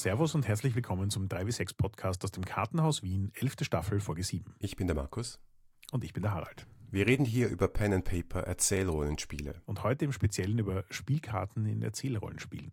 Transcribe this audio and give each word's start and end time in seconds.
Servus 0.00 0.34
und 0.34 0.48
herzlich 0.48 0.74
willkommen 0.74 1.10
zum 1.10 1.28
3W6 1.28 1.76
Podcast 1.76 2.24
aus 2.24 2.30
dem 2.30 2.42
Kartenhaus 2.42 3.02
Wien, 3.02 3.32
11. 3.34 3.56
Staffel, 3.60 4.00
Folge 4.00 4.22
7. 4.22 4.54
Ich 4.58 4.74
bin 4.74 4.86
der 4.86 4.96
Markus. 4.96 5.38
Und 5.92 6.04
ich 6.04 6.14
bin 6.14 6.22
der 6.22 6.32
Harald. 6.32 6.66
Wir 6.90 7.06
reden 7.06 7.26
hier 7.26 7.48
über 7.48 7.68
Pen 7.68 7.92
and 7.92 8.04
Paper 8.06 8.40
Erzählrollenspiele. 8.40 9.60
Und 9.66 9.84
heute 9.84 10.06
im 10.06 10.12
Speziellen 10.12 10.58
über 10.58 10.84
Spielkarten 10.88 11.66
in 11.66 11.82
Erzählrollenspielen. 11.82 12.70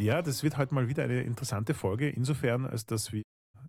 Ja, 0.00 0.22
das 0.22 0.42
wird 0.42 0.56
heute 0.56 0.74
mal 0.74 0.88
wieder 0.88 1.04
eine 1.04 1.20
interessante 1.20 1.74
Folge, 1.74 2.08
insofern, 2.08 2.64
als 2.64 2.86
dass 2.86 3.12
wir 3.12 3.22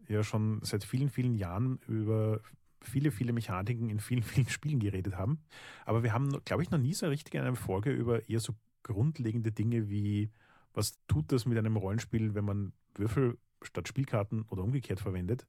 ja 0.07 0.23
schon 0.23 0.61
seit 0.63 0.85
vielen, 0.85 1.09
vielen 1.09 1.35
Jahren 1.35 1.79
über 1.89 2.39
viele, 2.81 3.11
viele 3.11 3.33
Mechaniken 3.33 3.89
in 3.89 3.99
vielen, 3.99 4.23
vielen 4.23 4.47
Spielen 4.47 4.79
geredet 4.79 5.17
haben. 5.17 5.43
Aber 5.85 6.03
wir 6.03 6.13
haben, 6.13 6.29
glaube 6.45 6.63
ich, 6.63 6.71
noch 6.71 6.79
nie 6.79 6.93
so 6.93 7.07
richtig 7.07 7.33
in 7.33 7.41
einer 7.41 7.57
Folge 7.57 7.91
über 7.91 8.29
eher 8.29 8.39
so 8.39 8.53
grundlegende 8.81 9.51
Dinge 9.51 9.89
wie, 9.89 10.31
was 10.73 10.97
tut 11.09 11.33
das 11.33 11.45
mit 11.45 11.57
einem 11.57 11.75
Rollenspiel, 11.75 12.33
wenn 12.33 12.45
man 12.45 12.71
Würfel 12.95 13.37
statt 13.61 13.89
Spielkarten 13.89 14.43
oder 14.43 14.63
umgekehrt 14.63 15.01
verwendet? 15.01 15.45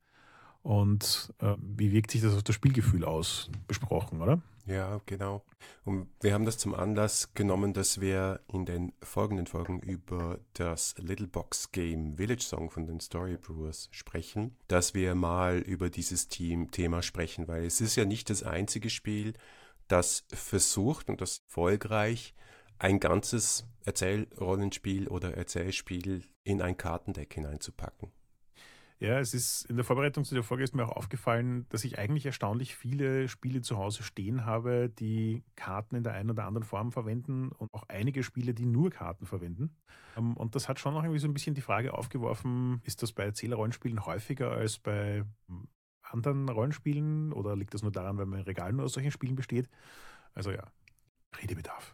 Und 0.62 1.34
äh, 1.40 1.56
wie 1.58 1.92
wirkt 1.92 2.12
sich 2.12 2.22
das 2.22 2.34
auf 2.34 2.42
das 2.42 2.54
Spielgefühl 2.54 3.04
aus? 3.04 3.50
Besprochen, 3.66 4.22
oder? 4.22 4.40
Ja, 4.66 5.00
genau. 5.06 5.42
Und 5.84 6.08
wir 6.20 6.34
haben 6.34 6.44
das 6.44 6.56
zum 6.56 6.74
Anlass 6.74 7.34
genommen, 7.34 7.72
dass 7.72 8.00
wir 8.00 8.40
in 8.46 8.64
den 8.64 8.92
folgenden 9.02 9.48
Folgen 9.48 9.80
über 9.80 10.38
das 10.54 10.94
Little 10.98 11.26
Box 11.26 11.72
Game 11.72 12.16
Village 12.16 12.44
Song 12.44 12.70
von 12.70 12.86
den 12.86 13.00
Story 13.00 13.36
Brewers 13.36 13.88
sprechen, 13.90 14.56
dass 14.68 14.94
wir 14.94 15.16
mal 15.16 15.58
über 15.58 15.90
dieses 15.90 16.28
Team 16.28 16.70
Thema 16.70 17.02
sprechen, 17.02 17.48
weil 17.48 17.64
es 17.64 17.80
ist 17.80 17.96
ja 17.96 18.04
nicht 18.04 18.30
das 18.30 18.44
einzige 18.44 18.88
Spiel, 18.88 19.32
das 19.88 20.24
versucht 20.32 21.10
und 21.10 21.20
das 21.20 21.38
erfolgreich 21.48 22.34
ein 22.78 23.00
ganzes 23.00 23.66
Erzählrollenspiel 23.84 25.08
oder 25.08 25.36
Erzählspiel 25.36 26.24
in 26.44 26.62
ein 26.62 26.76
Kartendeck 26.76 27.34
hineinzupacken. 27.34 28.12
Ja, 29.02 29.18
es 29.18 29.34
ist 29.34 29.64
in 29.64 29.74
der 29.74 29.84
Vorbereitung 29.84 30.22
zu 30.22 30.32
der 30.32 30.44
Folge 30.44 30.62
ist 30.62 30.76
mir 30.76 30.84
auch 30.84 30.96
aufgefallen, 30.96 31.66
dass 31.70 31.82
ich 31.82 31.98
eigentlich 31.98 32.24
erstaunlich 32.24 32.76
viele 32.76 33.26
Spiele 33.26 33.60
zu 33.60 33.76
Hause 33.76 34.04
stehen 34.04 34.46
habe, 34.46 34.90
die 34.90 35.42
Karten 35.56 35.96
in 35.96 36.04
der 36.04 36.12
einen 36.12 36.30
oder 36.30 36.44
anderen 36.44 36.64
Form 36.64 36.92
verwenden 36.92 37.50
und 37.50 37.74
auch 37.74 37.82
einige 37.88 38.22
Spiele, 38.22 38.54
die 38.54 38.64
nur 38.64 38.90
Karten 38.90 39.26
verwenden. 39.26 39.76
Ähm, 40.16 40.36
und 40.36 40.54
das 40.54 40.68
hat 40.68 40.78
schon 40.78 40.94
noch 40.94 41.02
irgendwie 41.02 41.18
so 41.18 41.26
ein 41.26 41.34
bisschen 41.34 41.56
die 41.56 41.62
Frage 41.62 41.94
aufgeworfen, 41.94 42.80
ist 42.84 43.02
das 43.02 43.10
bei 43.10 43.24
Erzählerrollenspielen 43.24 44.06
häufiger 44.06 44.52
als 44.52 44.78
bei 44.78 45.24
hm, 45.48 45.66
anderen 46.02 46.48
Rollenspielen 46.48 47.32
oder 47.32 47.56
liegt 47.56 47.74
das 47.74 47.82
nur 47.82 47.90
daran, 47.90 48.18
weil 48.18 48.26
mein 48.26 48.42
Regal 48.42 48.72
nur 48.72 48.84
aus 48.84 48.92
solchen 48.92 49.10
Spielen 49.10 49.34
besteht? 49.34 49.68
Also 50.32 50.52
ja, 50.52 50.70
Redebedarf. 51.40 51.92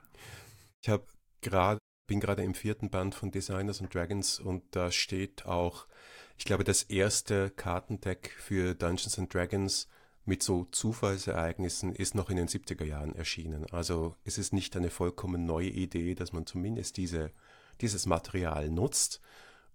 Ich 0.83 0.91
habe 0.91 1.07
gerade 1.41 1.79
bin 2.09 2.19
gerade 2.21 2.43
im 2.43 2.55
vierten 2.55 2.91
Band 2.91 3.15
von 3.15 3.31
Designers 3.31 3.81
and 3.81 3.95
Dragons 3.95 4.41
und 4.41 4.65
da 4.75 4.91
steht 4.91 5.47
auch, 5.47 5.87
ich 6.39 6.45
glaube, 6.45 6.65
das 6.65 6.85
erste 6.85 7.51
Kartendeck 7.51 8.31
für 8.39 8.75
Dungeons 8.75 9.19
and 9.19 9.33
Dragons 9.33 9.89
mit 10.25 10.43
so 10.43 10.67
Zufallsereignissen 10.71 11.95
ist 11.95 12.15
noch 12.15 12.31
in 12.31 12.37
den 12.37 12.49
70er 12.49 12.85
Jahren 12.85 13.15
erschienen. 13.15 13.67
Also 13.73 14.15
es 14.25 14.39
ist 14.39 14.53
nicht 14.53 14.77
eine 14.77 14.91
vollkommen 14.91 15.47
neue 15.47 15.71
Idee, 15.71 16.15
dass 16.15 16.33
man 16.33 16.47
zumindest 16.47 16.97
diese, 16.97 17.33
dieses 17.81 18.07
Material 18.07 18.71
nutzt. 18.71 19.21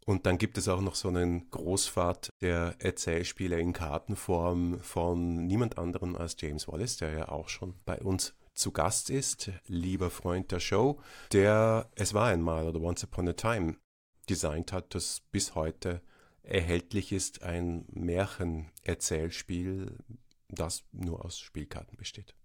Und 0.05 0.25
dann 0.25 0.37
gibt 0.37 0.57
es 0.57 0.67
auch 0.67 0.81
noch 0.81 0.95
so 0.95 1.09
einen 1.09 1.49
Großvater 1.49 2.29
der 2.41 2.75
Erzählspiele 2.79 3.59
in 3.59 3.73
Kartenform 3.73 4.79
von 4.79 5.45
niemand 5.45 5.77
anderem 5.77 6.15
als 6.15 6.35
James 6.39 6.67
Wallace, 6.67 6.97
der 6.97 7.11
ja 7.11 7.29
auch 7.29 7.49
schon 7.49 7.73
bei 7.85 7.99
uns 7.99 8.35
zu 8.53 8.71
Gast 8.71 9.09
ist, 9.09 9.51
lieber 9.65 10.09
Freund 10.09 10.51
der 10.51 10.59
Show, 10.59 10.99
der 11.31 11.89
Es 11.95 12.13
war 12.13 12.27
einmal 12.27 12.67
oder 12.67 12.79
Once 12.79 13.03
Upon 13.03 13.27
a 13.29 13.33
Time 13.33 13.75
designt 14.29 14.71
hat, 14.71 14.93
das 14.93 15.21
bis 15.31 15.55
heute 15.55 16.01
erhältlich 16.43 17.11
ist, 17.11 17.43
ein 17.43 17.85
Märchenerzählspiel, 17.91 19.97
das 20.49 20.83
nur 20.91 21.25
aus 21.25 21.39
Spielkarten 21.39 21.97
besteht. 21.97 22.35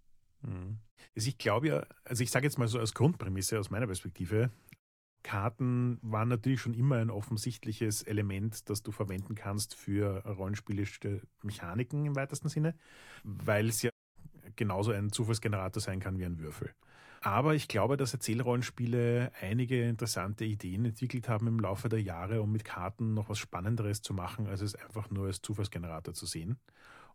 Mhm. 0.42 0.78
Also 1.14 1.28
ich 1.28 1.38
glaube 1.38 1.68
ja, 1.68 1.86
also 2.04 2.22
ich 2.22 2.30
sage 2.30 2.46
jetzt 2.46 2.58
mal 2.58 2.68
so 2.68 2.78
als 2.78 2.94
Grundprämisse 2.94 3.58
aus 3.58 3.70
meiner 3.70 3.86
Perspektive, 3.86 4.50
Karten 5.22 5.98
waren 6.00 6.28
natürlich 6.28 6.60
schon 6.60 6.74
immer 6.74 6.96
ein 6.96 7.10
offensichtliches 7.10 8.02
Element, 8.02 8.70
das 8.70 8.82
du 8.82 8.92
verwenden 8.92 9.34
kannst 9.34 9.74
für 9.74 10.24
rollenspielische 10.24 11.22
Mechaniken 11.42 12.06
im 12.06 12.16
weitesten 12.16 12.48
Sinne, 12.48 12.74
weil 13.24 13.68
es 13.68 13.82
ja 13.82 13.90
genauso 14.56 14.92
ein 14.92 15.12
Zufallsgenerator 15.12 15.82
sein 15.82 16.00
kann 16.00 16.18
wie 16.18 16.24
ein 16.24 16.38
Würfel. 16.38 16.72
Aber 17.20 17.54
ich 17.54 17.66
glaube, 17.66 17.96
dass 17.96 18.14
Erzählrollenspiele 18.14 19.32
einige 19.40 19.82
interessante 19.88 20.44
Ideen 20.44 20.84
entwickelt 20.84 21.28
haben 21.28 21.46
im 21.48 21.58
Laufe 21.58 21.88
der 21.88 22.00
Jahre, 22.00 22.42
um 22.42 22.52
mit 22.52 22.64
Karten 22.64 23.14
noch 23.14 23.28
was 23.28 23.38
Spannenderes 23.38 24.02
zu 24.02 24.14
machen, 24.14 24.46
als 24.46 24.60
es 24.60 24.74
einfach 24.74 25.10
nur 25.10 25.26
als 25.26 25.42
Zufallsgenerator 25.42 26.14
zu 26.14 26.26
sehen. 26.26 26.58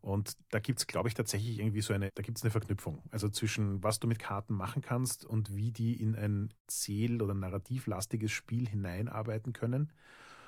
Und 0.02 0.36
da 0.50 0.60
gibt 0.60 0.80
es, 0.80 0.88
glaube 0.88 1.08
ich, 1.08 1.14
tatsächlich 1.14 1.60
irgendwie 1.60 1.80
so 1.80 1.94
eine, 1.94 2.10
da 2.14 2.22
gibt 2.22 2.38
es 2.38 2.44
eine 2.44 2.52
Verknüpfung. 2.52 3.02
Also 3.12 3.30
zwischen 3.30 3.82
was 3.82 4.02
du 4.02 4.08
mit 4.08 4.20
Karten 4.20 4.54
machen 4.54 4.82
kannst 4.82 5.24
und 5.24 5.56
wie 5.56 5.72
die 5.72 5.94
in 5.94 6.16
ein 6.16 6.54
zähl- 6.68 7.22
oder 7.22 7.34
narrativlastiges 7.34 8.30
Spiel 8.30 8.68
hineinarbeiten 8.68 9.54
können. 9.54 9.94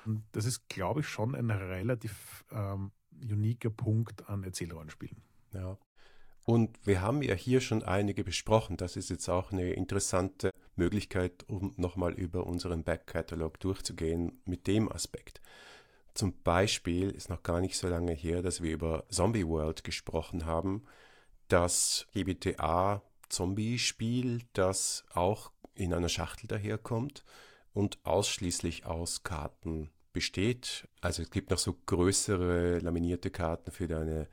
Und 0.04 0.24
das 0.32 0.44
ist, 0.44 0.68
glaube 0.68 1.00
ich, 1.00 1.08
schon 1.08 1.34
ein 1.34 1.50
relativ 1.50 2.44
ähm, 2.52 2.92
uniker 3.22 3.70
Punkt 3.70 4.28
an 4.28 4.44
Erzählrollenspielen. 4.44 5.22
Ja, 5.54 5.78
und 6.46 6.78
wir 6.86 7.02
haben 7.02 7.22
ja 7.22 7.34
hier 7.34 7.60
schon 7.60 7.82
einige 7.82 8.22
besprochen. 8.22 8.76
Das 8.76 8.96
ist 8.96 9.10
jetzt 9.10 9.28
auch 9.28 9.50
eine 9.50 9.72
interessante 9.72 10.52
Möglichkeit, 10.76 11.44
um 11.48 11.74
nochmal 11.76 12.12
über 12.14 12.46
unseren 12.46 12.84
Backkatalog 12.84 13.58
durchzugehen 13.58 14.40
mit 14.44 14.68
dem 14.68 14.90
Aspekt. 14.90 15.40
Zum 16.14 16.40
Beispiel 16.44 17.10
ist 17.10 17.28
noch 17.30 17.42
gar 17.42 17.60
nicht 17.60 17.76
so 17.76 17.88
lange 17.88 18.12
her, 18.12 18.42
dass 18.42 18.62
wir 18.62 18.72
über 18.72 19.04
Zombie 19.10 19.46
World 19.46 19.82
gesprochen 19.82 20.46
haben. 20.46 20.84
Das 21.48 22.06
GBTA 22.12 23.02
Zombie-Spiel, 23.28 24.42
das 24.52 25.04
auch 25.12 25.50
in 25.74 25.92
einer 25.92 26.08
Schachtel 26.08 26.46
daherkommt 26.46 27.24
und 27.74 27.98
ausschließlich 28.04 28.86
aus 28.86 29.24
Karten 29.24 29.90
besteht. 30.12 30.88
Also 31.00 31.22
es 31.22 31.30
gibt 31.30 31.50
noch 31.50 31.58
so 31.58 31.76
größere 31.86 32.78
laminierte 32.78 33.30
Karten 33.30 33.72
für 33.72 33.88
deine 33.88 34.28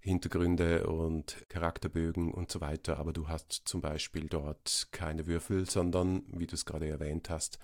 Hintergründe 0.00 0.86
und 0.86 1.44
Charakterbögen 1.48 2.32
und 2.32 2.50
so 2.50 2.60
weiter, 2.60 2.98
aber 2.98 3.12
du 3.12 3.28
hast 3.28 3.62
zum 3.64 3.80
Beispiel 3.80 4.28
dort 4.28 4.88
keine 4.92 5.26
Würfel, 5.26 5.68
sondern, 5.68 6.22
wie 6.28 6.46
du 6.46 6.54
es 6.54 6.64
gerade 6.64 6.88
erwähnt 6.88 7.28
hast, 7.28 7.58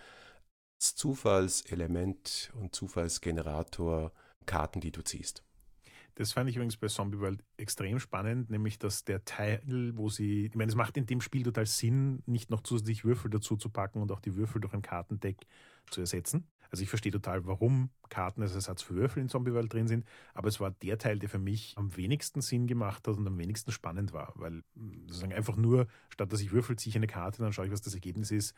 als 0.77 0.95
Zufallselement 0.95 2.53
und 2.55 2.75
Zufallsgenerator 2.75 4.13
Karten, 4.45 4.81
die 4.81 4.93
du 4.93 5.03
ziehst. 5.03 5.43
Das 6.17 6.33
fand 6.33 6.49
ich 6.49 6.57
übrigens 6.57 6.79
bei 6.79 6.89
Zombie 6.89 7.19
World 7.19 7.45
extrem 7.59 7.99
spannend, 7.99 8.49
nämlich 8.49 8.79
dass 8.79 9.05
der 9.05 9.25
Teil, 9.27 9.61
wo 9.97 10.09
sie, 10.09 10.47
ich 10.47 10.55
meine, 10.55 10.71
es 10.71 10.77
macht 10.77 10.97
in 10.97 11.05
dem 11.05 11.21
Spiel 11.21 11.43
total 11.43 11.67
Sinn, 11.67 12.23
nicht 12.25 12.49
noch 12.51 12.63
zusätzlich 12.63 13.05
Würfel 13.05 13.31
dazu 13.31 13.57
zu 13.57 13.69
packen 13.69 14.01
und 14.01 14.11
auch 14.11 14.21
die 14.21 14.35
Würfel 14.35 14.63
durch 14.63 14.73
ein 14.73 14.81
Kartendeck 14.81 15.47
zu 15.91 16.01
ersetzen. 16.01 16.49
Also 16.71 16.83
ich 16.83 16.89
verstehe 16.89 17.13
total, 17.13 17.47
warum 17.47 17.91
Karten 18.09 18.43
als 18.43 18.55
Ersatz 18.55 18.83
für 18.83 18.95
Würfel 18.95 19.23
in 19.23 19.29
Zombie 19.29 19.53
World 19.53 19.73
drin 19.73 19.89
sind, 19.89 20.07
aber 20.35 20.49
es 20.49 20.61
war 20.61 20.71
der 20.71 20.99
Teil, 20.99 21.19
der 21.19 21.29
für 21.29 21.39
mich 21.39 21.75
am 21.77 21.97
wenigsten 21.97 22.41
Sinn 22.41 22.67
gemacht 22.67 23.07
hat 23.07 23.17
und 23.17 23.27
am 23.27 23.39
wenigsten 23.39 23.73
spannend 23.73 24.13
war, 24.13 24.33
weil 24.37 24.63
sozusagen 25.07 25.33
einfach 25.33 25.57
nur, 25.57 25.87
statt 26.11 26.33
dass 26.33 26.41
ich 26.41 26.53
Würfel, 26.53 26.77
ziehe 26.77 26.91
ich 26.91 26.97
eine 26.97 27.07
Karte, 27.07 27.43
dann 27.43 27.53
schaue 27.53 27.67
ich, 27.67 27.73
was 27.73 27.83
das 27.83 27.95
Ergebnis 27.95 28.31
ist, 28.31 28.55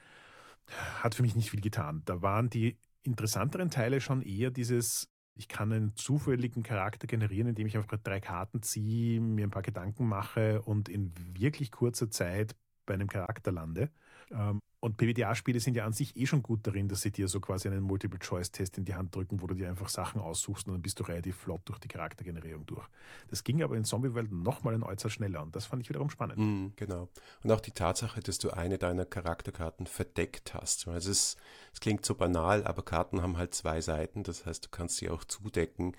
hat 1.03 1.15
für 1.15 1.23
mich 1.23 1.35
nicht 1.35 1.51
viel 1.51 1.61
getan. 1.61 2.03
Da 2.05 2.23
waren 2.23 2.51
die 2.51 2.79
interessanteren 3.03 3.71
Teile 3.71 4.01
schon 4.01 4.23
eher 4.23 4.51
dieses, 4.51 5.09
ich 5.35 5.49
kann 5.49 5.73
einen 5.73 5.97
zufälligen 5.97 6.63
Charakter 6.63 7.07
generieren, 7.07 7.49
indem 7.49 7.67
ich 7.67 7.77
einfach 7.77 7.99
drei 7.99 8.21
Karten 8.21 8.63
ziehe, 8.63 9.21
mir 9.21 9.47
ein 9.47 9.51
paar 9.51 9.63
Gedanken 9.63 10.07
mache 10.07 10.63
und 10.63 10.89
in 10.89 11.13
wirklich 11.35 11.71
kurzer 11.71 12.11
Zeit 12.11 12.55
bei 12.89 12.95
einem 12.95 13.09
Charakter 13.09 13.53
lande. 13.53 13.91
Ähm, 14.31 14.61
und 14.81 14.97
PBTA-Spiele 14.97 15.59
sind 15.59 15.77
ja 15.77 15.85
an 15.85 15.93
sich 15.93 16.17
eh 16.17 16.27
schon 16.27 16.43
gut 16.43 16.65
darin, 16.65 16.89
dass 16.89 17.01
sie 17.01 17.11
dir 17.11 17.27
so 17.27 17.41
quasi 17.41 17.67
einen 17.67 17.83
Multiple-Choice-Test 17.83 18.79
in 18.79 18.85
die 18.85 18.95
Hand 18.95 19.15
drücken, 19.15 19.43
wo 19.43 19.49
du 19.49 19.55
dir 19.55 19.69
einfach 19.69 19.89
Sachen 19.89 20.21
aussuchst 20.21 20.69
und 20.69 20.75
dann 20.75 20.83
bist 20.83 21.01
du 21.01 21.05
relativ 21.05 21.37
flott 21.37 21.63
durch 21.65 21.81
die 21.81 21.89
Charaktergenerierung 21.89 22.65
durch. 22.65 22.87
Das 23.29 23.43
ging 23.43 23.61
aber 23.63 23.77
in 23.77 23.85
Zombie-Welt 23.85 24.31
nochmal 24.31 24.75
ein 24.75 24.85
Äußerst 24.85 25.17
schneller 25.17 25.43
und 25.43 25.57
das 25.57 25.67
fand 25.67 25.83
ich 25.83 25.89
wiederum 25.89 26.11
spannend. 26.11 26.39
Mm, 26.39 26.75
genau. 26.77 27.09
Und 27.43 27.51
auch 27.51 27.61
die 27.61 27.73
Tatsache, 27.73 28.21
dass 28.21 28.39
du 28.39 28.51
eine 28.51 28.79
deiner 28.79 29.05
Charakterkarten 29.05 29.89
verdeckt 29.89 30.55
hast. 30.55 30.87
Also 30.87 31.11
es, 31.11 31.37
es 31.73 31.81
klingt 31.81 32.07
so 32.07 32.15
banal, 32.15 32.65
aber 32.65 32.83
Karten 32.83 33.21
haben 33.21 33.37
halt 33.37 33.55
zwei 33.55 33.81
Seiten, 33.81 34.23
das 34.23 34.47
heißt, 34.47 34.67
du 34.67 34.69
kannst 34.71 34.99
sie 34.99 35.11
auch 35.11 35.25
zudecken. 35.25 35.97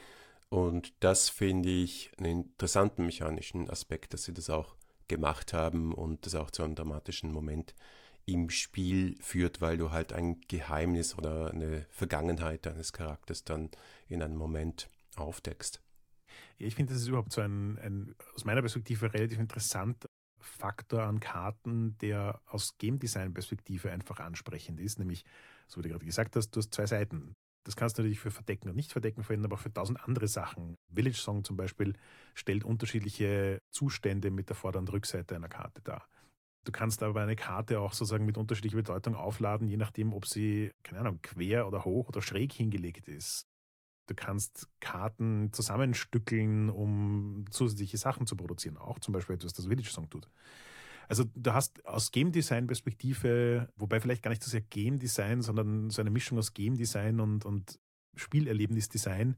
Und 0.48 0.94
das 1.04 1.28
finde 1.28 1.70
ich 1.70 2.12
einen 2.18 2.44
interessanten 2.46 3.06
mechanischen 3.06 3.70
Aspekt, 3.70 4.14
dass 4.14 4.24
sie 4.24 4.34
das 4.34 4.50
auch 4.50 4.76
gemacht 5.10 5.54
haben 5.54 5.94
und 5.94 6.26
das 6.26 6.36
auch 6.36 6.52
zu 6.52 6.64
einem 6.64 6.76
dramatischen 6.76 7.32
Moment 7.34 7.76
im 8.26 8.50
Spiel 8.50 9.18
führt, 9.22 9.60
weil 9.60 9.78
du 9.78 9.92
halt 9.92 10.14
ein 10.14 10.40
Geheimnis 10.48 11.18
oder 11.18 11.52
eine 11.52 11.86
Vergangenheit 11.90 12.66
deines 12.66 12.94
Charakters 12.94 13.44
dann 13.44 13.70
in 14.08 14.22
einem 14.22 14.38
Moment 14.38 14.88
aufdeckst. 15.16 15.82
Ich 16.58 16.76
finde, 16.76 16.94
das 16.94 17.02
ist 17.02 17.08
überhaupt 17.08 17.32
so 17.32 17.42
ein, 17.42 17.78
ein 17.80 18.16
aus 18.36 18.46
meiner 18.46 18.62
Perspektive 18.62 19.14
relativ 19.14 19.40
interessanter 19.40 20.08
Faktor 20.40 21.04
an 21.04 21.20
Karten, 21.20 21.98
der 21.98 22.42
aus 22.46 22.78
Game 22.78 23.00
Design 23.00 23.34
Perspektive 23.34 23.92
einfach 23.92 24.20
ansprechend 24.20 24.80
ist, 24.80 25.00
nämlich, 25.00 25.26
so 25.68 25.80
wie 25.80 25.84
du 25.84 25.90
gerade 25.90 26.06
gesagt 26.06 26.36
hast, 26.36 26.52
du 26.52 26.60
hast 26.60 26.74
zwei 26.74 26.86
Seiten. 26.86 27.34
Das 27.66 27.76
kannst 27.76 27.98
du 27.98 28.02
natürlich 28.02 28.20
für 28.20 28.32
Verdecken 28.32 28.70
und 28.70 28.76
Nicht-Verdecken 28.76 29.24
verwenden, 29.24 29.46
aber 29.46 29.56
auch 29.56 29.60
für 29.60 29.74
tausend 29.74 30.02
andere 30.04 30.28
Sachen. 30.28 30.76
Village 30.94 31.18
Song 31.18 31.44
zum 31.44 31.58
Beispiel 31.58 31.94
stellt 32.34 32.64
unterschiedliche 32.64 33.62
Zustände 33.70 34.32
mit 34.32 34.50
der 34.50 34.56
Vorder- 34.56 34.80
und 34.80 34.92
Rückseite 34.92 35.36
einer 35.36 35.50
Karte 35.50 35.82
dar. 35.82 36.08
Du 36.66 36.72
kannst 36.72 37.04
aber 37.04 37.22
eine 37.22 37.36
Karte 37.36 37.80
auch 37.80 37.94
sozusagen 37.94 38.26
mit 38.26 38.38
unterschiedlicher 38.38 38.78
Bedeutung 38.78 39.16
aufladen, 39.16 39.68
je 39.68 39.78
nachdem, 39.78 40.14
ob 40.14 40.26
sie, 40.26 40.72
keine 40.84 41.02
Ahnung, 41.02 41.20
quer 41.22 41.68
oder 41.68 41.86
hoch 41.86 42.10
oder 42.10 42.22
schräg 42.22 42.54
hingelegt 42.54 43.08
ist. 43.08 43.48
Du 44.08 44.16
kannst 44.16 44.68
Karten 44.80 45.54
zusammenstückeln, 45.54 46.70
um 46.70 47.46
zusätzliche 47.52 47.98
Sachen 47.98 48.26
zu 48.26 48.36
produzieren. 48.36 48.78
Auch 48.78 49.00
zum 49.00 49.14
Beispiel 49.14 49.36
etwas, 49.36 49.54
das 49.54 49.68
Village 49.68 49.90
Song 49.90 50.10
tut. 50.10 50.28
Also 51.10 51.24
du 51.36 51.54
hast 51.54 51.84
aus 51.86 52.12
Game 52.12 52.32
Design 52.32 52.68
Perspektive, 52.68 53.68
wobei 53.76 54.00
vielleicht 54.00 54.22
gar 54.22 54.30
nicht 54.30 54.44
so 54.44 54.52
sehr 54.52 54.62
Game 54.62 55.00
Design, 55.00 55.42
sondern 55.42 55.90
so 55.90 56.02
eine 56.02 56.12
Mischung 56.12 56.38
aus 56.38 56.54
Game 56.54 56.78
Design 56.78 57.20
und, 57.20 57.46
und 57.46 57.80
Spielerlebnisdesign, 58.16 59.36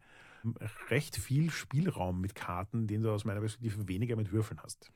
recht 0.89 1.15
viel 1.15 1.50
Spielraum 1.50 2.19
mit 2.19 2.35
Karten, 2.35 2.88
den 2.88 3.03
du 3.03 3.12
aus 3.12 3.23
meiner 3.23 3.39
Perspektive 3.39 3.88
weniger 3.88 4.18
mit 4.18 4.33
Würfeln 4.33 4.62
hast. 4.62 4.91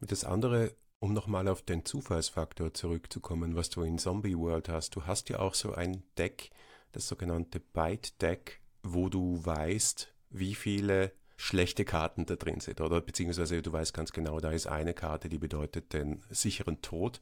Das 0.00 0.24
andere, 0.24 0.74
um 0.98 1.12
nochmal 1.12 1.46
auf 1.46 1.60
den 1.60 1.84
Zufallsfaktor 1.84 2.72
zurückzukommen, 2.72 3.54
was 3.54 3.68
du 3.68 3.82
in 3.82 3.98
Zombie 3.98 4.36
World 4.36 4.70
hast, 4.70 4.96
du 4.96 5.04
hast 5.04 5.28
ja 5.28 5.40
auch 5.40 5.54
so 5.54 5.74
ein 5.74 6.04
Deck, 6.16 6.50
das 6.92 7.06
sogenannte 7.06 7.60
Byte 7.60 8.20
Deck, 8.22 8.62
wo 8.82 9.10
du 9.10 9.44
weißt, 9.44 10.14
wie 10.30 10.54
viele 10.54 11.12
schlechte 11.42 11.84
Karten 11.84 12.24
da 12.24 12.36
drin 12.36 12.60
sind. 12.60 12.80
Oder 12.80 13.00
beziehungsweise 13.00 13.60
du 13.62 13.72
weißt 13.72 13.92
ganz 13.92 14.12
genau, 14.12 14.38
da 14.38 14.52
ist 14.52 14.68
eine 14.68 14.94
Karte, 14.94 15.28
die 15.28 15.38
bedeutet 15.38 15.92
den 15.92 16.22
sicheren 16.30 16.80
Tod. 16.82 17.20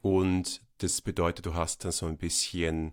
Und 0.00 0.62
das 0.78 1.00
bedeutet, 1.00 1.46
du 1.46 1.54
hast 1.54 1.84
dann 1.84 1.90
so 1.90 2.06
ein 2.06 2.16
bisschen 2.16 2.92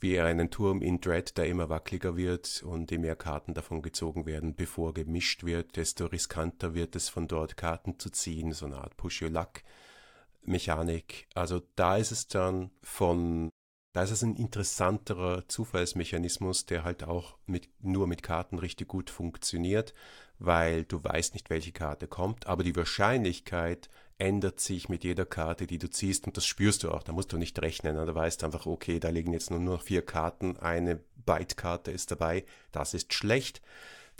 wie 0.00 0.18
einen 0.18 0.48
Turm 0.50 0.80
in 0.80 1.02
Dread, 1.02 1.36
der 1.36 1.46
immer 1.46 1.68
wackeliger 1.68 2.16
wird 2.16 2.62
und 2.66 2.90
je 2.90 2.96
mehr 2.96 3.16
Karten 3.16 3.52
davon 3.52 3.82
gezogen 3.82 4.24
werden, 4.24 4.54
bevor 4.54 4.94
gemischt 4.94 5.44
wird, 5.44 5.76
desto 5.76 6.06
riskanter 6.06 6.72
wird 6.74 6.96
es 6.96 7.10
von 7.10 7.28
dort 7.28 7.58
Karten 7.58 7.98
zu 7.98 8.08
ziehen, 8.08 8.52
so 8.52 8.64
eine 8.64 8.78
Art 8.78 8.96
Push-Your-Luck-Mechanik. 8.96 11.28
Also 11.34 11.60
da 11.76 11.98
ist 11.98 12.12
es 12.12 12.28
dann 12.28 12.70
von 12.82 13.50
da 13.92 14.02
ist 14.02 14.10
es 14.10 14.22
ein 14.22 14.36
interessanterer 14.36 15.46
Zufallsmechanismus, 15.48 16.66
der 16.66 16.84
halt 16.84 17.04
auch 17.04 17.36
mit, 17.46 17.68
nur 17.80 18.06
mit 18.06 18.22
Karten 18.22 18.58
richtig 18.58 18.88
gut 18.88 19.10
funktioniert, 19.10 19.92
weil 20.38 20.84
du 20.84 21.02
weißt 21.02 21.34
nicht, 21.34 21.50
welche 21.50 21.72
Karte 21.72 22.06
kommt, 22.06 22.46
aber 22.46 22.64
die 22.64 22.74
Wahrscheinlichkeit 22.74 23.90
ändert 24.18 24.60
sich 24.60 24.88
mit 24.88 25.04
jeder 25.04 25.26
Karte, 25.26 25.66
die 25.66 25.78
du 25.78 25.90
ziehst 25.90 26.26
und 26.26 26.36
das 26.36 26.46
spürst 26.46 26.84
du 26.84 26.92
auch. 26.92 27.02
Da 27.02 27.12
musst 27.12 27.32
du 27.32 27.38
nicht 27.38 27.60
rechnen. 27.60 27.96
Du 27.96 28.14
weißt 28.14 28.44
einfach, 28.44 28.66
okay, 28.66 29.00
da 29.00 29.08
liegen 29.08 29.32
jetzt 29.32 29.50
nur 29.50 29.58
noch 29.58 29.82
vier 29.82 30.02
Karten, 30.02 30.56
eine 30.58 31.00
Byte-Karte 31.26 31.90
ist 31.90 32.10
dabei, 32.10 32.44
das 32.70 32.94
ist 32.94 33.12
schlecht. 33.12 33.60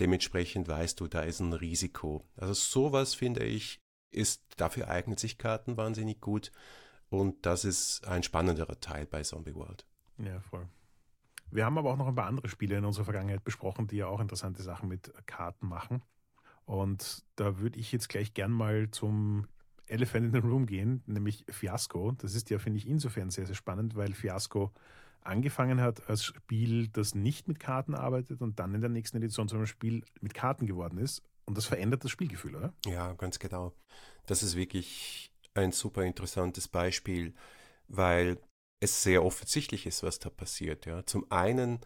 Dementsprechend 0.00 0.68
weißt 0.68 0.98
du, 0.98 1.06
da 1.06 1.22
ist 1.22 1.40
ein 1.40 1.52
Risiko. 1.52 2.24
Also 2.36 2.54
sowas 2.54 3.14
finde 3.14 3.44
ich, 3.44 3.80
ist, 4.10 4.42
dafür 4.56 4.88
eignet 4.88 5.20
sich 5.20 5.38
Karten 5.38 5.76
wahnsinnig 5.76 6.20
gut. 6.20 6.50
Und 7.12 7.44
das 7.44 7.66
ist 7.66 8.06
ein 8.08 8.22
spannenderer 8.22 8.80
Teil 8.80 9.04
bei 9.04 9.22
Zombie 9.22 9.54
World. 9.54 9.86
Ja, 10.16 10.40
voll. 10.40 10.66
Wir 11.50 11.66
haben 11.66 11.76
aber 11.76 11.92
auch 11.92 11.98
noch 11.98 12.08
ein 12.08 12.14
paar 12.14 12.26
andere 12.26 12.48
Spiele 12.48 12.78
in 12.78 12.86
unserer 12.86 13.04
Vergangenheit 13.04 13.44
besprochen, 13.44 13.86
die 13.86 13.96
ja 13.96 14.06
auch 14.06 14.18
interessante 14.18 14.62
Sachen 14.62 14.88
mit 14.88 15.12
Karten 15.26 15.68
machen. 15.68 16.02
Und 16.64 17.22
da 17.36 17.58
würde 17.58 17.78
ich 17.78 17.92
jetzt 17.92 18.08
gleich 18.08 18.32
gern 18.32 18.50
mal 18.50 18.90
zum 18.90 19.46
Elephant 19.88 20.24
in 20.24 20.32
the 20.32 20.38
Room 20.38 20.64
gehen, 20.64 21.02
nämlich 21.04 21.44
Fiasco. 21.50 22.12
Das 22.12 22.34
ist 22.34 22.48
ja, 22.48 22.58
finde 22.58 22.78
ich, 22.78 22.88
insofern 22.88 23.28
sehr, 23.28 23.44
sehr 23.44 23.56
spannend, 23.56 23.94
weil 23.94 24.14
Fiasco 24.14 24.72
angefangen 25.20 25.82
hat 25.82 26.08
als 26.08 26.24
Spiel, 26.24 26.88
das 26.88 27.14
nicht 27.14 27.46
mit 27.46 27.60
Karten 27.60 27.94
arbeitet 27.94 28.40
und 28.40 28.58
dann 28.58 28.74
in 28.74 28.80
der 28.80 28.88
nächsten 28.88 29.18
Edition 29.18 29.48
zu 29.48 29.56
einem 29.56 29.66
Spiel 29.66 30.02
mit 30.22 30.32
Karten 30.32 30.66
geworden 30.66 30.96
ist. 30.96 31.22
Und 31.44 31.58
das 31.58 31.66
verändert 31.66 32.04
das 32.04 32.10
Spielgefühl, 32.10 32.56
oder? 32.56 32.72
Ja, 32.86 33.12
ganz 33.12 33.38
genau. 33.38 33.74
Das 34.24 34.42
ist 34.42 34.56
wirklich 34.56 35.31
ein 35.54 35.72
super 35.72 36.02
interessantes 36.04 36.68
Beispiel, 36.68 37.34
weil 37.88 38.38
es 38.80 39.02
sehr 39.02 39.24
offensichtlich 39.24 39.86
ist, 39.86 40.02
was 40.02 40.18
da 40.18 40.30
passiert. 40.30 40.86
Ja. 40.86 41.04
Zum 41.06 41.30
einen 41.30 41.80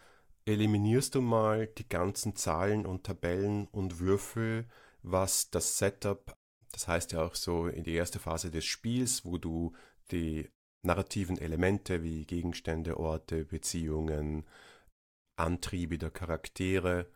eliminierst 0.47 1.15
du 1.15 1.21
mal 1.21 1.67
die 1.67 1.89
ganzen 1.89 2.37
Zahlen 2.37 2.87
und 2.87 3.05
Tabellen 3.05 3.67
und 3.69 3.99
Würfel, 3.99 4.67
was 5.03 5.51
das 5.51 5.79
Setup, 5.79 6.35
das 6.73 6.89
heißt 6.89 7.13
ja 7.13 7.25
auch 7.25 7.35
so 7.35 7.67
in 7.67 7.85
die 7.85 7.95
erste 7.95 8.19
Phase 8.19 8.51
des 8.51 8.65
Spiels, 8.65 9.25
wo 9.25 9.39
du 9.39 9.75
die 10.11 10.49
narrativen 10.83 11.37
Elemente 11.37 12.03
wie 12.03 12.25
Gegenstände, 12.25 12.99
Orte, 12.99 13.45
Beziehungen, 13.45 14.47
Antriebe 15.37 15.99
der 15.99 16.11
Charaktere 16.11 17.11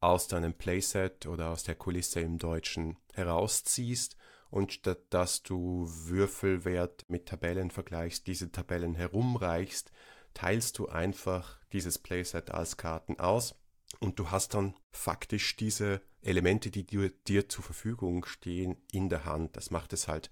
aus 0.00 0.26
deinem 0.26 0.52
Playset 0.52 1.26
oder 1.26 1.50
aus 1.50 1.62
der 1.62 1.76
Kulisse 1.76 2.20
im 2.20 2.38
Deutschen 2.38 2.98
herausziehst 3.14 4.16
und 4.52 4.72
statt 4.72 5.00
dass 5.10 5.42
du 5.42 5.88
Würfelwert 5.88 7.06
mit 7.08 7.26
Tabellen 7.26 7.70
vergleichst, 7.70 8.26
diese 8.26 8.52
Tabellen 8.52 8.94
herumreichst, 8.94 9.90
teilst 10.34 10.78
du 10.78 10.88
einfach 10.88 11.58
dieses 11.72 11.98
Playset 11.98 12.50
als 12.50 12.76
Karten 12.76 13.18
aus 13.18 13.54
und 13.98 14.18
du 14.18 14.30
hast 14.30 14.54
dann 14.54 14.74
faktisch 14.90 15.56
diese 15.56 16.02
Elemente, 16.20 16.70
die 16.70 16.84
dir, 16.84 17.10
dir 17.26 17.48
zur 17.48 17.64
Verfügung 17.64 18.26
stehen, 18.26 18.76
in 18.92 19.08
der 19.08 19.24
Hand. 19.24 19.56
Das 19.56 19.70
macht 19.70 19.92
es 19.92 20.06
halt 20.06 20.30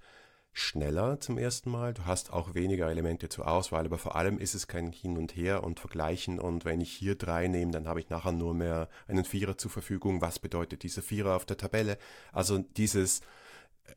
schneller 0.52 1.20
zum 1.20 1.38
ersten 1.38 1.70
Mal. 1.70 1.94
Du 1.94 2.04
hast 2.04 2.32
auch 2.32 2.54
weniger 2.54 2.90
Elemente 2.90 3.28
zur 3.28 3.48
Auswahl, 3.48 3.86
aber 3.86 3.98
vor 3.98 4.16
allem 4.16 4.38
ist 4.38 4.54
es 4.54 4.66
kein 4.66 4.92
Hin 4.92 5.16
und 5.16 5.34
Her 5.34 5.64
und 5.64 5.80
Vergleichen. 5.80 6.38
Und 6.38 6.64
wenn 6.64 6.80
ich 6.80 6.92
hier 6.92 7.14
drei 7.14 7.48
nehme, 7.48 7.72
dann 7.72 7.88
habe 7.88 8.00
ich 8.00 8.10
nachher 8.10 8.32
nur 8.32 8.54
mehr 8.54 8.88
einen 9.06 9.24
Vierer 9.24 9.56
zur 9.56 9.70
Verfügung. 9.70 10.20
Was 10.20 10.38
bedeutet 10.38 10.82
dieser 10.82 11.02
Vierer 11.02 11.36
auf 11.36 11.46
der 11.46 11.56
Tabelle? 11.56 11.98
Also 12.32 12.58
dieses 12.58 13.22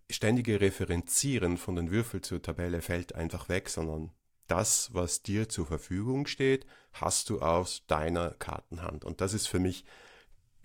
ständige 0.10 0.62
Referenzieren 0.62 1.58
von 1.58 1.76
den 1.76 1.92
Würfeln 1.92 2.24
zur 2.24 2.42
Tabelle 2.42 2.82
fällt 2.82 3.16
einfach 3.16 3.50
weg, 3.50 3.70
sondern 3.70 4.12
das, 4.48 4.94
was 4.94 5.24
dir 5.24 5.50
zur 5.50 5.66
Verfügung 5.66 6.28
steht, 6.28 6.66
hast 6.92 7.30
du 7.30 7.42
aus 7.42 7.84
deiner 7.88 8.32
Kartenhand. 8.32 9.06
Und 9.06 9.22
das 9.22 9.34
ist 9.34 9.48
für 9.48 9.60
mich 9.60 9.86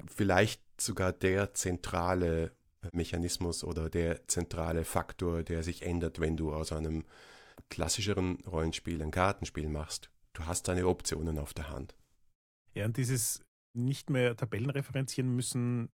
vielleicht 0.06 0.62
sogar 0.80 1.12
der 1.12 1.54
zentrale 1.54 2.52
Mechanismus 2.92 3.64
oder 3.64 3.88
der 3.90 4.26
zentrale 4.28 4.84
Faktor, 4.84 5.42
der 5.42 5.62
sich 5.62 5.82
ändert, 5.82 6.20
wenn 6.20 6.36
du 6.36 6.52
aus 6.52 6.72
einem 6.72 7.04
klassischeren 7.70 8.36
Rollenspiel 8.46 9.02
ein 9.02 9.10
Kartenspiel 9.10 9.68
machst. 9.68 10.10
Du 10.32 10.46
hast 10.46 10.68
deine 10.68 10.86
Optionen 10.86 11.38
auf 11.38 11.54
der 11.54 11.70
Hand. 11.70 11.96
Ja, 12.74 12.84
und 12.84 12.96
dieses 12.96 13.42
nicht 13.74 14.10
mehr 14.10 14.36
Tabellen 14.36 14.70
referenzieren 14.70 15.34
müssen, 15.34 15.90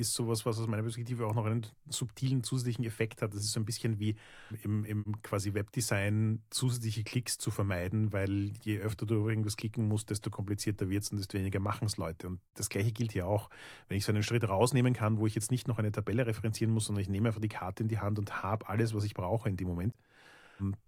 ist 0.00 0.14
sowas, 0.14 0.44
was 0.46 0.58
aus 0.58 0.66
meiner 0.66 0.82
Perspektive 0.82 1.26
auch 1.26 1.34
noch 1.34 1.44
einen 1.44 1.66
subtilen 1.88 2.42
zusätzlichen 2.42 2.84
Effekt 2.84 3.22
hat. 3.22 3.34
Das 3.34 3.42
ist 3.42 3.52
so 3.52 3.60
ein 3.60 3.64
bisschen 3.64 3.98
wie 3.98 4.16
im, 4.62 4.84
im 4.84 5.22
quasi 5.22 5.54
Webdesign 5.54 6.42
zusätzliche 6.50 7.04
Klicks 7.04 7.38
zu 7.38 7.50
vermeiden, 7.50 8.12
weil 8.12 8.52
je 8.62 8.78
öfter 8.80 9.06
du 9.06 9.28
irgendwas 9.28 9.56
klicken 9.56 9.86
musst, 9.86 10.10
desto 10.10 10.30
komplizierter 10.30 10.88
wird 10.88 11.04
es 11.04 11.10
und 11.10 11.18
desto 11.18 11.38
weniger 11.38 11.60
machen 11.60 11.86
es 11.86 11.96
Leute. 11.96 12.26
Und 12.26 12.40
das 12.54 12.68
gleiche 12.68 12.92
gilt 12.92 13.12
hier 13.12 13.26
auch. 13.26 13.50
Wenn 13.88 13.98
ich 13.98 14.04
so 14.04 14.12
einen 14.12 14.22
Schritt 14.22 14.48
rausnehmen 14.48 14.94
kann, 14.94 15.18
wo 15.18 15.26
ich 15.26 15.34
jetzt 15.34 15.50
nicht 15.50 15.68
noch 15.68 15.78
eine 15.78 15.92
Tabelle 15.92 16.26
referenzieren 16.26 16.72
muss, 16.72 16.86
sondern 16.86 17.02
ich 17.02 17.08
nehme 17.08 17.28
einfach 17.28 17.40
die 17.40 17.48
Karte 17.48 17.82
in 17.82 17.88
die 17.88 17.98
Hand 17.98 18.18
und 18.18 18.42
habe 18.42 18.68
alles, 18.68 18.94
was 18.94 19.04
ich 19.04 19.14
brauche 19.14 19.48
in 19.48 19.56
dem 19.56 19.68
Moment, 19.68 19.94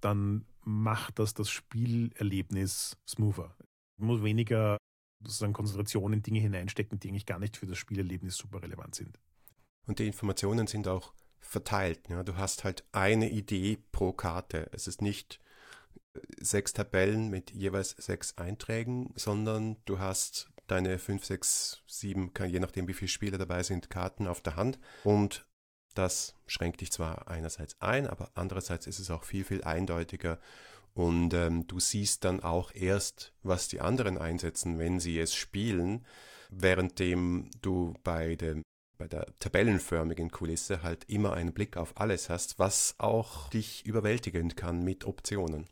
dann 0.00 0.44
macht 0.64 1.18
das 1.18 1.34
das 1.34 1.50
Spielerlebnis 1.50 2.96
smoother. 3.08 3.54
Ich 3.98 4.04
muss 4.04 4.22
weniger 4.22 4.78
sozusagen 5.22 5.52
Konzentration 5.52 6.12
in 6.12 6.22
Dinge 6.22 6.40
hineinstecken, 6.40 6.98
die 6.98 7.08
eigentlich 7.08 7.26
gar 7.26 7.38
nicht 7.38 7.56
für 7.56 7.66
das 7.66 7.78
Spielerlebnis 7.78 8.36
super 8.36 8.62
relevant 8.62 8.94
sind. 8.94 9.18
Und 9.86 9.98
die 9.98 10.06
Informationen 10.06 10.66
sind 10.66 10.88
auch 10.88 11.12
verteilt. 11.40 12.08
Ja? 12.08 12.22
Du 12.22 12.36
hast 12.36 12.64
halt 12.64 12.84
eine 12.92 13.30
Idee 13.30 13.78
pro 13.92 14.12
Karte. 14.12 14.68
Es 14.72 14.86
ist 14.86 15.02
nicht 15.02 15.40
äh, 16.14 16.20
sechs 16.40 16.72
Tabellen 16.72 17.28
mit 17.28 17.50
jeweils 17.50 17.90
sechs 17.90 18.38
Einträgen, 18.38 19.12
sondern 19.16 19.76
du 19.84 19.98
hast 19.98 20.50
deine 20.66 20.98
fünf, 20.98 21.24
sechs, 21.24 21.82
sieben, 21.86 22.32
je 22.46 22.60
nachdem 22.60 22.88
wie 22.88 22.94
viele 22.94 23.08
Spieler 23.08 23.38
dabei 23.38 23.62
sind, 23.62 23.90
Karten 23.90 24.26
auf 24.26 24.40
der 24.40 24.56
Hand. 24.56 24.78
Und 25.04 25.46
das 25.94 26.34
schränkt 26.46 26.80
dich 26.80 26.90
zwar 26.92 27.28
einerseits 27.28 27.80
ein, 27.80 28.06
aber 28.06 28.30
andererseits 28.34 28.86
ist 28.86 28.98
es 28.98 29.10
auch 29.10 29.24
viel, 29.24 29.44
viel 29.44 29.62
eindeutiger 29.64 30.38
und 30.94 31.32
ähm, 31.32 31.66
du 31.66 31.80
siehst 31.80 32.24
dann 32.24 32.40
auch 32.40 32.74
erst, 32.74 33.32
was 33.42 33.68
die 33.68 33.80
anderen 33.80 34.18
einsetzen, 34.18 34.78
wenn 34.78 35.00
sie 35.00 35.18
es 35.18 35.34
spielen, 35.34 36.04
währenddem 36.50 37.50
du 37.62 37.94
bei, 38.04 38.36
dem, 38.36 38.62
bei 38.98 39.08
der 39.08 39.26
tabellenförmigen 39.38 40.30
Kulisse 40.30 40.82
halt 40.82 41.04
immer 41.08 41.32
einen 41.32 41.54
Blick 41.54 41.76
auf 41.76 41.98
alles 41.98 42.28
hast, 42.28 42.58
was 42.58 42.94
auch 42.98 43.48
dich 43.48 43.86
überwältigen 43.86 44.54
kann 44.54 44.84
mit 44.84 45.06
Optionen. 45.06 45.66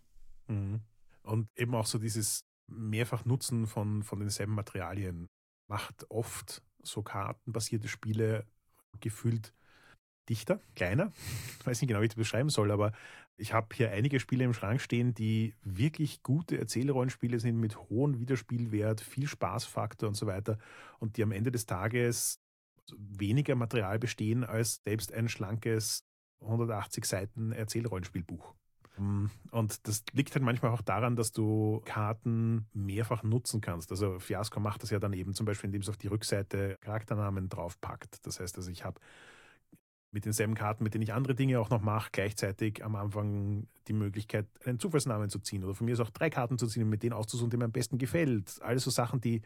Mhm. 0.49 0.81
Und 1.23 1.49
eben 1.57 1.75
auch 1.75 1.87
so 1.87 1.99
dieses 1.99 2.41
mehrfach 2.67 3.25
Nutzen 3.27 3.67
von, 3.67 4.03
von 4.03 4.21
denselben 4.21 4.55
Materialien 4.55 5.29
macht 5.69 6.11
oft 6.11 6.63
so 6.83 7.03
kartenbasierte 7.03 7.89
Spiele 7.89 8.47
gefühlt 9.01 9.53
dichter, 10.31 10.61
kleiner. 10.75 11.13
Ich 11.59 11.67
weiß 11.67 11.81
nicht 11.81 11.89
genau, 11.89 12.01
wie 12.01 12.05
ich 12.05 12.11
das 12.11 12.17
beschreiben 12.17 12.49
soll, 12.49 12.71
aber 12.71 12.93
ich 13.37 13.53
habe 13.53 13.75
hier 13.75 13.91
einige 13.91 14.21
Spiele 14.21 14.45
im 14.45 14.55
Schrank 14.55 14.81
stehen, 14.81 15.15
die 15.15 15.55
wirklich 15.63 16.23
gute 16.23 16.59
Erzählrollenspiele 16.59 17.41
sind 17.41 17.59
mit 17.59 17.77
hohem 17.77 18.19
Wiederspielwert, 18.19 19.01
viel 19.01 19.27
Spaßfaktor 19.27 20.09
und 20.09 20.15
so 20.15 20.27
weiter 20.27 20.59
und 20.99 21.17
die 21.17 21.23
am 21.23 21.33
Ende 21.33 21.51
des 21.51 21.67
Tages 21.67 22.41
weniger 22.97 23.55
Material 23.55 23.99
bestehen 23.99 24.45
als 24.45 24.81
selbst 24.85 25.13
ein 25.13 25.29
schlankes 25.29 26.05
180 26.41 27.05
Seiten 27.05 27.53
Erzählrollenspielbuch. 27.53 28.55
Mm, 28.97 29.27
und 29.51 29.87
das 29.87 30.05
liegt 30.13 30.35
halt 30.35 30.45
manchmal 30.45 30.73
auch 30.73 30.83
daran, 30.83 31.17
dass 31.17 31.33
du 31.33 31.81
Karten 31.85 32.67
mehrfach 32.73 33.23
nutzen 33.23 33.61
kannst. 33.61 33.91
Also 33.91 34.19
Fiasco 34.19 34.61
macht 34.61 34.83
das 34.83 34.91
ja 34.91 34.99
dann 34.99 35.13
eben 35.13 35.35
zum 35.35 35.47
Beispiel, 35.47 35.69
indem 35.69 35.83
es 35.83 35.89
auf 35.89 35.97
die 35.97 36.09
Rückseite 36.09 36.77
Charakternamen 36.81 37.49
draufpackt. 37.49 38.27
Das 38.27 38.41
heißt 38.41 38.57
also, 38.57 38.71
ich 38.71 38.85
habe 38.85 39.01
mit 40.13 40.25
denselben 40.25 40.55
Karten, 40.55 40.83
mit 40.85 40.95
denen 40.95 41.03
ich 41.03 41.13
andere 41.13 41.35
Dinge 41.35 41.61
auch 41.61 41.71
noch 41.71 41.81
mache, 41.81 42.11
gleichzeitig 42.13 42.85
am 42.85 42.97
Anfang 42.97 43.69
die 43.87 43.93
Möglichkeit, 43.93 44.47
einen 44.65 44.79
Zufallsnamen 44.79 45.31
zu 45.31 45.39
ziehen. 45.39 45.65
Oder 45.65 45.75
von 45.75 45.85
mir 45.85 45.93
ist 45.93 46.01
auch 46.01 46.11
drei 46.11 46.31
Karten 46.31 46.59
zu 46.59 46.67
ziehen 46.67 46.85
und 46.85 46.89
mit 46.89 47.03
denen 47.03 47.13
auszusuchen, 47.13 47.51
die 47.51 47.57
mir 47.57 47.67
am 47.67 47.73
besten 47.73 47.99
gefällt. 47.99 48.61
Alles 48.63 48.85
so 48.85 48.91
Sachen, 48.91 49.21
die 49.21 49.43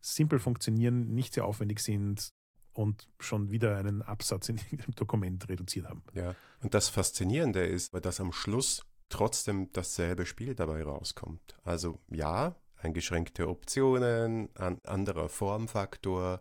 simpel 0.00 0.38
funktionieren, 0.38 1.14
nicht 1.14 1.34
sehr 1.34 1.44
aufwendig 1.44 1.80
sind 1.80 2.32
und 2.72 3.08
schon 3.18 3.50
wieder 3.50 3.76
einen 3.76 4.02
Absatz 4.02 4.48
in 4.48 4.56
dem 4.70 4.94
Dokument 4.94 5.48
reduziert 5.48 5.86
haben. 5.86 6.02
Ja, 6.14 6.34
und 6.62 6.74
das 6.74 6.88
Faszinierende 6.88 7.64
ist, 7.64 7.94
dass 7.94 8.20
am 8.20 8.32
Schluss 8.32 8.84
trotzdem 9.08 9.72
dasselbe 9.72 10.26
Spiel 10.26 10.54
dabei 10.54 10.82
rauskommt. 10.82 11.56
Also 11.64 11.98
ja, 12.08 12.56
eingeschränkte 12.76 13.48
Optionen, 13.48 14.48
ein 14.56 14.78
anderer 14.84 15.28
Formfaktor, 15.28 16.40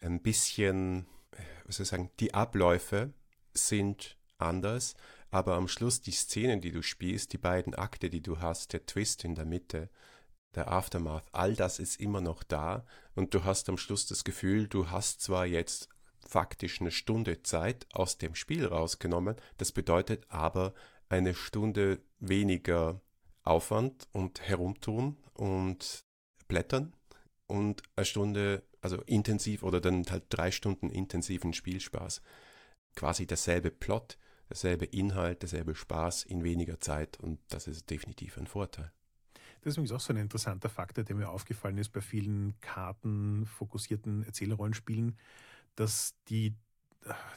ein 0.00 0.20
bisschen 0.20 1.06
was 1.64 1.76
soll 1.76 1.84
ich 1.84 1.90
sagen, 1.90 2.10
die 2.20 2.34
Abläufe 2.34 3.12
sind 3.52 4.16
anders, 4.38 4.94
aber 5.30 5.54
am 5.54 5.68
Schluss 5.68 6.00
die 6.00 6.12
Szenen, 6.12 6.60
die 6.60 6.72
du 6.72 6.82
spielst, 6.82 7.32
die 7.32 7.38
beiden 7.38 7.74
Akte, 7.74 8.10
die 8.10 8.22
du 8.22 8.40
hast, 8.40 8.72
der 8.72 8.86
Twist 8.86 9.24
in 9.24 9.34
der 9.34 9.44
Mitte, 9.44 9.90
der 10.54 10.70
Aftermath, 10.70 11.26
all 11.32 11.54
das 11.54 11.78
ist 11.78 12.00
immer 12.00 12.20
noch 12.20 12.42
da 12.42 12.84
und 13.14 13.34
du 13.34 13.44
hast 13.44 13.68
am 13.68 13.78
Schluss 13.78 14.06
das 14.06 14.24
Gefühl, 14.24 14.68
du 14.68 14.90
hast 14.90 15.20
zwar 15.20 15.46
jetzt 15.46 15.88
faktisch 16.26 16.80
eine 16.80 16.90
Stunde 16.90 17.42
Zeit 17.42 17.86
aus 17.92 18.18
dem 18.18 18.34
Spiel 18.34 18.66
rausgenommen, 18.66 19.36
das 19.58 19.72
bedeutet 19.72 20.24
aber 20.28 20.74
eine 21.08 21.34
Stunde 21.34 22.00
weniger 22.18 23.00
Aufwand 23.42 24.08
und 24.12 24.40
herumtun 24.40 25.18
und 25.34 26.04
blättern 26.48 26.94
und 27.46 27.82
eine 27.96 28.06
Stunde 28.06 28.62
also 28.84 29.00
intensiv 29.06 29.62
oder 29.62 29.80
dann 29.80 30.04
halt 30.10 30.24
drei 30.28 30.50
Stunden 30.50 30.90
intensiven 30.90 31.54
Spielspaß. 31.54 32.20
Quasi 32.94 33.26
derselbe 33.26 33.70
Plot, 33.70 34.18
derselbe 34.48 34.84
Inhalt, 34.84 35.42
derselbe 35.42 35.74
Spaß 35.74 36.24
in 36.24 36.44
weniger 36.44 36.78
Zeit 36.78 37.18
und 37.18 37.40
das 37.48 37.66
ist 37.66 37.90
definitiv 37.90 38.36
ein 38.36 38.46
Vorteil. 38.46 38.92
Das 39.62 39.78
ist 39.78 39.92
auch 39.92 40.00
so 40.00 40.12
ein 40.12 40.18
interessanter 40.18 40.68
Faktor, 40.68 41.02
der 41.02 41.16
mir 41.16 41.30
aufgefallen 41.30 41.78
ist 41.78 41.88
bei 41.88 42.02
vielen 42.02 42.54
kartenfokussierten 42.60 44.24
Erzählrollenspielen, 44.24 45.16
dass 45.74 46.14
die 46.28 46.54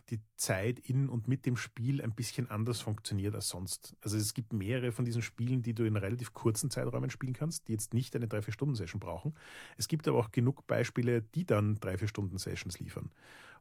die 0.09 0.21
Zeit 0.37 0.79
in 0.79 1.09
und 1.09 1.27
mit 1.27 1.45
dem 1.45 1.57
Spiel 1.57 2.01
ein 2.01 2.15
bisschen 2.15 2.49
anders 2.49 2.79
funktioniert 2.79 3.35
als 3.35 3.49
sonst. 3.49 3.95
Also 4.01 4.17
es 4.17 4.33
gibt 4.33 4.53
mehrere 4.53 4.91
von 4.91 5.03
diesen 5.03 5.21
Spielen, 5.21 5.61
die 5.61 5.73
du 5.73 5.85
in 5.85 5.97
relativ 5.97 6.33
kurzen 6.33 6.69
Zeiträumen 6.69 7.09
spielen 7.09 7.33
kannst, 7.33 7.67
die 7.67 7.73
jetzt 7.73 7.93
nicht 7.93 8.15
eine 8.15 8.27
3-4-Stunden-Session 8.27 8.99
brauchen. 8.99 9.35
Es 9.77 9.87
gibt 9.87 10.07
aber 10.07 10.19
auch 10.19 10.31
genug 10.31 10.65
Beispiele, 10.67 11.21
die 11.21 11.45
dann 11.45 11.77
3-4-Stunden-Sessions 11.79 12.79
liefern. 12.79 13.11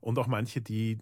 Und 0.01 0.19
auch 0.19 0.29
manche, 0.29 0.63
die 0.63 0.99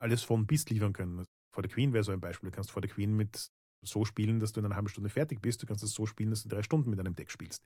alles 0.00 0.22
von 0.22 0.46
bis 0.46 0.68
liefern 0.68 0.92
können. 0.92 1.24
Vor 1.52 1.62
der 1.62 1.70
Queen 1.70 1.92
wäre 1.92 2.04
so 2.04 2.12
ein 2.12 2.20
Beispiel. 2.20 2.50
Du 2.50 2.54
kannst 2.54 2.70
vor 2.70 2.82
der 2.82 2.90
Queen 2.90 3.14
mit 3.16 3.50
so 3.84 4.04
spielen, 4.04 4.40
dass 4.40 4.52
du 4.52 4.60
in 4.60 4.66
einer 4.66 4.74
halben 4.74 4.88
Stunde 4.88 5.10
fertig 5.10 5.40
bist. 5.40 5.62
Du 5.62 5.66
kannst 5.66 5.84
es 5.84 5.92
so 5.92 6.06
spielen, 6.06 6.30
dass 6.30 6.42
du 6.42 6.48
drei 6.48 6.62
Stunden 6.62 6.90
mit 6.90 6.98
einem 6.98 7.14
Deck 7.14 7.30
spielst. 7.30 7.64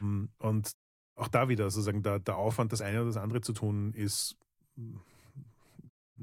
Und 0.00 0.70
auch 1.16 1.28
da 1.28 1.48
wieder 1.48 1.70
sozusagen 1.70 2.02
der, 2.02 2.18
der 2.20 2.36
Aufwand, 2.36 2.72
das 2.72 2.80
eine 2.80 2.98
oder 2.98 3.08
das 3.08 3.16
andere 3.16 3.40
zu 3.40 3.52
tun, 3.52 3.92
ist 3.92 4.36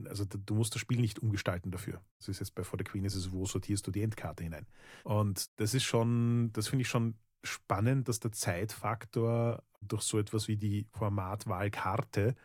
also 0.06 0.25
du 0.25 0.56
musst 0.56 0.74
das 0.75 0.82
Spiel 0.82 1.00
nicht 1.00 1.20
umgestalten 1.20 1.72
dafür. 1.72 2.01
Das 2.18 2.27
ist 2.27 2.39
jetzt 2.39 2.56
bei 2.56 2.63
For 2.63 2.77
the 2.80 2.84
Queen 2.84 3.06
ist 3.06 3.16
es, 3.16 3.32
wo 3.32 3.46
sortierst 3.46 3.86
du 3.88 3.92
die 3.92 4.01
Endkarte 4.01 4.44
hinein. 4.44 4.68
Und 5.04 5.50
das 5.60 5.74
ist 5.74 5.84
schon, 5.84 6.51
das 6.54 6.68
finde 6.68 6.82
ich 6.84 6.89
schon 6.89 7.16
spannend, 7.44 8.08
dass 8.08 8.20
der 8.20 8.32
Zeitfaktor 8.32 9.63
durch 9.82 10.04
so 10.04 10.20
etwas 10.20 10.48
wie 10.48 10.58
die 10.58 10.88
Formatwahlkarte 10.92 12.36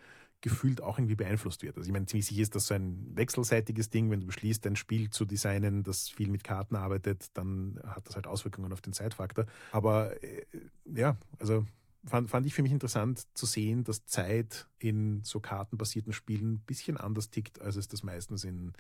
gefühlt 0.43 0.83
auch 0.83 0.99
irgendwie 0.99 1.15
beeinflusst 1.15 1.63
wird. 1.63 1.77
Also 1.77 1.87
ich 1.87 1.93
meine, 1.93 2.07
ziemlich 2.07 2.27
sicher 2.27 2.43
ist 2.43 2.55
das 2.55 2.67
so 2.67 2.75
ein 2.75 3.17
wechselseitiges 3.17 3.91
Ding, 3.91 4.11
wenn 4.11 4.21
du 4.21 4.27
beschließt, 4.27 4.67
ein 4.67 4.77
Spiel 4.77 5.09
zu 5.09 5.25
designen, 5.25 5.85
das 5.85 6.09
viel 6.09 6.29
mit 6.29 6.43
Karten 6.43 6.75
arbeitet, 6.75 7.27
dann 7.35 7.81
hat 7.87 8.09
das 8.09 8.17
halt 8.17 8.27
Auswirkungen 8.27 8.73
auf 8.73 8.81
den 8.81 8.93
Zeitfaktor. 8.93 9.47
Aber 9.71 10.21
äh, 10.23 10.45
ja, 10.85 11.17
also 11.39 11.65
fand, 12.05 12.31
fand 12.31 12.47
ich 12.47 12.55
für 12.55 12.63
mich 12.63 12.73
interessant 12.73 13.27
zu 13.35 13.47
sehen, 13.47 13.85
dass 13.85 14.07
Zeit 14.07 14.67
in 14.79 15.23
so 15.23 15.41
kartenbasierten 15.41 16.13
Spielen 16.13 16.55
ein 16.55 16.61
bisschen 16.61 16.97
anders 16.97 17.31
tickt, 17.31 17.61
als 17.61 17.77
es 17.77 17.89
das 17.89 18.03
meistens 18.03 18.45
in 18.45 18.73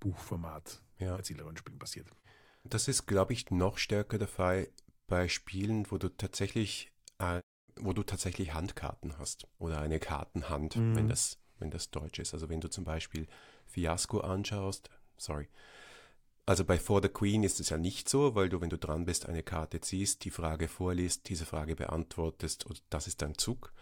Buchformat 0.00 0.82
ja. 0.98 1.16
Erzählerrollenspielen 1.16 1.78
passiert. 1.78 2.08
Das 2.64 2.88
ist, 2.88 3.06
glaube 3.06 3.32
ich, 3.32 3.50
noch 3.50 3.78
stärker 3.78 4.18
der 4.18 4.28
Fall 4.28 4.68
bei 5.06 5.28
Spielen, 5.28 5.90
wo 5.90 5.98
du 5.98 6.08
tatsächlich, 6.08 6.92
äh, 7.18 7.40
wo 7.76 7.92
du 7.92 8.02
tatsächlich 8.02 8.54
Handkarten 8.54 9.18
hast 9.18 9.46
oder 9.58 9.80
eine 9.80 9.98
Kartenhand, 9.98 10.76
mhm. 10.76 10.96
wenn 10.96 11.08
das, 11.08 11.38
wenn 11.58 11.70
das 11.70 11.90
Deutsch 11.90 12.18
ist. 12.18 12.34
Also 12.34 12.48
wenn 12.48 12.60
du 12.60 12.68
zum 12.68 12.84
Beispiel 12.84 13.26
Fiasco 13.66 14.20
anschaust, 14.20 14.90
sorry, 15.16 15.48
also 16.52 16.66
bei 16.66 16.78
For 16.78 17.00
the 17.00 17.08
Queen 17.08 17.44
ist 17.44 17.60
es 17.60 17.70
ja 17.70 17.78
nicht 17.78 18.10
so, 18.10 18.34
weil 18.34 18.50
du, 18.50 18.60
wenn 18.60 18.68
du 18.68 18.76
dran 18.76 19.06
bist, 19.06 19.26
eine 19.26 19.42
Karte 19.42 19.80
ziehst, 19.80 20.22
die 20.26 20.30
Frage 20.30 20.68
vorliest, 20.68 21.30
diese 21.30 21.46
Frage 21.46 21.74
beantwortest 21.74 22.66
und 22.66 22.82
das 22.90 23.06
ist 23.06 23.22
dein 23.22 23.38
Zug. 23.38 23.72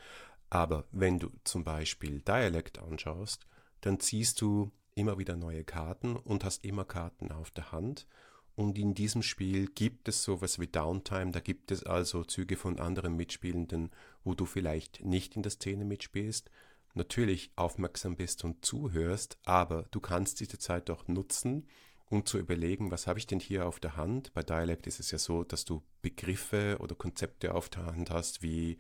Aber 0.51 0.85
wenn 0.93 1.19
du 1.19 1.33
zum 1.43 1.65
Beispiel 1.65 2.21
Dialekt 2.21 2.79
anschaust, 2.79 3.49
dann 3.81 3.99
ziehst 3.99 4.41
du 4.41 4.71
immer 4.95 5.19
wieder 5.19 5.35
neue 5.35 5.65
Karten 5.65 6.15
und 6.15 6.45
hast 6.45 6.65
immer 6.65 6.85
Karten 6.85 7.33
auf 7.33 7.51
der 7.51 7.73
Hand. 7.73 8.07
Und 8.55 8.79
in 8.79 8.95
diesem 8.95 9.25
Spiel 9.25 9.67
gibt 9.67 10.07
es 10.07 10.23
sowas 10.23 10.61
wie 10.61 10.69
Downtime, 10.69 11.33
da 11.33 11.41
gibt 11.41 11.73
es 11.73 11.83
also 11.83 12.23
Züge 12.23 12.55
von 12.57 12.79
anderen 12.79 13.17
Mitspielenden, 13.17 13.91
wo 14.23 14.37
du 14.37 14.47
vielleicht 14.47 15.05
nicht 15.05 15.35
in 15.35 15.43
der 15.43 15.51
Szene 15.51 15.85
mitspielst, 15.85 16.53
natürlich 16.95 17.51
aufmerksam 17.57 18.15
bist 18.15 18.45
und 18.45 18.65
zuhörst, 18.65 19.39
aber 19.43 19.87
du 19.91 19.99
kannst 19.99 20.39
diese 20.39 20.59
Zeit 20.59 20.89
auch 20.89 21.09
nutzen, 21.09 21.67
um 22.11 22.27
zu 22.27 22.39
überlegen, 22.39 22.91
was 22.91 23.07
habe 23.07 23.19
ich 23.19 23.27
denn 23.27 23.41
hier 23.41 23.67
auf 23.67 23.81
der 23.81 23.97
Hand? 23.97 24.35
Bei 24.35 24.43
Dialect 24.43 24.87
ist 24.87 25.01
es 25.01 25.13
ja 25.13 25.19
so, 25.19 25.45
dass 25.45 25.65
du 25.65 25.83
Begriffe 26.03 26.77
oder 26.81 26.97
Konzepte 26.97 27.55
auf 27.55 27.69
der 27.69 27.87
Hand 27.87 28.11
hast, 28.11 28.43
wie 28.43 28.79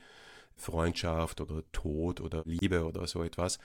Freundschaft 0.56 1.40
oder 1.40 1.62
Tod 1.72 2.20
oder 2.20 2.42
Liebe 2.44 2.84
oder 2.84 3.06
so 3.06 3.22
etwas, 3.22 3.58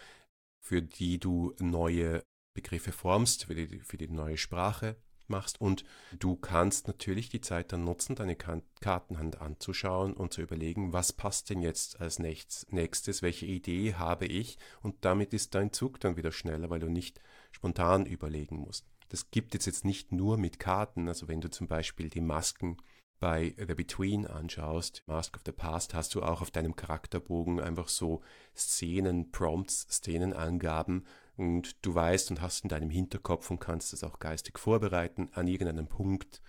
für 0.62 0.82
die 0.82 1.20
du 1.20 1.54
neue 1.60 2.24
Begriffe 2.54 2.92
formst, 2.92 3.46
für 3.46 3.56
die, 3.56 3.80
für 3.80 3.98
die 3.98 4.08
neue 4.08 4.38
Sprache 4.38 4.96
machst. 5.28 5.60
Und 5.60 5.84
du 6.20 6.36
kannst 6.36 6.88
natürlich 6.88 7.30
die 7.30 7.42
Zeit 7.42 7.74
dann 7.74 7.84
nutzen, 7.84 8.16
deine 8.16 8.36
Kartenhand 8.36 9.42
anzuschauen 9.42 10.14
und 10.14 10.32
zu 10.32 10.44
überlegen, 10.44 10.94
was 10.94 11.12
passt 11.12 11.50
denn 11.50 11.62
jetzt 11.62 12.00
als 12.00 12.20
nächstes, 12.20 13.22
welche 13.24 13.48
Idee 13.48 13.96
habe 13.96 14.28
ich. 14.28 14.60
Und 14.84 15.04
damit 15.04 15.34
ist 15.34 15.56
dein 15.56 15.74
Zug 15.74 16.00
dann 16.00 16.18
wieder 16.18 16.32
schneller, 16.32 16.70
weil 16.70 16.80
du 16.80 16.90
nicht 16.90 17.20
spontan 17.52 18.06
überlegen 18.06 18.58
musst. 18.58 18.86
Das 19.10 19.32
gibt 19.32 19.56
es 19.56 19.66
jetzt 19.66 19.86
nicht 19.86 20.12
nur 20.12 20.38
mit 20.38 20.60
Karten. 20.60 21.08
Also 21.08 21.28
wenn 21.28 21.42
du 21.42 21.50
zum 21.50 21.68
Beispiel 21.68 22.10
die 22.10 22.22
Masken 22.22 22.78
bei 23.20 23.56
The 23.58 23.76
Between 23.76 24.28
anschaust, 24.28 25.04
Mask 25.08 25.36
of 25.36 25.44
the 25.46 25.52
Past, 25.52 25.94
hast 25.94 26.16
du 26.16 26.22
auch 26.22 26.42
auf 26.42 26.52
deinem 26.52 26.76
Charakterbogen 26.76 27.60
einfach 27.60 27.88
so 27.88 28.22
Szenen, 28.56 29.32
Prompts, 29.32 29.88
Szenenangaben 29.90 31.06
und 31.38 31.86
du 31.86 31.96
weißt 31.96 32.32
und 32.32 32.42
hast 32.42 32.64
in 32.64 32.70
deinem 32.70 32.90
Hinterkopf 32.90 33.50
und 33.52 33.60
kannst 33.60 33.94
das 33.94 34.04
auch 34.04 34.20
geistig 34.20 34.60
vorbereiten. 34.60 35.30
An 35.34 35.48
irgendeinem 35.48 35.88
Punkt 35.88 36.42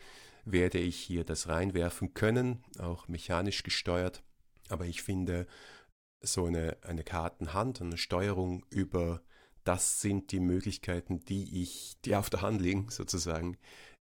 werde 0.44 0.78
ich 0.78 0.96
hier 0.96 1.25
das 1.25 1.48
reinwerfen 1.48 2.14
können, 2.14 2.64
auch 2.78 3.08
mechanisch 3.08 3.62
gesteuert. 3.62 4.22
Aber 4.68 4.86
ich 4.86 5.02
finde, 5.02 5.46
so 6.20 6.46
eine, 6.46 6.76
eine 6.82 7.04
Kartenhand, 7.04 7.80
eine 7.80 7.96
Steuerung 7.96 8.64
über 8.70 9.22
das 9.66 10.00
sind 10.00 10.32
die 10.32 10.40
Möglichkeiten, 10.40 11.20
die 11.20 11.62
ich, 11.62 11.96
die 12.04 12.14
auf 12.14 12.30
der 12.30 12.42
Hand 12.42 12.61
liegen, 12.61 12.88
sozusagen. 12.88 13.56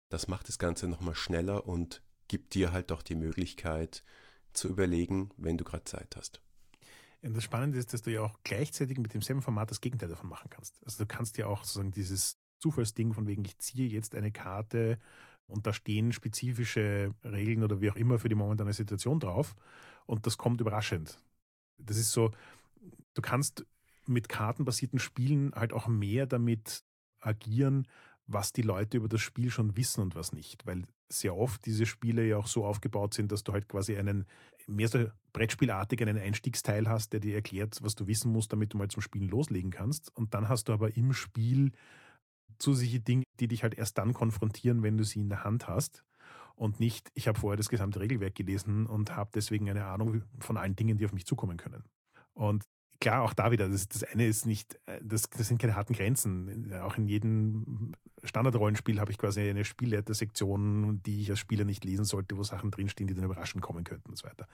Das 0.10 0.28
macht 0.28 0.48
das 0.48 0.60
Ganze 0.60 0.88
nochmal 0.88 1.16
schneller 1.16 1.68
und 1.68 2.02
gibt 2.28 2.54
dir 2.54 2.72
halt 2.72 2.92
auch 2.92 3.02
die 3.02 3.16
Möglichkeit 3.16 4.04
zu 4.54 4.70
überlegen, 4.70 5.30
wenn 5.38 5.58
du 5.58 5.64
gerade 5.64 5.84
Zeit 5.84 6.16
hast. 6.16 6.42
Ja, 7.22 7.30
das 7.30 7.44
Spannende 7.44 7.78
ist, 7.78 7.94
dass 7.94 8.02
du 8.02 8.12
ja 8.12 8.22
auch 8.22 8.40
gleichzeitig 8.44 8.98
mit 8.98 9.14
demselben 9.14 9.42
Format 9.42 9.70
das 9.70 9.82
Gegenteil 9.82 10.10
davon 10.10 10.30
machen 10.30 10.50
kannst. 10.50 10.82
Also 10.86 11.04
du 11.04 11.08
kannst 11.08 11.38
ja 11.38 11.48
auch 11.48 11.64
sozusagen 11.64 11.92
dieses 11.92 12.38
Zufallsding 12.60 13.14
von 13.14 13.28
wegen, 13.28 13.44
ich 13.44 13.58
ziehe 13.58 13.90
jetzt 13.90 14.16
eine 14.16 14.32
Karte 14.32 15.00
und 15.48 15.68
da 15.68 15.74
stehen 15.74 16.14
spezifische 16.14 17.14
Regeln 17.24 17.64
oder 17.64 17.82
wie 17.82 17.92
auch 17.92 17.96
immer 17.96 18.20
für 18.20 18.30
die 18.30 18.36
momentane 18.36 18.74
Situation 18.74 19.20
drauf 19.20 19.56
und 20.06 20.26
das 20.26 20.38
kommt 20.38 20.62
überraschend. 20.62 21.20
Das 21.78 21.98
ist 21.98 22.12
so, 22.12 22.32
du 23.14 23.22
kannst 23.22 23.66
mit 24.12 24.30
kartenbasierten 24.30 25.00
Spielen 25.00 25.54
halt 25.56 25.74
auch 25.74 25.88
mehr 25.88 26.26
damit 26.26 26.84
agieren, 27.20 27.88
was 28.28 28.54
die 28.54 28.62
Leute 28.62 28.98
über 28.98 29.10
das 29.10 29.22
Spiel 29.22 29.50
schon 29.50 29.76
wissen 29.76 30.02
und 30.02 30.16
was 30.16 30.32
nicht. 30.32 30.66
Weil 30.66 30.84
sehr 31.10 31.36
oft 31.36 31.66
diese 31.66 31.86
Spiele 31.86 32.26
ja 32.26 32.38
auch 32.38 32.48
so 32.48 32.66
aufgebaut 32.66 33.14
sind, 33.14 33.32
dass 33.32 33.44
du 33.44 33.54
halt 33.54 33.68
quasi 33.68 33.98
einen 33.98 34.26
mehr 34.68 34.88
so 34.88 35.06
Brettspielartig 35.34 36.02
einen 36.02 36.18
Einstiegsteil 36.18 36.88
hast, 36.88 37.14
der 37.14 37.20
dir 37.20 37.36
erklärt, 37.36 37.80
was 37.82 37.96
du 37.96 38.08
wissen 38.08 38.32
musst, 38.32 38.52
damit 38.54 38.74
du 38.74 38.78
mal 38.78 38.90
zum 38.90 39.02
Spielen 39.02 39.30
loslegen 39.30 39.72
kannst. 39.72 40.16
Und 40.16 40.34
dann 40.34 40.50
hast 40.50 40.70
du 40.70 40.74
aber 40.74 40.96
im 40.96 41.14
Spiel 41.14 41.72
zusätzliche 42.60 43.00
Dinge, 43.00 43.24
die 43.40 43.48
dich 43.48 43.64
halt 43.64 43.76
erst 43.76 43.98
dann 43.98 44.14
konfrontieren, 44.14 44.84
wenn 44.84 44.98
du 44.98 45.04
sie 45.04 45.22
in 45.22 45.30
der 45.30 45.44
Hand 45.44 45.68
hast. 45.68 46.04
Und 46.56 46.80
nicht, 46.80 47.10
ich 47.16 47.28
habe 47.28 47.40
vorher 47.40 47.58
das 47.58 47.70
gesamte 47.70 48.00
Regelwerk 48.00 48.36
gelesen 48.36 48.86
und 48.86 49.16
habe 49.16 49.32
deswegen 49.34 49.70
eine 49.70 49.86
Ahnung 49.86 50.24
von 50.40 50.58
allen 50.58 50.76
Dingen, 50.76 50.98
die 50.98 51.06
auf 51.06 51.14
mich 51.14 51.26
zukommen 51.26 51.58
können. 51.58 51.84
Und 52.34 52.66
klar, 53.02 53.24
auch 53.24 53.34
da 53.34 53.52
wieder, 53.52 53.68
das, 53.68 53.90
das 53.90 54.04
eine 54.04 54.26
ist 54.26 54.46
nicht, 54.46 54.80
äh, 54.86 55.00
das, 55.04 55.30
das 55.30 55.48
sind 55.48 55.60
keine 55.60 55.76
harten 55.76 55.94
Grenzen. 55.94 56.74
Auch 56.82 56.98
in 56.98 57.08
jedem 57.08 57.94
Standardrollenspiel 58.24 59.02
habe 59.02 59.12
ich 59.12 59.18
quasi 59.18 59.42
eine 59.42 59.66
Spielleitersektion, 59.66 61.02
die 61.04 61.22
ich 61.22 61.30
als 61.30 61.40
Spieler 61.40 61.66
nicht 61.66 61.84
lesen 61.84 62.06
sollte, 62.06 62.38
wo 62.38 62.44
Sachen 62.44 62.72
drinstehen, 62.72 63.08
die 63.08 63.14
dann 63.14 63.26
überraschend 63.26 63.62
kommen 63.62 63.84
könnten 63.84 64.10
und 64.10 64.18
so 64.18 64.28
weiter. 64.28 64.48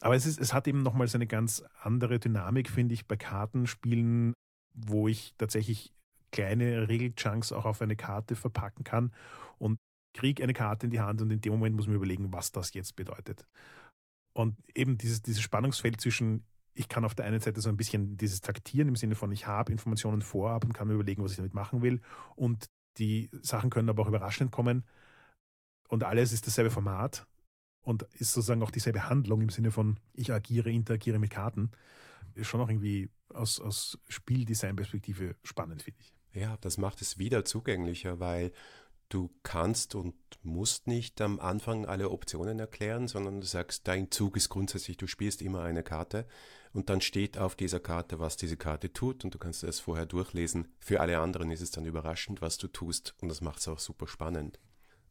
Aber 0.00 0.16
es, 0.16 0.26
ist, 0.26 0.40
es 0.40 0.52
hat 0.52 0.66
eben 0.66 0.82
nochmal 0.82 1.06
so 1.06 1.18
eine 1.18 1.28
ganz 1.28 1.62
andere 1.80 2.18
Dynamik, 2.18 2.68
finde 2.68 2.94
ich, 2.94 3.06
bei 3.06 3.16
Kartenspielen, 3.16 4.32
wo 4.74 5.06
ich 5.06 5.34
tatsächlich 5.38 5.92
kleine 6.32 6.88
Regelchunks 6.88 7.52
auch 7.52 7.66
auf 7.66 7.82
eine 7.82 7.94
Karte 7.94 8.34
verpacken 8.34 8.84
kann 8.84 9.12
und 9.58 9.76
kriege 10.14 10.42
eine 10.42 10.54
Karte 10.54 10.86
in 10.86 10.90
die 10.90 11.00
Hand 11.00 11.20
und 11.20 11.30
in 11.30 11.42
dem 11.42 11.52
Moment 11.52 11.76
muss 11.76 11.86
man 11.86 11.96
überlegen, 11.96 12.32
was 12.32 12.52
das 12.52 12.72
jetzt 12.72 12.96
bedeutet. 12.96 13.46
Und 14.34 14.56
eben 14.74 14.96
dieses, 14.96 15.20
dieses 15.20 15.42
Spannungsfeld 15.42 16.00
zwischen 16.00 16.44
ich 16.74 16.88
kann 16.88 17.04
auf 17.04 17.14
der 17.14 17.26
einen 17.26 17.40
Seite 17.40 17.60
so 17.60 17.68
ein 17.68 17.76
bisschen 17.76 18.16
dieses 18.16 18.40
Taktieren 18.40 18.88
im 18.88 18.96
Sinne 18.96 19.14
von, 19.14 19.30
ich 19.32 19.46
habe 19.46 19.72
Informationen 19.72 20.22
vorab 20.22 20.64
und 20.64 20.72
kann 20.72 20.88
mir 20.88 20.94
überlegen, 20.94 21.22
was 21.22 21.32
ich 21.32 21.36
damit 21.36 21.54
machen 21.54 21.82
will. 21.82 22.00
Und 22.34 22.66
die 22.98 23.30
Sachen 23.42 23.70
können 23.70 23.88
aber 23.88 24.02
auch 24.02 24.08
überraschend 24.08 24.50
kommen. 24.52 24.84
Und 25.88 26.04
alles 26.04 26.32
ist 26.32 26.46
dasselbe 26.46 26.70
Format 26.70 27.26
und 27.82 28.04
ist 28.14 28.32
sozusagen 28.32 28.62
auch 28.62 28.70
dieselbe 28.70 29.08
Handlung 29.08 29.42
im 29.42 29.50
Sinne 29.50 29.70
von, 29.70 29.98
ich 30.14 30.32
agiere, 30.32 30.70
interagiere 30.70 31.18
mit 31.18 31.30
Karten. 31.30 31.70
Ist 32.34 32.46
schon 32.46 32.60
auch 32.60 32.68
irgendwie 32.68 33.10
aus, 33.34 33.60
aus 33.60 33.98
Spieldesign-Perspektive 34.08 35.36
spannend, 35.42 35.82
finde 35.82 36.00
ich. 36.00 36.14
Ja, 36.32 36.56
das 36.62 36.78
macht 36.78 37.02
es 37.02 37.18
wieder 37.18 37.44
zugänglicher, 37.44 38.20
weil 38.20 38.52
Du 39.12 39.30
kannst 39.42 39.94
und 39.94 40.14
musst 40.42 40.86
nicht 40.86 41.20
am 41.20 41.38
Anfang 41.38 41.84
alle 41.84 42.08
Optionen 42.08 42.58
erklären, 42.58 43.08
sondern 43.08 43.42
du 43.42 43.46
sagst, 43.46 43.86
dein 43.86 44.10
Zug 44.10 44.38
ist 44.38 44.48
grundsätzlich, 44.48 44.96
du 44.96 45.06
spielst 45.06 45.42
immer 45.42 45.60
eine 45.60 45.82
Karte 45.82 46.26
und 46.72 46.90
dann 46.90 47.00
steht 47.00 47.38
auf 47.38 47.54
dieser 47.54 47.80
Karte, 47.80 48.18
was 48.18 48.36
diese 48.36 48.56
Karte 48.56 48.92
tut 48.92 49.24
und 49.24 49.34
du 49.34 49.38
kannst 49.38 49.62
es 49.62 49.80
vorher 49.80 50.06
durchlesen. 50.06 50.68
Für 50.78 51.00
alle 51.00 51.18
anderen 51.18 51.50
ist 51.50 51.60
es 51.60 51.70
dann 51.70 51.84
überraschend, 51.84 52.40
was 52.40 52.58
du 52.58 52.68
tust 52.68 53.14
und 53.20 53.28
das 53.28 53.40
macht 53.40 53.60
es 53.60 53.68
auch 53.68 53.78
super 53.78 54.06
spannend. 54.06 54.58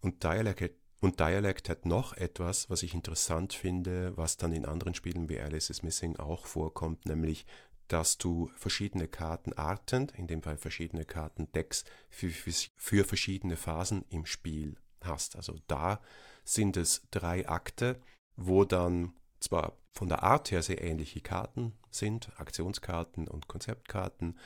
Und 0.02 0.24
Dialect, 0.24 0.76
und 1.00 1.20
Dialect 1.20 1.70
hat 1.70 1.86
noch 1.86 2.14
etwas, 2.14 2.70
was 2.70 2.84
ich 2.84 2.94
interessant 2.94 3.54
finde, 3.54 4.16
was 4.18 4.38
dann 4.38 4.52
in 4.52 4.66
anderen 4.66 4.94
Spielen 4.94 5.30
wie 5.30 5.40
Alice 5.40 5.70
is 5.70 5.84
Missing 5.84 6.18
auch 6.18 6.46
vorkommt, 6.46 7.06
nämlich 7.06 7.46
dass 7.88 8.18
du 8.18 8.50
verschiedene 8.56 9.10
Kartenarten, 9.10 10.08
in 10.16 10.26
dem 10.26 10.42
Fall 10.42 10.58
verschiedene 10.58 11.04
Kartendecks 11.04 11.84
für, 12.10 12.30
für, 12.30 12.54
für 12.78 13.04
verschiedene 13.04 13.58
Phasen 13.58 14.06
im 14.10 14.26
Spiel 14.26 14.78
hast. 15.02 15.36
Also 15.36 15.58
da 15.68 16.00
sind 16.46 16.78
es 16.78 17.02
drei 17.12 17.50
Akte, 17.50 18.00
wo 18.38 18.64
dann 18.64 19.14
zwar 19.42 19.78
von 19.94 20.08
der 20.08 20.24
Art 20.24 20.52
her 20.52 20.64
sehr 20.64 20.82
ähnliche 20.82 21.20
Karten 21.20 21.74
sind, 21.90 22.32
Aktionskarten 22.38 23.28
und 23.28 23.48
Konzeptkarten 23.48 24.38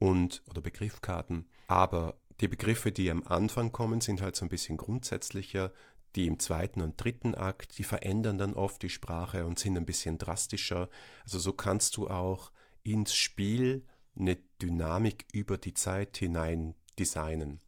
und 0.00 0.42
oder 0.48 0.60
Begriffkarten, 0.60 1.46
aber 1.68 2.18
die 2.40 2.48
Begriffe, 2.48 2.92
die 2.92 3.10
am 3.10 3.24
Anfang 3.24 3.72
kommen, 3.72 4.00
sind 4.00 4.22
halt 4.22 4.36
so 4.36 4.44
ein 4.44 4.48
bisschen 4.48 4.76
grundsätzlicher. 4.76 5.72
Die 6.14 6.26
im 6.26 6.38
zweiten 6.38 6.80
und 6.80 7.02
dritten 7.02 7.34
Akt, 7.34 7.78
die 7.78 7.84
verändern 7.84 8.38
dann 8.38 8.54
oft 8.54 8.82
die 8.82 8.88
Sprache 8.88 9.44
und 9.44 9.58
sind 9.58 9.76
ein 9.76 9.84
bisschen 9.84 10.18
drastischer. 10.18 10.88
Also 11.24 11.38
so 11.38 11.52
kannst 11.52 11.96
du 11.96 12.08
auch 12.08 12.50
ins 12.82 13.14
Spiel 13.14 13.84
eine 14.18 14.36
Dynamik 14.62 15.26
über 15.32 15.58
die 15.58 15.74
Zeit 15.74 16.16
hinein 16.16 16.74
designen. 16.98 17.60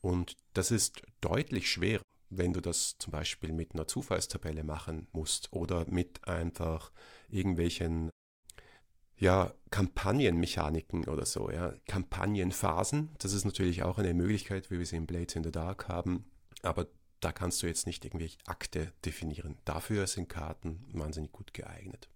Und 0.00 0.36
das 0.54 0.70
ist 0.70 1.02
deutlich 1.20 1.70
schwerer, 1.70 2.02
wenn 2.38 2.52
du 2.52 2.60
das 2.60 2.96
zum 2.98 3.10
Beispiel 3.10 3.52
mit 3.52 3.74
einer 3.74 3.86
Zufallstabelle 3.86 4.64
machen 4.64 5.08
musst 5.12 5.52
oder 5.52 5.86
mit 5.88 6.26
einfach 6.26 6.92
irgendwelchen 7.28 8.10
ja, 9.16 9.54
Kampagnenmechaniken 9.70 11.08
oder 11.08 11.24
so, 11.24 11.50
ja, 11.50 11.72
Kampagnenphasen. 11.86 13.10
Das 13.18 13.32
ist 13.32 13.44
natürlich 13.44 13.82
auch 13.82 13.98
eine 13.98 14.14
Möglichkeit, 14.14 14.70
wie 14.70 14.78
wir 14.78 14.86
sie 14.86 14.96
in 14.96 15.06
Blades 15.06 15.36
in 15.36 15.44
the 15.44 15.52
Dark 15.52 15.88
haben, 15.88 16.24
aber 16.62 16.88
da 17.20 17.32
kannst 17.32 17.62
du 17.62 17.66
jetzt 17.66 17.86
nicht 17.86 18.04
irgendwelche 18.04 18.38
Akte 18.46 18.92
definieren. 19.04 19.56
Dafür 19.64 20.06
sind 20.06 20.28
Karten 20.28 20.84
wahnsinnig 20.92 21.32
gut 21.32 21.54
geeignet. 21.54 22.08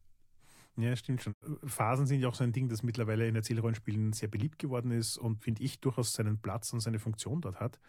Ja, 0.77 0.95
stimmt 0.95 1.23
schon. 1.23 1.35
Phasen 1.65 2.07
sind 2.07 2.21
ja 2.21 2.29
auch 2.29 2.35
so 2.35 2.45
ein 2.45 2.53
Ding, 2.53 2.69
das 2.69 2.85
mittlerweile 2.85 3.27
in 3.27 3.35
Erzählrollenspielen 3.35 4.13
sehr 4.13 4.29
beliebt 4.29 4.59
geworden 4.59 4.93
ist 4.93 5.17
und 5.17 5.43
finde 5.43 5.63
ich 5.63 5.81
durchaus 5.81 6.13
seinen 6.13 6.41
Platz 6.41 6.73
und 6.73 6.81
seine 6.81 7.01
Funktion 7.01 7.41
dort 7.41 7.59
hat. 7.59 7.81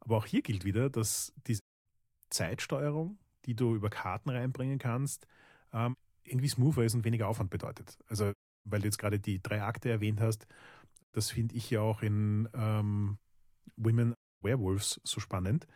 Aber 0.00 0.18
auch 0.18 0.26
hier 0.26 0.42
gilt 0.42 0.64
wieder, 0.64 0.90
dass 0.90 1.32
diese 1.46 1.62
Zeitsteuerung, 2.30 3.18
die 3.44 3.54
du 3.54 3.74
über 3.74 3.90
Karten 3.90 4.30
reinbringen 4.30 4.78
kannst, 4.78 5.26
ähm, 5.72 5.96
irgendwie 6.24 6.48
smoother 6.48 6.82
ist 6.82 6.94
und 6.94 7.04
weniger 7.04 7.28
Aufwand 7.28 7.50
bedeutet. 7.50 7.98
Also, 8.08 8.32
weil 8.64 8.80
du 8.80 8.86
jetzt 8.86 8.98
gerade 8.98 9.20
die 9.20 9.40
drei 9.40 9.62
Akte 9.62 9.90
erwähnt 9.90 10.20
hast, 10.20 10.46
das 11.12 11.30
finde 11.30 11.54
ich 11.54 11.70
ja 11.70 11.80
auch 11.80 12.02
in 12.02 12.48
ähm, 12.54 13.18
Women 13.76 14.14
Werewolves 14.42 15.00
so 15.04 15.20
spannend. 15.20 15.66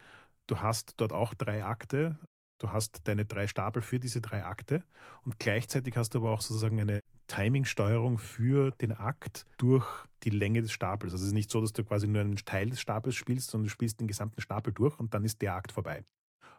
Du 0.46 0.60
hast 0.60 0.94
dort 0.96 1.12
auch 1.12 1.34
drei 1.34 1.64
Akte, 1.64 2.18
Du 2.60 2.70
hast 2.70 3.08
deine 3.08 3.24
drei 3.24 3.46
Stapel 3.46 3.80
für 3.80 3.98
diese 3.98 4.20
drei 4.20 4.44
Akte 4.44 4.84
und 5.24 5.38
gleichzeitig 5.38 5.96
hast 5.96 6.14
du 6.14 6.18
aber 6.18 6.30
auch 6.30 6.42
sozusagen 6.42 6.78
eine 6.78 7.00
Timing-Steuerung 7.30 8.18
für 8.18 8.72
den 8.72 8.92
Akt 8.92 9.46
durch 9.56 9.86
die 10.24 10.30
Länge 10.30 10.62
des 10.62 10.72
Stapels. 10.72 11.12
Also 11.12 11.22
es 11.22 11.28
ist 11.28 11.34
nicht 11.34 11.50
so, 11.50 11.60
dass 11.60 11.72
du 11.72 11.84
quasi 11.84 12.08
nur 12.08 12.20
einen 12.20 12.36
Teil 12.36 12.70
des 12.70 12.80
Stapels 12.80 13.14
spielst, 13.14 13.50
sondern 13.50 13.66
du 13.66 13.70
spielst 13.70 14.00
den 14.00 14.08
gesamten 14.08 14.40
Stapel 14.40 14.72
durch 14.72 14.98
und 14.98 15.14
dann 15.14 15.24
ist 15.24 15.40
der 15.40 15.54
Akt 15.54 15.70
vorbei. 15.70 16.04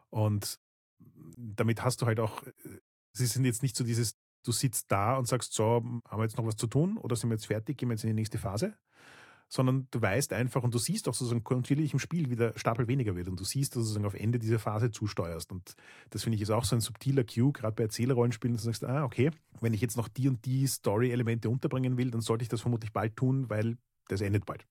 Und 0.10 0.60
damit 1.38 1.84
hast 1.84 2.02
du 2.02 2.06
halt 2.06 2.20
auch, 2.20 2.42
sie 3.12 3.26
sind 3.26 3.44
jetzt 3.44 3.64
nicht 3.64 3.76
so 3.76 3.84
dieses, 3.84 4.16
du 4.44 4.52
sitzt 4.54 4.92
da 4.92 5.18
und 5.18 5.28
sagst, 5.28 5.54
so, 5.54 5.84
haben 6.08 6.20
wir 6.20 6.24
jetzt 6.24 6.38
noch 6.38 6.46
was 6.46 6.56
zu 6.56 6.68
tun 6.68 6.98
oder 6.98 7.16
sind 7.16 7.30
wir 7.30 7.36
jetzt 7.36 7.48
fertig, 7.48 7.78
gehen 7.78 7.90
wir 7.90 7.94
jetzt 7.94 8.04
in 8.04 8.10
die 8.10 8.16
nächste 8.16 8.38
Phase, 8.38 8.78
sondern 9.52 9.88
du 9.92 10.02
weißt 10.02 10.32
einfach 10.32 10.64
und 10.64 10.74
du 10.74 10.78
siehst 10.78 11.10
auch 11.10 11.14
sozusagen 11.14 11.44
kontinuierlich 11.44 11.92
im 11.92 12.00
Spiel, 12.00 12.30
wie 12.30 12.38
der 12.38 12.58
Stapel 12.58 12.88
weniger 12.88 13.18
wird 13.18 13.28
und 13.28 13.38
du 13.38 13.44
siehst, 13.44 13.76
dass 13.76 13.82
du 13.82 13.84
sozusagen 13.84 14.06
auf 14.06 14.14
Ende 14.14 14.40
dieser 14.40 14.60
Phase 14.60 14.92
zusteuerst. 14.92 15.52
Und 15.52 15.76
das 16.10 16.24
finde 16.24 16.38
ich 16.38 16.42
ist 16.42 16.52
auch 16.52 16.64
so 16.64 16.74
ein 16.74 16.80
subtiler 16.80 17.26
Cue, 17.26 17.52
gerade 17.52 17.76
bei 17.76 17.84
Erzählerrollenspielen, 17.84 18.56
dass 18.56 18.64
du 18.64 18.70
sagst, 18.70 18.86
ah, 18.86 19.04
okay, 19.04 19.32
wenn 19.60 19.74
ich 19.74 19.82
jetzt 19.82 19.98
noch 19.98 20.08
die 20.08 20.30
und 20.30 20.46
die 20.46 20.66
Story-Elemente 20.66 21.50
unterbringen 21.50 21.98
will, 21.98 22.12
dann 22.12 22.22
sollte 22.22 22.44
ich 22.44 22.50
das 22.50 22.62
vermutlich 22.62 22.94
bald 22.94 23.18
tun, 23.18 23.50
weil 23.50 23.78
das 24.08 24.22
endet 24.22 24.46
bald. 24.46 24.66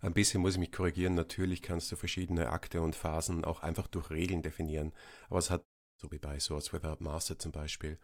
Ein 0.00 0.14
bisschen 0.14 0.42
muss 0.42 0.52
ich 0.54 0.60
mich 0.60 0.70
korrigieren. 0.70 1.14
Natürlich 1.14 1.60
kannst 1.60 1.90
du 1.90 1.96
verschiedene 1.96 2.50
Akte 2.50 2.80
und 2.82 2.94
Phasen 2.94 3.44
auch 3.44 3.64
einfach 3.64 3.88
durch 3.88 4.10
Regeln 4.10 4.42
definieren. 4.42 4.92
Aber 5.28 5.40
es 5.40 5.50
hat, 5.50 5.64
so 5.96 6.12
wie 6.12 6.18
bei 6.18 6.38
Swords 6.38 6.72
Without 6.72 6.98
Master 7.02 7.36
zum 7.36 7.50
Beispiel, 7.50 7.98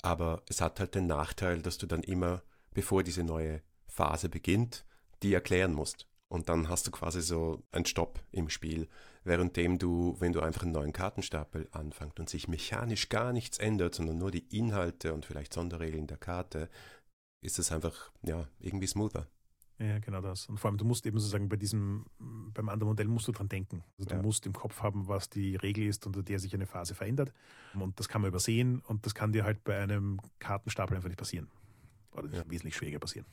aber 0.00 0.42
es 0.48 0.62
hat 0.62 0.80
halt 0.80 0.94
den 0.94 1.06
Nachteil, 1.06 1.60
dass 1.60 1.76
du 1.76 1.86
dann 1.86 2.02
immer, 2.02 2.42
bevor 2.72 3.02
diese 3.02 3.22
neue 3.22 3.60
Phase 3.86 4.30
beginnt, 4.30 4.86
die 5.26 5.34
erklären 5.34 5.72
musst. 5.72 6.06
Und 6.28 6.48
dann 6.48 6.68
hast 6.68 6.86
du 6.86 6.90
quasi 6.90 7.22
so 7.22 7.62
einen 7.70 7.86
Stopp 7.86 8.20
im 8.32 8.48
Spiel, 8.48 8.88
währenddem 9.24 9.78
du, 9.78 10.16
wenn 10.18 10.32
du 10.32 10.40
einfach 10.40 10.62
einen 10.62 10.72
neuen 10.72 10.92
Kartenstapel 10.92 11.68
anfängst 11.70 12.18
und 12.18 12.28
sich 12.28 12.48
mechanisch 12.48 13.08
gar 13.08 13.32
nichts 13.32 13.58
ändert, 13.58 13.94
sondern 13.94 14.18
nur 14.18 14.30
die 14.30 14.46
Inhalte 14.56 15.14
und 15.14 15.24
vielleicht 15.24 15.52
Sonderregeln 15.52 16.06
der 16.06 16.16
Karte, 16.16 16.68
ist 17.42 17.58
es 17.58 17.70
einfach, 17.70 18.10
ja, 18.22 18.48
irgendwie 18.58 18.88
smoother. 18.88 19.28
Ja, 19.78 19.98
genau 19.98 20.22
das. 20.22 20.46
Und 20.46 20.58
vor 20.58 20.70
allem, 20.70 20.78
du 20.78 20.86
musst 20.86 21.04
eben 21.06 21.18
sozusagen 21.18 21.48
bei 21.48 21.56
diesem, 21.56 22.06
beim 22.18 22.70
anderen 22.70 22.88
Modell 22.88 23.08
musst 23.08 23.28
du 23.28 23.32
dran 23.32 23.48
denken. 23.48 23.84
Also 23.98 24.08
du 24.08 24.16
ja. 24.16 24.22
musst 24.22 24.46
im 24.46 24.54
Kopf 24.54 24.82
haben, 24.82 25.06
was 25.06 25.28
die 25.28 25.54
Regel 25.54 25.86
ist, 25.86 26.06
unter 26.06 26.22
der 26.22 26.38
sich 26.38 26.54
eine 26.54 26.66
Phase 26.66 26.94
verändert. 26.94 27.32
Und 27.74 28.00
das 28.00 28.08
kann 28.08 28.22
man 28.22 28.30
übersehen 28.30 28.80
und 28.80 29.04
das 29.04 29.14
kann 29.14 29.32
dir 29.32 29.44
halt 29.44 29.62
bei 29.64 29.78
einem 29.78 30.18
Kartenstapel 30.38 30.96
einfach 30.96 31.08
nicht 31.08 31.18
passieren. 31.18 31.48
Oder 32.12 32.30
ja. 32.30 32.42
wesentlich 32.48 32.74
schwieriger 32.74 32.98
passieren. 32.98 33.26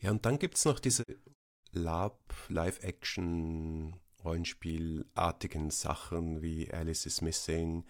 Ja, 0.00 0.10
und 0.12 0.24
dann 0.26 0.38
gibt 0.38 0.56
es 0.56 0.64
noch 0.64 0.78
diese 0.78 1.04
Lab, 1.72 2.34
Live-Action, 2.48 3.96
Rollenspielartigen 4.24 5.70
Sachen 5.70 6.40
wie 6.40 6.72
Alice 6.72 7.06
is 7.06 7.20
Missing 7.20 7.84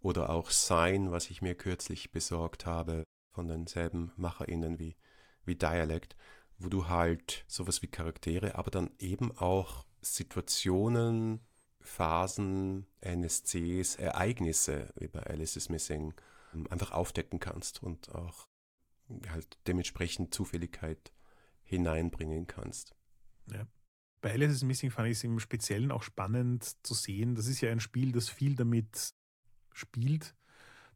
oder 0.00 0.30
auch 0.30 0.50
Sign, 0.50 1.10
was 1.10 1.30
ich 1.30 1.40
mir 1.40 1.54
kürzlich 1.54 2.12
besorgt 2.12 2.66
habe 2.66 3.04
von 3.32 3.48
denselben 3.48 4.12
MacherInnen 4.16 4.78
wie, 4.78 4.96
wie 5.44 5.56
Dialect, 5.56 6.16
wo 6.58 6.68
du 6.68 6.88
halt 6.88 7.44
sowas 7.48 7.82
wie 7.82 7.88
Charaktere, 7.88 8.56
aber 8.56 8.70
dann 8.70 8.90
eben 8.98 9.36
auch 9.38 9.86
Situationen, 10.02 11.40
Phasen, 11.80 12.86
NSCs, 13.00 13.96
Ereignisse 13.96 14.92
wie 14.96 15.08
bei 15.08 15.22
Alice 15.22 15.56
is 15.56 15.68
Missing 15.70 16.14
ähm, 16.54 16.66
einfach 16.70 16.92
aufdecken 16.92 17.40
kannst 17.40 17.82
und 17.82 18.14
auch 18.14 18.46
halt 19.28 19.58
dementsprechend 19.66 20.34
Zufälligkeit 20.34 21.13
hineinbringen 21.74 22.46
kannst. 22.46 22.94
Ja. 23.50 23.66
Bei 24.20 24.32
Alice 24.32 24.52
is 24.52 24.64
Missing 24.64 24.90
fand 24.90 25.08
ich 25.08 25.18
es 25.18 25.24
im 25.24 25.38
Speziellen 25.38 25.90
auch 25.90 26.02
spannend 26.02 26.64
zu 26.82 26.94
sehen. 26.94 27.34
Das 27.34 27.46
ist 27.46 27.60
ja 27.60 27.70
ein 27.70 27.80
Spiel, 27.80 28.10
das 28.10 28.30
viel 28.30 28.54
damit 28.54 29.12
spielt, 29.74 30.34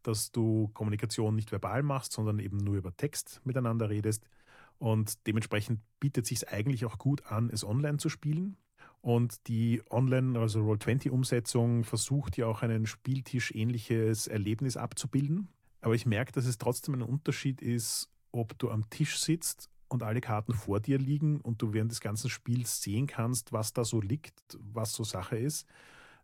dass 0.02 0.32
du 0.32 0.68
Kommunikation 0.68 1.34
nicht 1.34 1.52
verbal 1.52 1.82
machst, 1.82 2.12
sondern 2.12 2.38
eben 2.38 2.56
nur 2.56 2.76
über 2.76 2.96
Text 2.96 3.42
miteinander 3.44 3.90
redest. 3.90 4.24
Und 4.78 5.26
dementsprechend 5.26 5.80
bietet 6.00 6.24
sich 6.24 6.38
es 6.38 6.44
eigentlich 6.48 6.86
auch 6.86 6.96
gut 6.96 7.26
an, 7.26 7.50
es 7.50 7.64
online 7.64 7.98
zu 7.98 8.08
spielen. 8.08 8.56
Und 9.02 9.46
die 9.46 9.82
Online, 9.90 10.38
also 10.38 10.60
Roll20-Umsetzung, 10.60 11.84
versucht 11.84 12.36
ja 12.38 12.46
auch 12.46 12.62
ein 12.62 12.86
Spieltisch-ähnliches 12.86 14.26
Erlebnis 14.26 14.78
abzubilden. 14.78 15.48
Aber 15.82 15.94
ich 15.94 16.06
merke, 16.06 16.32
dass 16.32 16.46
es 16.46 16.58
trotzdem 16.58 16.94
ein 16.94 17.02
Unterschied 17.02 17.60
ist, 17.60 18.10
ob 18.32 18.58
du 18.58 18.70
am 18.70 18.88
Tisch 18.88 19.18
sitzt 19.18 19.70
und 19.88 20.02
alle 20.02 20.20
Karten 20.20 20.52
vor 20.52 20.80
dir 20.80 20.98
liegen 20.98 21.40
und 21.40 21.62
du 21.62 21.72
während 21.72 21.90
des 21.90 22.00
ganzen 22.00 22.30
Spiels 22.30 22.82
sehen 22.82 23.06
kannst, 23.06 23.52
was 23.52 23.72
da 23.72 23.84
so 23.84 24.00
liegt, 24.00 24.58
was 24.58 24.92
so 24.92 25.04
Sache 25.04 25.36
ist, 25.36 25.66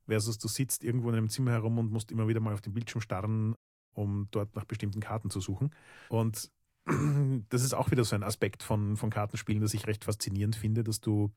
versus 0.07 0.39
du 0.39 0.49
sitzt 0.49 0.85
irgendwo 0.85 1.09
in 1.09 1.17
einem 1.17 1.29
Zimmer 1.29 1.53
herum 1.53 1.79
und 1.79 1.91
musst 1.91 2.13
immer 2.13 2.29
wieder 2.29 2.41
mal 2.41 2.55
auf 2.55 2.61
den 2.61 2.75
Bildschirm 2.75 3.01
starren, 3.01 3.55
um 3.95 4.29
dort 4.31 4.55
nach 4.55 4.65
bestimmten 4.65 5.01
Karten 5.01 5.31
zu 5.31 5.41
suchen. 5.41 5.71
Und 6.09 6.51
das 7.49 7.63
ist 7.63 7.75
auch 7.75 7.91
wieder 7.91 8.05
so 8.05 8.15
ein 8.15 8.23
Aspekt 8.23 8.63
von, 8.63 8.97
von 8.97 9.11
Kartenspielen, 9.11 9.63
das 9.63 9.75
ich 9.75 9.87
recht 9.87 10.05
faszinierend 10.05 10.57
finde, 10.57 10.85
dass 10.85 11.01
du 11.01 11.33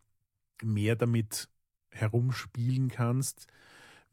mehr 0.62 0.96
damit 0.96 1.50
herumspielen 1.92 2.90
kannst, 2.90 3.48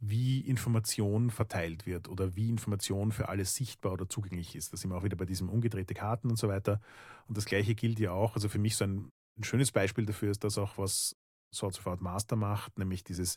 wie 0.09 0.41
Information 0.41 1.31
verteilt 1.31 1.87
wird 1.87 2.09
oder 2.09 2.37
wie 2.37 2.49
Information 2.49 3.13
für 3.13 3.29
alle 3.29 3.45
sichtbar 3.45 3.93
oder 3.93 4.09
zugänglich 4.09 4.55
ist. 4.55 4.73
Da 4.73 4.77
sind 4.77 4.91
wir 4.91 4.97
auch 4.97 5.05
wieder 5.05 5.17
bei 5.17 5.25
diesem 5.25 5.49
umgedrehte 5.49 5.95
Karten 5.95 6.31
und 6.31 6.37
so 6.37 6.49
weiter. 6.49 6.81
Und 7.27 7.37
das 7.37 7.45
gleiche 7.45 7.75
gilt 7.75 7.99
ja 7.99 8.13
auch. 8.13 8.35
Also 8.35 8.49
für 8.49 8.59
mich 8.59 8.77
so 8.77 8.85
ein, 8.85 9.11
ein 9.39 9.45
schönes 9.45 9.73
Beispiel 9.73 10.07
dafür 10.07 10.31
ist 10.31 10.45
das 10.45 10.59
auch, 10.59 10.79
was 10.79 11.17
Swords 11.55 11.79
of 11.79 11.87
Art 11.87 12.01
Master 12.01 12.37
macht, 12.37 12.79
nämlich 12.79 13.05
dieses, 13.05 13.37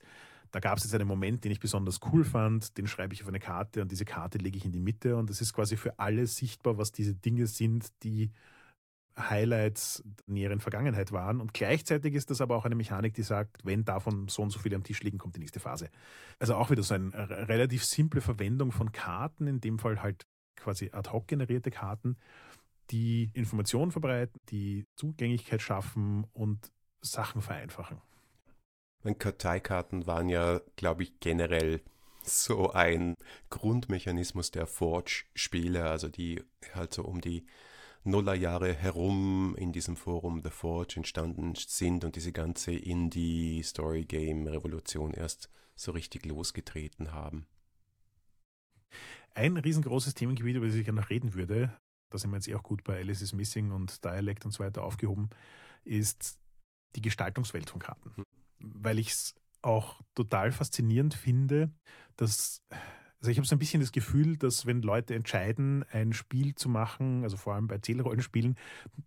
da 0.52 0.60
gab 0.60 0.78
es 0.78 0.84
jetzt 0.84 0.94
einen 0.96 1.08
Moment, 1.08 1.44
den 1.44 1.52
ich 1.52 1.60
besonders 1.60 2.00
cool 2.12 2.24
fand, 2.24 2.78
den 2.78 2.88
schreibe 2.88 3.14
ich 3.14 3.22
auf 3.22 3.28
eine 3.28 3.40
Karte 3.40 3.82
und 3.82 3.92
diese 3.92 4.06
Karte 4.06 4.38
lege 4.40 4.58
ich 4.58 4.66
in 4.66 4.72
die 4.72 4.80
Mitte 4.80 5.16
und 5.16 5.30
es 5.30 5.42
ist 5.42 5.54
quasi 5.54 5.78
für 5.78 6.00
alle 6.00 6.26
sichtbar, 6.26 6.78
was 6.78 6.92
diese 6.92 7.14
Dinge 7.14 7.48
sind, 7.48 7.90
die 8.04 8.32
Highlights 9.18 10.04
der 10.06 10.34
näheren 10.34 10.60
Vergangenheit 10.60 11.12
waren. 11.12 11.42
Und 11.42 11.54
gleichzeitig 11.54 12.14
ist 12.14 12.30
das 12.30 12.42
aber 12.42 12.56
auch 12.56 12.66
eine 12.66 12.76
Mechanik, 12.76 13.14
die 13.14 13.24
sagt, 13.24 13.58
wenn 13.64 13.84
davon 13.84 14.28
so 14.28 14.42
und 14.42 14.52
so 14.52 14.60
viele 14.60 14.76
am 14.76 14.84
Tisch 14.84 15.02
liegen, 15.02 15.18
kommt 15.18 15.36
die 15.36 15.40
nächste 15.40 15.60
Phase. 15.60 15.90
Also 16.40 16.56
auch 16.56 16.70
wieder 16.70 16.84
so 16.84 16.94
eine 16.94 17.14
relativ 17.48 17.84
simple 17.84 18.22
Verwendung 18.22 18.72
von 18.72 18.92
Karten, 18.92 19.48
in 19.48 19.60
dem 19.60 19.80
Fall 19.80 20.02
halt 20.02 20.26
quasi 20.56 20.90
ad 20.92 21.10
hoc 21.12 21.28
generierte 21.28 21.72
Karten, 21.72 22.18
die 22.92 23.32
Informationen 23.34 23.92
verbreiten, 23.92 24.40
die 24.50 24.86
Zugänglichkeit 24.96 25.62
schaffen 25.62 26.26
und 26.34 26.72
Sachen 27.02 27.42
vereinfachen. 27.42 28.02
Karteikarten 29.20 30.06
waren 30.08 30.30
ja, 30.30 30.60
glaube 30.76 31.04
ich, 31.04 31.20
generell 31.20 31.82
so 32.24 32.72
ein 32.72 33.16
Grundmechanismus 33.50 34.52
der 34.52 34.68
Forge-Spiele, 34.68 35.90
also 35.90 36.10
die 36.10 36.44
halt 36.74 36.94
so 36.94 37.04
um 37.04 37.22
die 37.22 37.46
Nullerjahre 38.08 38.74
herum 38.74 39.56
in 39.58 39.72
diesem 39.72 39.98
Forum 39.98 40.42
The 40.44 40.50
Forge 40.50 40.96
entstanden 40.98 41.54
sind 41.56 42.04
und 42.04 42.16
diese 42.16 42.32
ganze 42.32 42.72
Indie-Story-Game-Revolution 42.72 45.14
erst 45.14 45.52
so 45.76 45.92
richtig 45.92 46.26
losgetreten 46.26 47.12
haben. 47.12 47.46
Ein 49.36 49.58
riesengroßes 49.58 50.16
Themengebiet, 50.16 50.56
über 50.56 50.66
das 50.66 50.76
ich 50.76 50.86
gerne 50.86 51.02
noch 51.02 51.10
reden 51.10 51.36
würde, 51.36 51.78
da 52.10 52.18
sind 52.18 52.32
wir 52.32 52.38
jetzt 52.38 52.48
eh 52.48 52.56
auch 52.56 52.64
gut 52.64 52.84
bei 52.84 52.98
Alice 52.98 53.22
is 53.22 53.34
Missing 53.34 53.72
und 53.72 54.04
Dialect 54.04 54.46
und 54.46 54.52
so 54.52 54.64
weiter 54.64 54.84
aufgehoben, 54.84 55.30
ist 55.84 56.40
die 56.96 57.02
Gestaltungswelt 57.02 57.70
von 57.70 57.80
Karten. 57.80 58.14
Hm. 58.16 58.24
Weil 58.60 59.00
ich 59.00 59.10
es 59.10 59.36
auch 59.62 60.02
total 60.16 60.52
faszinierend 60.52 61.14
finde, 61.14 61.72
dass 62.16 62.64
also 63.20 63.32
ich 63.32 63.38
habe 63.38 63.48
so 63.48 63.56
ein 63.56 63.60
bisschen 63.60 63.82
das 63.82 63.92
Gefühl, 63.92 64.38
dass 64.38 64.66
wenn 64.66 64.82
Leute 64.82 65.16
entscheiden, 65.16 65.84
ein 65.92 66.14
Spiel 66.14 66.54
zu 66.56 66.70
machen, 66.70 67.24
also 67.24 67.36
vor 67.36 67.56
allem 67.56 67.68
bei 67.68 67.80
Zählrollenspielen, 67.80 68.56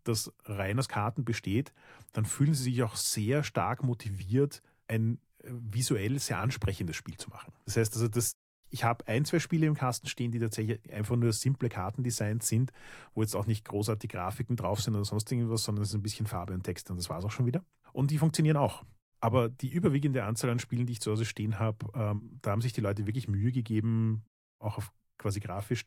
das 0.05 0.33
rein 0.45 0.79
aus 0.79 0.89
Karten 0.89 1.25
besteht, 1.25 1.73
dann 2.13 2.25
fühlen 2.25 2.55
sie 2.55 2.65
sich 2.65 2.83
auch 2.83 2.97
sehr 2.97 3.45
stark 3.45 3.85
motiviert, 3.85 4.63
ein 4.89 5.19
äh, 5.45 5.51
visuell 5.53 6.19
sehr 6.19 6.39
ansprechendes 6.39 6.97
Spiel 6.97 7.17
zu 7.17 7.31
machen. 7.31 7.53
Das 7.67 7.77
heißt 7.77 7.95
also, 7.95 8.09
das, 8.09 8.33
ich 8.71 8.83
habe 8.83 9.07
ein, 9.07 9.25
zwei 9.25 9.39
Spiele 9.39 9.67
im 9.67 9.75
Kasten 9.75 10.09
stehen, 10.09 10.33
die 10.33 10.41
tatsächlich 10.41 10.81
einfach 10.93 11.15
nur 11.15 11.33
simple 11.33 11.69
Kartendesigns 11.69 12.49
sind, 12.49 12.73
wo 13.15 13.23
jetzt 13.23 13.37
auch 13.37 13.47
nicht 13.47 13.65
großartige 13.65 14.17
Grafiken 14.17 14.57
drauf 14.57 14.81
sind 14.81 14.97
oder 14.97 15.05
sonst 15.05 15.31
irgendwas, 15.31 15.63
sondern 15.63 15.83
es 15.83 15.91
ist 15.91 15.95
ein 15.95 16.03
bisschen 16.03 16.27
Farbe 16.27 16.53
und 16.53 16.65
Text 16.65 16.91
und 16.91 16.97
das 16.97 17.09
war 17.11 17.19
es 17.19 17.25
auch 17.25 17.31
schon 17.31 17.47
wieder. 17.47 17.65
Und 17.93 18.11
die 18.11 18.19
funktionieren 18.19 18.57
auch. 18.57 18.85
Aber 19.21 19.49
die 19.49 19.71
überwiegende 19.71 20.25
Anzahl 20.25 20.51
an 20.51 20.59
Spielen, 20.59 20.87
die 20.87 20.95
ich 20.95 21.01
zu 21.01 21.11
Hause 21.11 21.27
stehen 21.27 21.59
habe, 21.59 21.87
ähm, 21.95 22.39
da 22.41 22.53
haben 22.53 22.63
sich 22.63 22.73
die 22.73 22.81
Leute 22.81 23.07
wirklich 23.07 23.29
Mühe 23.29 23.53
gegeben, 23.53 24.25
auch 24.59 24.79
auf 24.79 24.93
quasi 25.19 25.41
grafisch, 25.41 25.85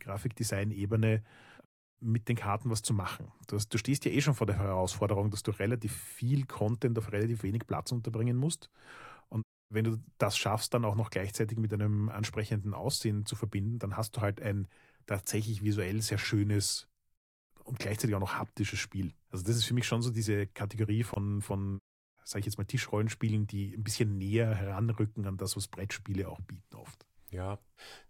Grafikdesign-Ebene 0.00 1.22
mit 2.00 2.28
den 2.28 2.36
Karten 2.36 2.70
was 2.70 2.80
zu 2.80 2.94
machen. 2.94 3.30
Du, 3.46 3.56
hast, 3.56 3.68
du 3.68 3.78
stehst 3.78 4.06
ja 4.06 4.10
eh 4.10 4.22
schon 4.22 4.34
vor 4.34 4.46
der 4.46 4.58
Herausforderung, 4.58 5.30
dass 5.30 5.42
du 5.42 5.50
relativ 5.50 5.94
viel 5.94 6.46
Content 6.46 6.98
auf 6.98 7.12
relativ 7.12 7.42
wenig 7.42 7.66
Platz 7.66 7.92
unterbringen 7.92 8.38
musst. 8.38 8.70
Und 9.28 9.42
wenn 9.68 9.84
du 9.84 9.98
das 10.16 10.38
schaffst, 10.38 10.72
dann 10.72 10.86
auch 10.86 10.94
noch 10.94 11.10
gleichzeitig 11.10 11.58
mit 11.58 11.74
einem 11.74 12.08
ansprechenden 12.08 12.72
Aussehen 12.72 13.26
zu 13.26 13.36
verbinden, 13.36 13.78
dann 13.78 13.98
hast 13.98 14.16
du 14.16 14.22
halt 14.22 14.40
ein 14.40 14.66
tatsächlich 15.06 15.62
visuell 15.62 16.00
sehr 16.00 16.18
schönes 16.18 16.88
und 17.64 17.78
gleichzeitig 17.78 18.16
auch 18.16 18.20
noch 18.20 18.34
haptisches 18.34 18.78
Spiel. 18.78 19.12
Also 19.30 19.44
das 19.44 19.56
ist 19.56 19.64
für 19.64 19.74
mich 19.74 19.86
schon 19.86 20.00
so 20.00 20.10
diese 20.10 20.46
Kategorie 20.46 21.02
von, 21.02 21.42
von 21.42 21.78
sage 22.24 22.40
ich 22.40 22.46
jetzt 22.46 22.58
mal, 22.58 22.64
Tischrollenspielen, 22.64 23.46
die 23.46 23.74
ein 23.74 23.82
bisschen 23.82 24.18
näher 24.18 24.54
heranrücken 24.54 25.26
an 25.26 25.36
das, 25.36 25.56
was 25.56 25.68
Brettspiele 25.68 26.28
auch 26.28 26.40
bieten 26.40 26.76
oft. 26.76 27.06
Ja, 27.30 27.58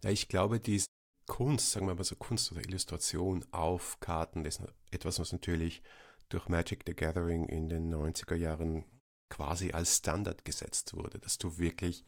ja 0.02 0.10
ich 0.10 0.28
glaube, 0.28 0.60
die 0.60 0.82
Kunst, 1.26 1.70
sagen 1.70 1.86
wir 1.86 1.94
mal 1.94 2.04
so 2.04 2.16
Kunst 2.16 2.50
oder 2.52 2.60
Illustration 2.60 3.44
auf 3.52 4.00
Karten, 4.00 4.44
ist 4.44 4.62
etwas, 4.90 5.18
was 5.18 5.32
natürlich 5.32 5.82
durch 6.28 6.48
Magic 6.48 6.82
the 6.86 6.94
Gathering 6.94 7.44
in 7.44 7.68
den 7.68 7.92
90er 7.92 8.34
Jahren 8.34 8.84
quasi 9.28 9.72
als 9.72 9.98
Standard 9.98 10.44
gesetzt 10.44 10.94
wurde, 10.94 11.18
dass 11.18 11.38
du 11.38 11.58
wirklich 11.58 12.04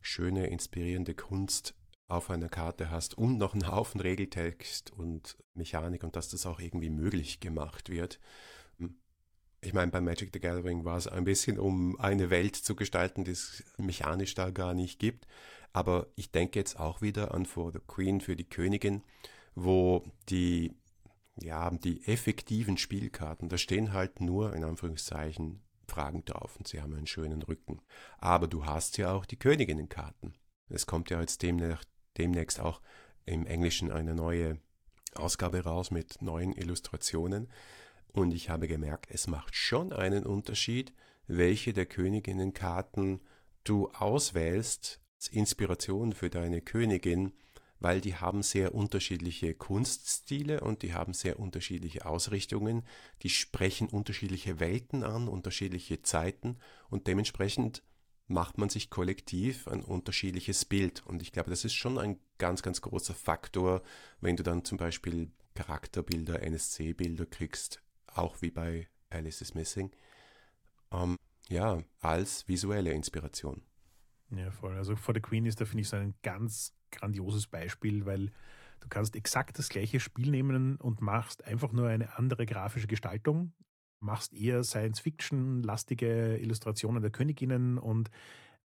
schöne, 0.00 0.46
inspirierende 0.48 1.14
Kunst 1.14 1.74
auf 2.08 2.28
einer 2.30 2.48
Karte 2.48 2.90
hast 2.90 3.16
und 3.16 3.38
noch 3.38 3.54
einen 3.54 3.70
Haufen 3.70 4.00
Regeltext 4.00 4.90
und 4.90 5.38
Mechanik 5.54 6.02
und 6.02 6.16
dass 6.16 6.28
das 6.28 6.44
auch 6.44 6.60
irgendwie 6.60 6.90
möglich 6.90 7.40
gemacht 7.40 7.88
wird 7.88 8.18
ich 9.62 9.74
meine, 9.74 9.90
bei 9.90 10.00
Magic 10.00 10.30
the 10.32 10.40
Gathering 10.40 10.84
war 10.84 10.96
es 10.96 11.06
ein 11.06 11.24
bisschen, 11.24 11.58
um 11.58 11.98
eine 12.00 12.30
Welt 12.30 12.56
zu 12.56 12.74
gestalten, 12.74 13.24
die 13.24 13.32
es 13.32 13.64
mechanisch 13.76 14.34
da 14.34 14.50
gar 14.50 14.74
nicht 14.74 14.98
gibt. 14.98 15.26
Aber 15.72 16.08
ich 16.16 16.30
denke 16.30 16.58
jetzt 16.58 16.80
auch 16.80 17.02
wieder 17.02 17.34
an 17.34 17.46
For 17.46 17.70
the 17.72 17.80
Queen 17.86 18.20
für 18.20 18.36
die 18.36 18.48
Königin, 18.48 19.02
wo 19.54 20.02
die, 20.28 20.74
ja, 21.40 21.70
die 21.70 22.06
effektiven 22.06 22.76
Spielkarten, 22.76 23.48
da 23.48 23.58
stehen 23.58 23.92
halt 23.92 24.20
nur 24.20 24.54
in 24.54 24.64
Anführungszeichen 24.64 25.62
Fragen 25.86 26.24
drauf 26.24 26.56
und 26.56 26.68
sie 26.68 26.80
haben 26.80 26.94
einen 26.94 27.06
schönen 27.06 27.42
Rücken. 27.42 27.82
Aber 28.18 28.46
du 28.46 28.64
hast 28.64 28.96
ja 28.96 29.12
auch 29.12 29.26
die 29.26 29.38
Königinnenkarten. 29.38 30.34
Es 30.68 30.86
kommt 30.86 31.10
ja 31.10 31.20
jetzt 31.20 31.42
demnächst, 31.42 31.88
demnächst 32.16 32.60
auch 32.60 32.80
im 33.26 33.44
Englischen 33.44 33.90
eine 33.90 34.14
neue 34.14 34.58
Ausgabe 35.14 35.64
raus 35.64 35.90
mit 35.90 36.22
neuen 36.22 36.52
Illustrationen. 36.52 37.48
Und 38.12 38.32
ich 38.32 38.50
habe 38.50 38.68
gemerkt, 38.68 39.06
es 39.10 39.26
macht 39.26 39.54
schon 39.54 39.92
einen 39.92 40.24
Unterschied, 40.24 40.92
welche 41.26 41.72
der 41.72 41.86
Königinnenkarten 41.86 43.20
du 43.64 43.88
auswählst 43.90 45.00
als 45.16 45.28
Inspiration 45.28 46.12
für 46.12 46.30
deine 46.30 46.60
Königin, 46.60 47.32
weil 47.78 48.00
die 48.00 48.16
haben 48.16 48.42
sehr 48.42 48.74
unterschiedliche 48.74 49.54
Kunststile 49.54 50.60
und 50.60 50.82
die 50.82 50.92
haben 50.92 51.14
sehr 51.14 51.38
unterschiedliche 51.38 52.04
Ausrichtungen, 52.04 52.82
die 53.22 53.30
sprechen 53.30 53.88
unterschiedliche 53.88 54.60
Welten 54.60 55.02
an, 55.02 55.28
unterschiedliche 55.28 56.02
Zeiten 56.02 56.58
und 56.90 57.06
dementsprechend 57.06 57.82
macht 58.26 58.58
man 58.58 58.68
sich 58.68 58.90
kollektiv 58.90 59.66
ein 59.66 59.82
unterschiedliches 59.82 60.64
Bild. 60.64 61.04
Und 61.04 61.20
ich 61.20 61.32
glaube, 61.32 61.50
das 61.50 61.64
ist 61.64 61.74
schon 61.74 61.98
ein 61.98 62.18
ganz, 62.38 62.62
ganz 62.62 62.80
großer 62.80 63.14
Faktor, 63.14 63.82
wenn 64.20 64.36
du 64.36 64.44
dann 64.44 64.64
zum 64.64 64.78
Beispiel 64.78 65.32
Charakterbilder, 65.54 66.42
NSC-Bilder 66.42 67.26
kriegst, 67.26 67.82
auch 68.14 68.40
wie 68.42 68.50
bei 68.50 68.88
Alice 69.10 69.40
is 69.40 69.54
Missing, 69.54 69.90
ähm, 70.92 71.16
ja, 71.48 71.82
als 72.00 72.46
visuelle 72.48 72.92
Inspiration. 72.92 73.62
Ja, 74.30 74.50
voll. 74.50 74.76
Also 74.76 74.94
For 74.96 75.14
the 75.14 75.20
Queen 75.20 75.46
ist 75.46 75.60
da, 75.60 75.64
finde 75.64 75.82
ich, 75.82 75.88
so 75.88 75.96
ein 75.96 76.14
ganz 76.22 76.74
grandioses 76.90 77.46
Beispiel, 77.46 78.06
weil 78.06 78.30
Du 78.80 78.88
kannst 78.88 79.14
exakt 79.14 79.58
das 79.58 79.68
gleiche 79.68 80.00
Spiel 80.00 80.30
nehmen 80.30 80.76
und 80.76 81.00
machst 81.00 81.44
einfach 81.44 81.72
nur 81.72 81.88
eine 81.88 82.16
andere 82.18 82.46
grafische 82.46 82.86
Gestaltung, 82.86 83.52
machst 84.00 84.32
eher 84.32 84.64
Science-Fiction-lastige 84.64 86.38
Illustrationen 86.38 87.02
der 87.02 87.10
Königinnen 87.10 87.78
und 87.78 88.10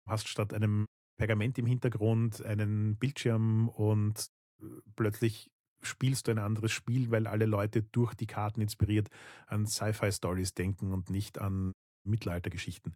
hast 0.06 0.28
statt 0.28 0.54
einem 0.54 0.86
Pergament 1.18 1.58
im 1.58 1.66
Hintergrund 1.66 2.44
einen 2.44 2.96
Bildschirm 2.96 3.68
und 3.68 4.30
äh, 4.60 4.66
plötzlich 4.96 5.50
spielst 5.86 6.26
du 6.26 6.32
ein 6.32 6.38
anderes 6.38 6.72
Spiel, 6.72 7.10
weil 7.10 7.26
alle 7.26 7.46
Leute 7.46 7.82
durch 7.82 8.14
die 8.14 8.26
Karten 8.26 8.60
inspiriert 8.60 9.08
an 9.46 9.66
Sci-Fi-Stories 9.66 10.54
denken 10.54 10.92
und 10.92 11.10
nicht 11.10 11.40
an 11.40 11.72
Mittelaltergeschichten. 12.04 12.94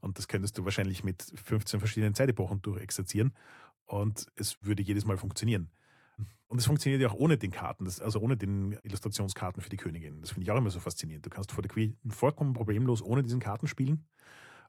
Und 0.00 0.18
das 0.18 0.28
könntest 0.28 0.58
du 0.58 0.64
wahrscheinlich 0.64 1.02
mit 1.02 1.22
15 1.22 1.80
verschiedenen 1.80 2.14
Zeitepochen 2.14 2.60
durchexerzieren 2.62 3.32
und 3.86 4.26
es 4.36 4.62
würde 4.62 4.82
jedes 4.82 5.04
Mal 5.04 5.16
funktionieren. 5.16 5.70
Und 6.46 6.58
es 6.58 6.66
funktioniert 6.66 7.02
ja 7.02 7.08
auch 7.08 7.14
ohne 7.14 7.38
den 7.38 7.50
Karten, 7.50 7.84
das, 7.84 8.00
also 8.00 8.20
ohne 8.20 8.36
den 8.36 8.78
Illustrationskarten 8.82 9.62
für 9.62 9.70
die 9.70 9.76
Königin. 9.76 10.20
Das 10.20 10.30
finde 10.30 10.44
ich 10.44 10.50
auch 10.50 10.58
immer 10.58 10.70
so 10.70 10.78
faszinierend. 10.78 11.26
Du 11.26 11.30
kannst 11.30 11.52
vor 11.52 11.62
der 11.62 11.70
Queen 11.70 11.96
vollkommen 12.08 12.52
problemlos 12.52 13.02
ohne 13.02 13.22
diesen 13.22 13.40
Karten 13.40 13.66
spielen 13.66 14.06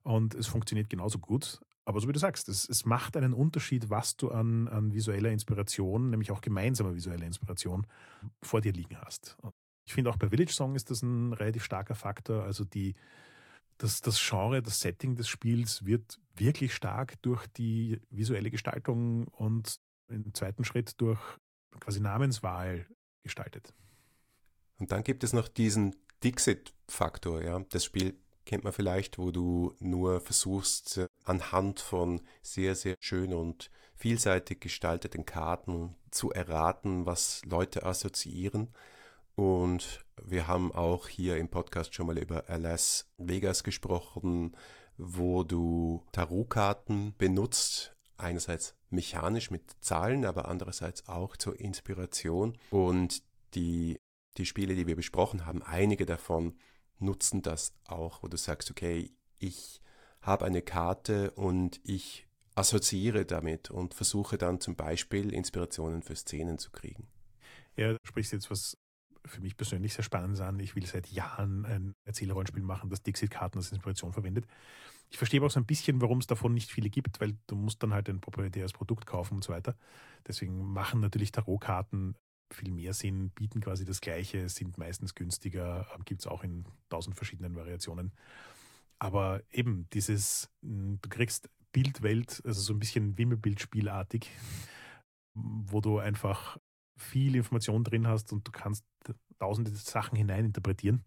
und 0.06 0.36
es 0.36 0.48
funktioniert 0.48 0.90
genauso 0.90 1.20
gut. 1.20 1.60
Aber 1.84 2.00
so 2.00 2.08
wie 2.08 2.14
du 2.14 2.20
sagst, 2.20 2.48
es, 2.50 2.68
es 2.68 2.86
macht 2.86 3.18
einen 3.18 3.34
Unterschied, 3.34 3.90
was 3.90 4.18
du 4.18 4.30
an, 4.32 4.68
an 4.68 4.94
visueller 4.94 5.32
Inspiration, 5.32 6.10
nämlich 6.10 6.32
auch 6.32 6.42
gemeinsamer 6.42 6.96
visueller 6.96 7.26
Inspiration, 7.26 7.86
vor 8.42 8.62
dir 8.62 8.72
liegen 8.72 8.98
hast. 9.02 9.38
Ich 9.86 9.94
finde 9.94 10.10
auch 10.10 10.18
bei 10.18 10.30
Village 10.30 10.52
Song 10.52 10.76
ist 10.76 10.90
das 10.90 11.04
ein 11.04 11.34
relativ 11.34 11.64
starker 11.64 11.96
Faktor. 11.96 12.44
Also 12.44 12.64
die, 12.66 12.96
das, 13.78 14.02
das 14.02 14.20
Genre, 14.20 14.62
das 14.62 14.80
Setting 14.80 15.16
des 15.16 15.28
Spiels 15.28 15.86
wird 15.86 16.20
wirklich 16.36 16.74
stark 16.74 17.22
durch 17.22 17.46
die 17.48 18.02
visuelle 18.10 18.50
Gestaltung 18.50 19.28
und 19.28 19.80
im 20.08 20.34
zweiten 20.34 20.64
Schritt 20.64 21.00
durch 21.02 21.20
quasi 21.80 22.00
Namenswahl 22.00 22.88
gestaltet. 23.24 23.74
Und 24.78 24.92
dann 24.92 25.04
gibt 25.04 25.24
es 25.24 25.34
noch 25.34 25.48
diesen 25.48 25.96
Dixit-Faktor. 26.24 27.44
Ja? 27.44 27.60
Das 27.70 27.86
Spiel 27.86 28.20
kennt 28.46 28.64
man 28.64 28.74
vielleicht, 28.74 29.18
wo 29.18 29.32
du 29.32 29.74
nur 29.80 30.22
versuchst, 30.22 31.02
anhand 31.24 31.80
von 31.80 32.22
sehr, 32.42 32.76
sehr 32.76 32.96
schön 33.00 33.34
und 33.34 33.70
vielseitig 33.96 34.60
gestalteten 34.60 35.26
Karten 35.26 35.96
zu 36.12 36.32
erraten, 36.32 37.06
was 37.06 37.42
Leute 37.46 37.84
assoziieren. 37.84 38.70
Und 39.36 40.06
wir 40.24 40.48
haben 40.48 40.72
auch 40.72 41.08
hier 41.08 41.38
im 41.38 41.50
Podcast 41.50 41.94
schon 41.94 42.08
mal 42.08 42.18
über 42.18 42.50
Alas 42.50 43.10
Vegas 43.18 43.64
gesprochen, 43.64 44.56
wo 44.98 45.44
du 45.44 46.06
Tarotkarten 46.12 47.14
benutzt, 47.18 47.96
einerseits 48.18 48.76
mechanisch 48.90 49.52
mit 49.52 49.64
Zahlen, 49.82 50.26
aber 50.26 50.48
andererseits 50.48 51.08
auch 51.10 51.36
zur 51.36 51.60
Inspiration. 51.60 52.58
Und 52.70 53.24
die, 53.56 53.98
die 54.38 54.46
Spiele, 54.46 54.76
die 54.76 54.88
wir 54.88 54.96
besprochen 54.96 55.46
haben, 55.46 55.64
einige 55.64 56.06
davon 56.06 56.56
nutzen 57.00 57.42
das 57.42 57.74
auch, 57.86 58.24
wo 58.24 58.28
du 58.28 58.38
sagst, 58.38 58.72
okay, 58.72 59.12
ich 59.40 59.82
habe 60.22 60.46
eine 60.46 60.62
Karte 60.62 61.32
und 61.32 61.80
ich 61.84 62.26
assoziiere 62.56 63.26
damit 63.26 63.70
und 63.70 63.94
versuche 63.94 64.38
dann 64.38 64.60
zum 64.60 64.76
Beispiel 64.76 65.34
Inspirationen 65.34 66.02
für 66.02 66.16
Szenen 66.16 66.58
zu 66.58 66.72
kriegen. 66.72 67.08
Ja, 67.76 67.94
du 67.94 68.00
sprichst 68.04 68.32
jetzt 68.32 68.50
was 68.50 68.78
für 69.26 69.42
mich 69.42 69.58
persönlich 69.58 69.94
sehr 69.94 70.04
spannend 70.04 70.40
an. 70.40 70.60
Ich 70.60 70.76
will 70.76 70.86
seit 70.86 71.08
Jahren 71.08 71.66
ein 71.66 71.96
Erzählerrollenspiel 72.06 72.64
machen, 72.64 72.90
das 72.90 73.04
Dixit-Karten 73.04 73.58
als 73.58 73.72
Inspiration 73.72 74.14
verwendet. 74.14 74.46
Ich 75.10 75.18
verstehe 75.18 75.42
auch 75.42 75.52
so 75.52 75.60
ein 75.60 75.66
bisschen, 75.66 76.02
warum 76.02 76.20
es 76.20 76.28
davon 76.28 76.54
nicht 76.54 76.72
viele 76.72 76.90
gibt, 76.90 77.22
weil 77.22 77.38
du 77.48 77.56
musst 77.56 77.82
dann 77.84 77.94
halt 77.94 78.10
ein 78.10 78.22
proprietäres 78.22 78.74
Produkt 78.74 79.06
kaufen 79.06 79.36
und 79.36 79.44
so 79.44 79.54
weiter. 79.54 79.76
Deswegen 80.28 80.64
machen 80.74 81.00
natürlich 81.00 81.32
Tarotkarten 81.32 82.16
viel 82.52 82.72
mehr 82.72 82.94
Sinn, 82.94 83.30
bieten 83.32 83.62
quasi 83.62 83.86
das 83.86 84.02
Gleiche, 84.02 84.50
sind 84.50 84.78
meistens 84.78 85.16
günstiger, 85.16 85.88
gibt 86.06 86.22
es 86.22 86.28
auch 86.28 86.44
in 86.44 86.66
tausend 86.90 87.16
verschiedenen 87.16 87.56
Variationen. 87.56 88.12
Aber 89.00 89.42
eben 89.52 89.88
dieses, 89.94 90.50
hm, 90.62 91.00
du 91.02 91.10
kriegst 91.10 91.50
Bildwelt, 91.72 92.42
also 92.46 92.62
so 92.62 92.74
ein 92.74 92.80
bisschen 92.80 93.18
Wimmelbildspielartig, 93.18 94.30
wo 95.34 95.82
du 95.82 96.00
einfach 96.00 96.58
viel 96.98 97.36
Information 97.36 97.84
drin 97.84 98.08
hast 98.08 98.32
und 98.32 98.48
du 98.48 98.52
kannst 98.52 98.86
tausende 99.40 99.72
Sachen 99.72 100.16
hineininterpretieren, 100.16 101.04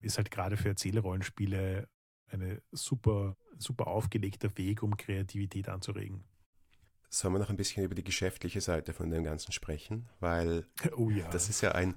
ist 0.00 0.16
halt 0.16 0.30
gerade 0.30 0.56
für 0.56 0.68
Erzählerrollenspiele 0.68 1.88
eine 2.26 2.60
super, 2.72 3.36
super 3.56 3.86
aufgelegter 3.86 4.56
Weg, 4.58 4.82
um 4.82 4.96
Kreativität 4.96 5.68
anzuregen. 5.68 6.24
Sollen 7.14 7.34
wir 7.34 7.38
noch 7.38 7.50
ein 7.50 7.56
bisschen 7.56 7.84
über 7.84 7.94
die 7.94 8.02
geschäftliche 8.02 8.60
Seite 8.60 8.92
von 8.92 9.08
dem 9.08 9.22
Ganzen 9.22 9.52
sprechen? 9.52 10.08
Weil 10.18 10.66
oh 10.96 11.10
ja. 11.10 11.28
das 11.28 11.48
ist 11.48 11.60
ja 11.60 11.70
ein 11.70 11.94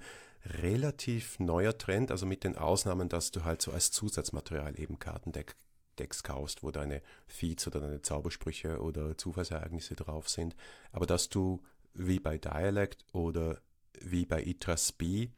relativ 0.62 1.40
neuer 1.40 1.76
Trend, 1.76 2.12
also 2.12 2.28
mit 2.28 2.44
den 2.44 2.56
Ausnahmen, 2.56 3.10
dass 3.10 3.32
du 3.32 3.44
halt 3.44 3.64
so 3.64 3.72
als 3.72 3.90
Zusatzmaterial 3.90 4.80
eben 4.80 5.00
Kartendecks 5.00 6.22
kaufst, 6.22 6.62
wo 6.62 6.70
deine 6.70 7.02
Feeds 7.26 7.66
oder 7.66 7.80
deine 7.80 8.04
Zaubersprüche 8.04 8.80
oder 8.80 9.18
Zufallsereignisse 9.18 9.96
drauf 9.96 10.30
sind. 10.30 10.56
Aber 10.92 11.08
dass 11.08 11.30
du 11.30 11.64
wie 11.96 12.20
bei 12.20 12.38
Dialect 12.38 13.04
oder 13.12 13.60
wie 14.00 14.28
bei 14.28 14.44
Itras 14.44 14.92
B 14.92 15.30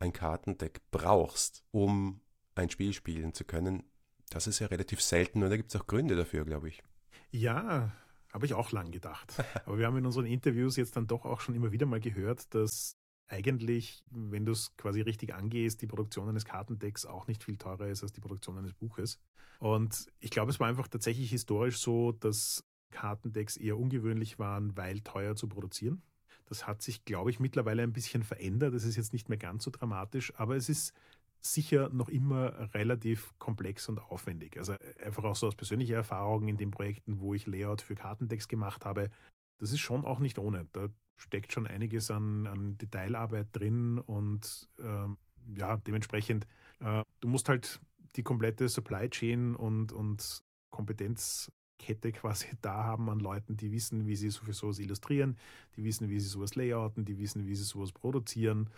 ein 0.00 0.12
Kartendeck 0.12 0.80
brauchst, 0.90 1.62
um 1.70 2.22
ein 2.56 2.70
Spiel 2.70 2.92
spielen 2.92 3.34
zu 3.34 3.44
können, 3.44 3.84
das 4.30 4.48
ist 4.48 4.58
ja 4.58 4.66
relativ 4.66 5.00
selten 5.00 5.44
und 5.44 5.50
da 5.50 5.56
gibt 5.56 5.72
es 5.72 5.80
auch 5.80 5.86
Gründe 5.86 6.16
dafür, 6.16 6.44
glaube 6.44 6.68
ich. 6.70 6.82
Ja, 7.30 7.92
habe 8.36 8.44
ich 8.44 8.52
auch 8.52 8.70
lang 8.70 8.90
gedacht. 8.90 9.32
Aber 9.64 9.78
wir 9.78 9.86
haben 9.86 9.96
in 9.96 10.04
unseren 10.04 10.26
Interviews 10.26 10.76
jetzt 10.76 10.94
dann 10.94 11.06
doch 11.06 11.24
auch 11.24 11.40
schon 11.40 11.54
immer 11.54 11.72
wieder 11.72 11.86
mal 11.86 12.00
gehört, 12.00 12.54
dass 12.54 12.98
eigentlich, 13.28 14.04
wenn 14.10 14.44
du 14.44 14.52
es 14.52 14.76
quasi 14.76 15.00
richtig 15.00 15.34
angehst, 15.34 15.80
die 15.80 15.86
Produktion 15.86 16.28
eines 16.28 16.44
Kartendecks 16.44 17.06
auch 17.06 17.26
nicht 17.28 17.42
viel 17.42 17.56
teurer 17.56 17.88
ist 17.88 18.02
als 18.02 18.12
die 18.12 18.20
Produktion 18.20 18.58
eines 18.58 18.74
Buches. 18.74 19.18
Und 19.58 20.06
ich 20.20 20.30
glaube, 20.30 20.50
es 20.50 20.60
war 20.60 20.68
einfach 20.68 20.86
tatsächlich 20.86 21.30
historisch 21.30 21.78
so, 21.78 22.12
dass 22.12 22.62
Kartendecks 22.90 23.56
eher 23.56 23.78
ungewöhnlich 23.78 24.38
waren, 24.38 24.76
weil 24.76 25.00
teuer 25.00 25.34
zu 25.34 25.48
produzieren. 25.48 26.02
Das 26.44 26.66
hat 26.66 26.82
sich, 26.82 27.06
glaube 27.06 27.30
ich, 27.30 27.40
mittlerweile 27.40 27.82
ein 27.84 27.94
bisschen 27.94 28.22
verändert. 28.22 28.74
Es 28.74 28.84
ist 28.84 28.96
jetzt 28.96 29.14
nicht 29.14 29.30
mehr 29.30 29.38
ganz 29.38 29.64
so 29.64 29.70
dramatisch, 29.70 30.34
aber 30.36 30.56
es 30.56 30.68
ist 30.68 30.92
sicher 31.40 31.88
noch 31.90 32.08
immer 32.08 32.74
relativ 32.74 33.32
komplex 33.38 33.88
und 33.88 33.98
aufwendig. 33.98 34.56
Also 34.58 34.72
äh, 34.74 35.04
einfach 35.04 35.24
auch 35.24 35.36
so 35.36 35.46
aus 35.46 35.54
persönlicher 35.54 35.96
Erfahrung 35.96 36.48
in 36.48 36.56
den 36.56 36.70
Projekten, 36.70 37.20
wo 37.20 37.34
ich 37.34 37.46
Layout 37.46 37.82
für 37.82 37.94
Kartendecks 37.94 38.48
gemacht 38.48 38.84
habe, 38.84 39.10
das 39.58 39.72
ist 39.72 39.80
schon 39.80 40.04
auch 40.04 40.18
nicht 40.18 40.38
ohne. 40.38 40.66
Da 40.72 40.88
steckt 41.16 41.52
schon 41.52 41.66
einiges 41.66 42.10
an, 42.10 42.46
an 42.46 42.76
Detailarbeit 42.78 43.48
drin 43.52 43.98
und 43.98 44.68
ähm, 44.78 45.16
ja, 45.56 45.76
dementsprechend, 45.78 46.46
äh, 46.80 47.02
du 47.20 47.28
musst 47.28 47.48
halt 47.48 47.80
die 48.16 48.22
komplette 48.22 48.68
Supply 48.68 49.08
Chain 49.08 49.54
und, 49.54 49.92
und 49.92 50.42
Kompetenzkette 50.70 52.12
quasi 52.12 52.48
da 52.60 52.84
haben 52.84 53.08
an 53.08 53.20
Leuten, 53.20 53.56
die 53.56 53.72
wissen, 53.72 54.06
wie 54.06 54.16
sie 54.16 54.30
sowieso 54.30 54.66
sowas 54.66 54.78
illustrieren, 54.78 55.38
die 55.76 55.84
wissen, 55.84 56.08
wie 56.08 56.20
sie 56.20 56.28
sowas 56.28 56.54
layouten, 56.54 57.04
die 57.04 57.18
wissen, 57.18 57.46
wie 57.46 57.54
sie 57.54 57.64
sowas 57.64 57.92
produzieren 57.92 58.70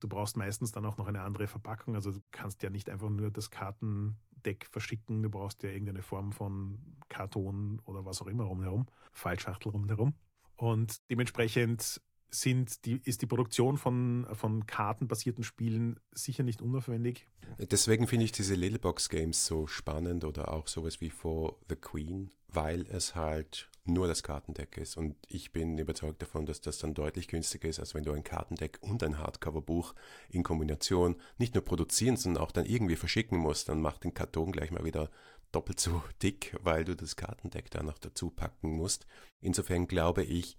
Du 0.00 0.08
brauchst 0.08 0.36
meistens 0.36 0.72
dann 0.72 0.84
auch 0.84 0.98
noch 0.98 1.06
eine 1.06 1.22
andere 1.22 1.46
Verpackung. 1.46 1.94
Also 1.94 2.12
du 2.12 2.20
kannst 2.30 2.62
ja 2.62 2.70
nicht 2.70 2.90
einfach 2.90 3.08
nur 3.08 3.30
das 3.30 3.50
Kartendeck 3.50 4.66
verschicken. 4.70 5.22
Du 5.22 5.30
brauchst 5.30 5.62
ja 5.62 5.70
irgendeine 5.70 6.02
Form 6.02 6.32
von 6.32 6.78
Karton 7.08 7.80
oder 7.84 8.04
was 8.04 8.20
auch 8.20 8.26
immer 8.26 8.44
rumherum, 8.44 8.86
Fallschachtel 9.12 9.70
rumherum. 9.70 10.14
Und 10.56 11.00
dementsprechend 11.10 12.00
sind 12.30 12.84
die, 12.84 13.00
ist 13.04 13.22
die 13.22 13.26
Produktion 13.26 13.78
von, 13.78 14.26
von 14.32 14.66
kartenbasierten 14.66 15.44
Spielen 15.44 16.00
sicher 16.12 16.42
nicht 16.42 16.60
unaufwendig. 16.60 17.26
Deswegen 17.58 18.06
finde 18.06 18.24
ich 18.24 18.32
diese 18.32 18.54
Littlebox 18.54 19.08
Games 19.08 19.46
so 19.46 19.66
spannend 19.66 20.24
oder 20.24 20.52
auch 20.52 20.66
sowas 20.66 21.00
wie 21.00 21.10
For 21.10 21.58
the 21.68 21.76
Queen, 21.76 22.30
weil 22.48 22.86
es 22.88 23.14
halt 23.14 23.70
nur 23.88 24.08
das 24.08 24.22
Kartendeck 24.22 24.76
ist. 24.76 24.96
Und 24.96 25.16
ich 25.28 25.52
bin 25.52 25.78
überzeugt 25.78 26.22
davon, 26.22 26.46
dass 26.46 26.60
das 26.60 26.78
dann 26.78 26.94
deutlich 26.94 27.28
günstiger 27.28 27.68
ist, 27.68 27.80
als 27.80 27.94
wenn 27.94 28.04
du 28.04 28.12
ein 28.12 28.24
Kartendeck 28.24 28.78
und 28.80 29.02
ein 29.02 29.18
Hardcover-Buch 29.18 29.94
in 30.28 30.42
Kombination 30.42 31.16
nicht 31.38 31.54
nur 31.54 31.64
produzieren, 31.64 32.16
sondern 32.16 32.42
auch 32.42 32.52
dann 32.52 32.66
irgendwie 32.66 32.96
verschicken 32.96 33.38
musst. 33.38 33.68
Dann 33.68 33.80
macht 33.80 34.04
den 34.04 34.14
Karton 34.14 34.52
gleich 34.52 34.70
mal 34.70 34.84
wieder 34.84 35.10
doppelt 35.52 35.80
so 35.80 36.02
dick, 36.22 36.56
weil 36.62 36.84
du 36.84 36.94
das 36.94 37.16
Kartendeck 37.16 37.70
da 37.70 37.82
noch 37.82 37.98
dazu 37.98 38.30
packen 38.30 38.70
musst. 38.70 39.06
Insofern 39.40 39.86
glaube 39.86 40.22
ich, 40.22 40.56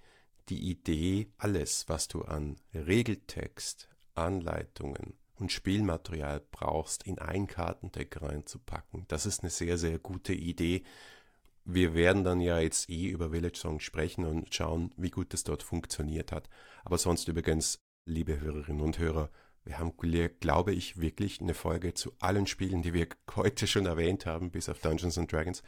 die 0.49 0.69
Idee, 0.69 1.27
alles, 1.37 1.89
was 1.89 2.07
du 2.07 2.21
an 2.21 2.55
Regeltext, 2.73 3.89
Anleitungen 4.15 5.15
und 5.35 5.51
Spielmaterial 5.51 6.41
brauchst, 6.51 7.03
in 7.03 7.19
ein 7.19 7.47
Kartendeck 7.47 8.21
reinzupacken, 8.21 9.05
das 9.07 9.25
ist 9.25 9.41
eine 9.41 9.49
sehr, 9.49 9.77
sehr 9.77 9.99
gute 9.99 10.33
Idee 10.33 10.83
wir 11.69 11.93
werden 11.93 12.23
dann 12.23 12.39
ja 12.39 12.59
jetzt 12.59 12.89
eh 12.89 13.09
über 13.09 13.31
Village 13.31 13.57
Song 13.57 13.81
sprechen 13.81 14.23
und 14.23 14.53
schauen, 14.53 14.93
wie 14.95 15.09
gut 15.09 15.33
das 15.33 15.43
dort 15.43 15.63
funktioniert 15.63 16.31
hat. 16.31 16.49
Aber 16.85 16.97
sonst 16.97 17.27
übrigens, 17.27 17.83
liebe 18.05 18.39
Hörerinnen 18.39 18.81
und 18.81 18.99
Hörer, 18.99 19.29
wir 19.65 19.77
haben, 19.77 19.93
glaube 20.39 20.73
ich, 20.73 21.01
wirklich 21.01 21.41
eine 21.41 21.53
Folge 21.53 21.93
zu 21.93 22.13
allen 22.19 22.47
Spielen, 22.47 22.83
die 22.83 22.93
wir 22.93 23.09
heute 23.35 23.67
schon 23.67 23.85
erwähnt 23.85 24.25
haben, 24.25 24.49
bis 24.49 24.69
auf 24.69 24.79
Dungeons 24.79 25.17
and 25.17 25.29
Dragons, 25.29 25.61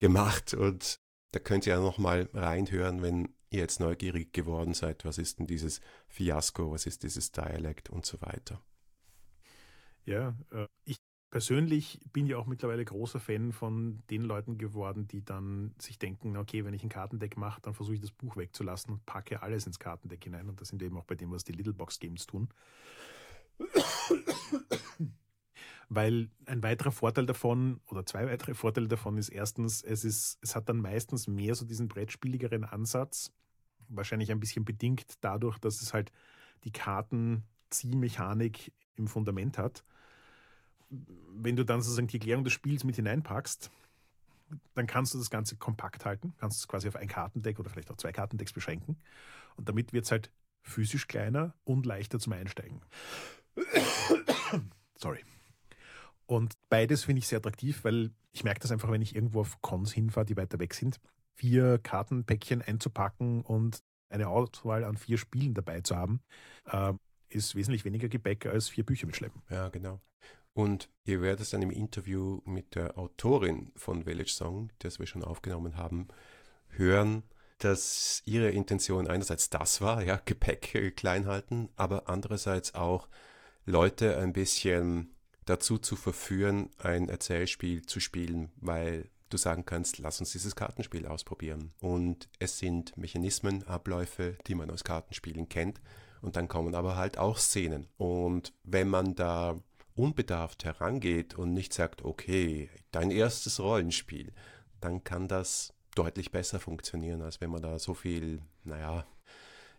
gemacht. 0.00 0.54
Und 0.54 0.98
da 1.32 1.40
könnt 1.40 1.66
ihr 1.66 1.74
ja 1.74 1.80
nochmal 1.80 2.30
reinhören, 2.32 3.02
wenn 3.02 3.34
ihr 3.50 3.60
jetzt 3.60 3.80
neugierig 3.80 4.32
geworden 4.32 4.72
seid, 4.72 5.04
was 5.04 5.18
ist 5.18 5.38
denn 5.38 5.46
dieses 5.46 5.82
Fiasko, 6.08 6.72
was 6.72 6.86
ist 6.86 7.02
dieses 7.02 7.32
Dialekt 7.32 7.90
und 7.90 8.06
so 8.06 8.22
weiter. 8.22 8.62
Ja, 10.06 10.34
äh, 10.50 10.66
ich 10.86 10.96
persönlich 11.32 11.98
bin 12.12 12.26
ja 12.26 12.36
auch 12.36 12.46
mittlerweile 12.46 12.84
großer 12.84 13.18
Fan 13.18 13.52
von 13.52 14.02
den 14.10 14.20
Leuten 14.22 14.58
geworden, 14.58 15.08
die 15.08 15.24
dann 15.24 15.74
sich 15.78 15.98
denken, 15.98 16.36
okay, 16.36 16.62
wenn 16.66 16.74
ich 16.74 16.84
ein 16.84 16.90
Kartendeck 16.90 17.38
mache, 17.38 17.62
dann 17.62 17.72
versuche 17.72 17.94
ich 17.94 18.02
das 18.02 18.12
Buch 18.12 18.36
wegzulassen 18.36 18.92
und 18.92 19.06
packe 19.06 19.42
alles 19.42 19.66
ins 19.66 19.78
Kartendeck 19.78 20.22
hinein. 20.22 20.50
Und 20.50 20.60
das 20.60 20.68
sind 20.68 20.82
eben 20.82 20.98
auch 20.98 21.06
bei 21.06 21.14
dem, 21.14 21.32
was 21.32 21.42
die 21.42 21.52
Little 21.52 21.72
Box 21.72 21.98
Games 21.98 22.26
tun. 22.26 22.50
Weil 25.88 26.28
ein 26.44 26.62
weiterer 26.62 26.92
Vorteil 26.92 27.24
davon 27.24 27.80
oder 27.86 28.04
zwei 28.04 28.26
weitere 28.26 28.52
Vorteile 28.52 28.88
davon 28.88 29.16
ist 29.16 29.30
erstens, 29.30 29.82
es 29.82 30.04
ist, 30.04 30.38
es 30.42 30.54
hat 30.54 30.68
dann 30.68 30.82
meistens 30.82 31.28
mehr 31.28 31.54
so 31.54 31.64
diesen 31.64 31.88
brettspieligeren 31.88 32.64
Ansatz. 32.64 33.32
Wahrscheinlich 33.88 34.30
ein 34.32 34.40
bisschen 34.40 34.66
bedingt 34.66 35.14
dadurch, 35.22 35.58
dass 35.58 35.80
es 35.80 35.94
halt 35.94 36.12
die 36.64 36.72
Kartenziehmechanik 36.72 38.70
im 38.96 39.06
Fundament 39.06 39.56
hat. 39.56 39.82
Wenn 41.34 41.56
du 41.56 41.64
dann 41.64 41.80
sozusagen 41.80 42.08
die 42.08 42.18
Erklärung 42.18 42.44
des 42.44 42.52
Spiels 42.52 42.84
mit 42.84 42.96
hineinpackst, 42.96 43.70
dann 44.74 44.86
kannst 44.86 45.14
du 45.14 45.18
das 45.18 45.30
Ganze 45.30 45.56
kompakt 45.56 46.04
halten, 46.04 46.34
kannst 46.38 46.60
es 46.60 46.68
quasi 46.68 46.88
auf 46.88 46.96
ein 46.96 47.08
Kartendeck 47.08 47.58
oder 47.58 47.70
vielleicht 47.70 47.90
auch 47.90 47.96
zwei 47.96 48.12
Kartendecks 48.12 48.52
beschränken. 48.52 48.98
Und 49.56 49.68
damit 49.68 49.92
wird 49.92 50.04
es 50.04 50.10
halt 50.10 50.30
physisch 50.62 51.08
kleiner 51.08 51.54
und 51.64 51.86
leichter 51.86 52.18
zum 52.18 52.34
Einsteigen. 52.34 52.80
Sorry. 54.96 55.24
Und 56.26 56.54
beides 56.68 57.04
finde 57.04 57.20
ich 57.20 57.28
sehr 57.28 57.38
attraktiv, 57.38 57.84
weil 57.84 58.10
ich 58.32 58.44
merke 58.44 58.60
das 58.60 58.72
einfach, 58.72 58.90
wenn 58.90 59.02
ich 59.02 59.14
irgendwo 59.14 59.40
auf 59.40 59.60
Cons 59.60 59.92
hinfahre, 59.92 60.26
die 60.26 60.36
weiter 60.36 60.58
weg 60.58 60.74
sind, 60.74 61.00
vier 61.34 61.78
Kartenpäckchen 61.78 62.62
einzupacken 62.62 63.42
und 63.42 63.82
eine 64.08 64.28
Auswahl 64.28 64.84
an 64.84 64.96
vier 64.96 65.18
Spielen 65.18 65.54
dabei 65.54 65.80
zu 65.80 65.96
haben, 65.96 66.20
äh, 66.66 66.92
ist 67.28 67.54
wesentlich 67.54 67.84
weniger 67.84 68.08
Gepäck 68.08 68.46
als 68.46 68.68
vier 68.68 68.84
Bücher 68.84 69.06
mitschleppen. 69.06 69.42
Ja, 69.50 69.68
genau. 69.68 70.00
Und 70.54 70.90
ihr 71.04 71.22
werdet 71.22 71.40
es 71.40 71.50
dann 71.50 71.62
im 71.62 71.70
Interview 71.70 72.40
mit 72.44 72.74
der 72.74 72.98
Autorin 72.98 73.72
von 73.76 74.04
Village 74.04 74.32
Song, 74.32 74.70
das 74.80 74.98
wir 74.98 75.06
schon 75.06 75.24
aufgenommen 75.24 75.76
haben, 75.76 76.08
hören, 76.68 77.22
dass 77.58 78.22
ihre 78.24 78.50
Intention 78.50 79.06
einerseits 79.06 79.48
das 79.48 79.80
war, 79.80 80.02
ja, 80.02 80.20
Gepäck 80.24 80.96
klein 80.96 81.26
halten, 81.26 81.68
aber 81.76 82.08
andererseits 82.08 82.74
auch 82.74 83.08
Leute 83.64 84.18
ein 84.18 84.32
bisschen 84.32 85.14
dazu 85.44 85.78
zu 85.78 85.96
verführen, 85.96 86.70
ein 86.78 87.08
Erzählspiel 87.08 87.82
zu 87.86 88.00
spielen, 88.00 88.50
weil 88.56 89.08
du 89.30 89.36
sagen 89.36 89.64
kannst, 89.64 89.98
lass 89.98 90.20
uns 90.20 90.32
dieses 90.32 90.56
Kartenspiel 90.56 91.06
ausprobieren. 91.06 91.72
Und 91.80 92.28
es 92.38 92.58
sind 92.58 92.96
Mechanismen, 92.96 93.66
Abläufe, 93.66 94.36
die 94.46 94.54
man 94.54 94.70
aus 94.70 94.84
Kartenspielen 94.84 95.48
kennt. 95.48 95.80
Und 96.20 96.36
dann 96.36 96.48
kommen 96.48 96.74
aber 96.74 96.96
halt 96.96 97.18
auch 97.18 97.38
Szenen. 97.38 97.88
Und 97.96 98.52
wenn 98.62 98.88
man 98.88 99.14
da 99.14 99.58
unbedarft 99.94 100.64
herangeht 100.64 101.34
und 101.34 101.52
nicht 101.52 101.72
sagt, 101.72 102.02
okay, 102.02 102.70
dein 102.90 103.10
erstes 103.10 103.60
Rollenspiel, 103.60 104.32
dann 104.80 105.04
kann 105.04 105.28
das 105.28 105.74
deutlich 105.94 106.30
besser 106.30 106.58
funktionieren, 106.58 107.22
als 107.22 107.40
wenn 107.40 107.50
man 107.50 107.62
da 107.62 107.78
so 107.78 107.94
viel, 107.94 108.42
naja, 108.64 109.06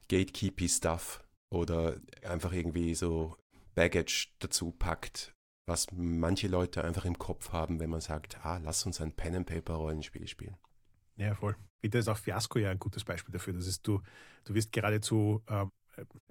Gatekeepy-Stuff 0.10 1.23
oder 1.49 1.97
einfach 2.23 2.54
irgendwie 2.54 2.93
so 2.95 3.36
Baggage 3.76 4.30
dazu 4.39 4.71
packt, 4.71 5.34
was 5.65 5.88
manche 5.91 6.47
Leute 6.47 6.84
einfach 6.84 7.06
im 7.06 7.17
Kopf 7.17 7.52
haben, 7.52 7.80
wenn 7.80 7.89
man 7.89 8.02
sagt, 8.02 8.45
ah, 8.45 8.58
lass 8.58 8.86
uns 8.86 9.02
ein 9.02 9.13
Pen-and-Paper-Rollenspiel 9.13 10.28
spielen. 10.28 10.58
Ja, 11.15 11.36
voll. 11.36 11.56
Da 11.82 11.99
ist 11.99 12.08
auch 12.08 12.17
Fiasco 12.17 12.60
ja 12.60 12.71
ein 12.71 12.80
gutes 12.80 13.04
Beispiel 13.04 13.34
dafür. 13.34 13.54
Das 13.54 13.67
ist, 13.67 13.86
du, 13.88 14.02
du 14.45 14.54
wirst 14.54 14.71
geradezu 14.71 15.43
ähm, 15.47 15.71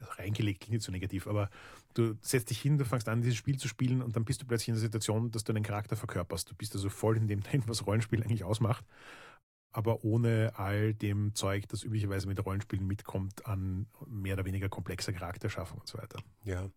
reingelegt, 0.01 0.61
klingt 0.61 0.75
nicht 0.75 0.85
so 0.85 0.93
negativ, 0.93 1.27
aber 1.27 1.51
du 1.95 2.15
setzt 2.21 2.51
dich 2.51 2.61
hin, 2.61 2.79
du 2.79 2.85
fängst 2.85 3.09
an, 3.09 3.23
dieses 3.23 3.37
Spiel 3.37 3.59
zu 3.59 3.69
spielen 3.69 4.03
und 4.03 4.17
dann 4.17 4.25
bist 4.25 4.43
du 4.43 4.47
plötzlich 4.47 4.69
in 4.69 4.75
der 4.75 4.81
Situation, 4.81 5.31
dass 5.31 5.45
du 5.45 5.53
einen 5.53 5.65
Charakter 5.65 5.97
verkörperst. 5.97 6.51
Du 6.51 6.55
bist 6.55 6.75
also 6.75 6.89
voll 6.89 7.17
in 7.17 7.29
dem 7.29 7.41
drin, 7.45 7.63
was 7.67 7.87
Rollenspiel 7.87 8.23
eigentlich 8.23 8.45
ausmacht, 8.45 8.85
aber 9.73 10.05
ohne 10.05 10.53
all 10.57 10.95
dem 10.95 11.35
Zeug, 11.35 11.69
das 11.69 11.83
üblicherweise 11.83 12.29
mit 12.29 12.45
Rollenspielen 12.45 12.87
mitkommt, 12.87 13.47
an 13.47 13.87
mehr 14.07 14.35
oder 14.35 14.45
weniger 14.45 14.69
komplexer 14.69 15.13
Charakterschaffung 15.13 15.79
und 15.81 15.89
so 15.89 15.99
weiter. 15.99 16.23
Ja. 16.45 16.69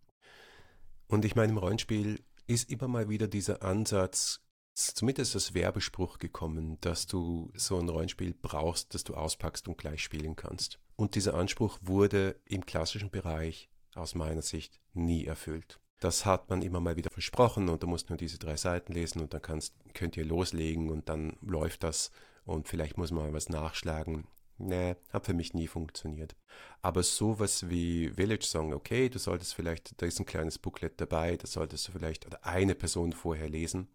Und 1.07 1.25
ich 1.25 1.35
meine, 1.35 1.51
im 1.51 1.57
Rollenspiel 1.57 2.23
ist 2.47 2.69
immer 2.69 2.87
mal 2.87 3.09
wieder 3.09 3.27
dieser 3.27 3.63
Ansatz, 3.63 4.41
zumindest 4.75 5.35
als 5.35 5.53
Werbespruch 5.53 6.19
gekommen, 6.19 6.77
dass 6.81 7.07
du 7.07 7.51
so 7.55 7.79
ein 7.79 7.89
Rollenspiel 7.89 8.35
brauchst, 8.39 8.93
das 8.93 9.03
du 9.03 9.15
auspackst 9.15 9.67
und 9.67 9.77
gleich 9.77 10.03
spielen 10.03 10.35
kannst. 10.35 10.79
Und 10.95 11.15
dieser 11.15 11.33
Anspruch 11.33 11.79
wurde 11.81 12.39
im 12.45 12.65
klassischen 12.65 13.09
Bereich 13.09 13.69
aus 13.95 14.15
meiner 14.15 14.41
Sicht 14.41 14.79
nie 14.93 15.25
erfüllt. 15.25 15.79
Das 15.99 16.25
hat 16.25 16.49
man 16.49 16.61
immer 16.61 16.81
mal 16.81 16.97
wieder 16.97 17.09
versprochen 17.09 17.69
und 17.69 17.81
du 17.81 17.87
musst 17.87 18.09
nur 18.09 18.17
diese 18.17 18.37
drei 18.37 18.57
Seiten 18.57 18.93
lesen 18.93 19.21
und 19.21 19.33
dann 19.33 19.41
kannst, 19.41 19.75
könnt 19.93 20.17
ihr 20.17 20.25
loslegen 20.25 20.89
und 20.89 21.07
dann 21.07 21.37
läuft 21.41 21.83
das 21.83 22.11
und 22.43 22.67
vielleicht 22.67 22.97
muss 22.97 23.11
man 23.11 23.33
was 23.33 23.49
nachschlagen. 23.49 24.27
Nee, 24.57 24.95
hat 25.11 25.25
für 25.25 25.33
mich 25.33 25.53
nie 25.53 25.67
funktioniert. 25.67 26.35
Aber 26.81 27.03
sowas 27.03 27.69
wie 27.69 28.09
Village 28.09 28.45
Song, 28.45 28.73
okay, 28.73 29.09
du 29.09 29.19
solltest 29.19 29.53
vielleicht, 29.53 30.01
da 30.01 30.05
ist 30.05 30.19
ein 30.19 30.25
kleines 30.25 30.59
Booklet 30.59 30.99
dabei, 31.01 31.35
das 31.35 31.53
solltest 31.53 31.87
du 31.87 31.91
vielleicht 31.91 32.25
oder 32.25 32.45
eine 32.45 32.75
Person 32.75 33.11
vorher 33.11 33.49
lesen. 33.49 33.89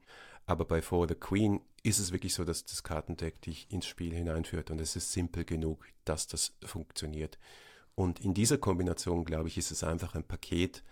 Aber 0.50 0.64
bei 0.64 0.82
For 0.82 1.06
the 1.06 1.14
Queen 1.14 1.60
ist 1.84 2.00
es 2.00 2.10
wirklich 2.10 2.34
so, 2.34 2.44
dass 2.44 2.64
das 2.64 2.82
Kartendeck 2.82 3.40
dich 3.40 3.70
ins 3.70 3.86
Spiel 3.86 4.12
hineinführt 4.12 4.72
und 4.72 4.80
es 4.80 4.96
ist 4.96 5.12
simpel 5.12 5.44
genug, 5.44 5.86
dass 6.04 6.26
das 6.26 6.56
funktioniert. 6.64 7.38
Und 7.94 8.18
in 8.18 8.34
dieser 8.34 8.58
Kombination, 8.58 9.24
glaube 9.24 9.46
ich, 9.46 9.58
ist 9.58 9.70
es 9.70 9.84
einfach 9.84 10.16
ein 10.16 10.24
Paket, 10.24 10.82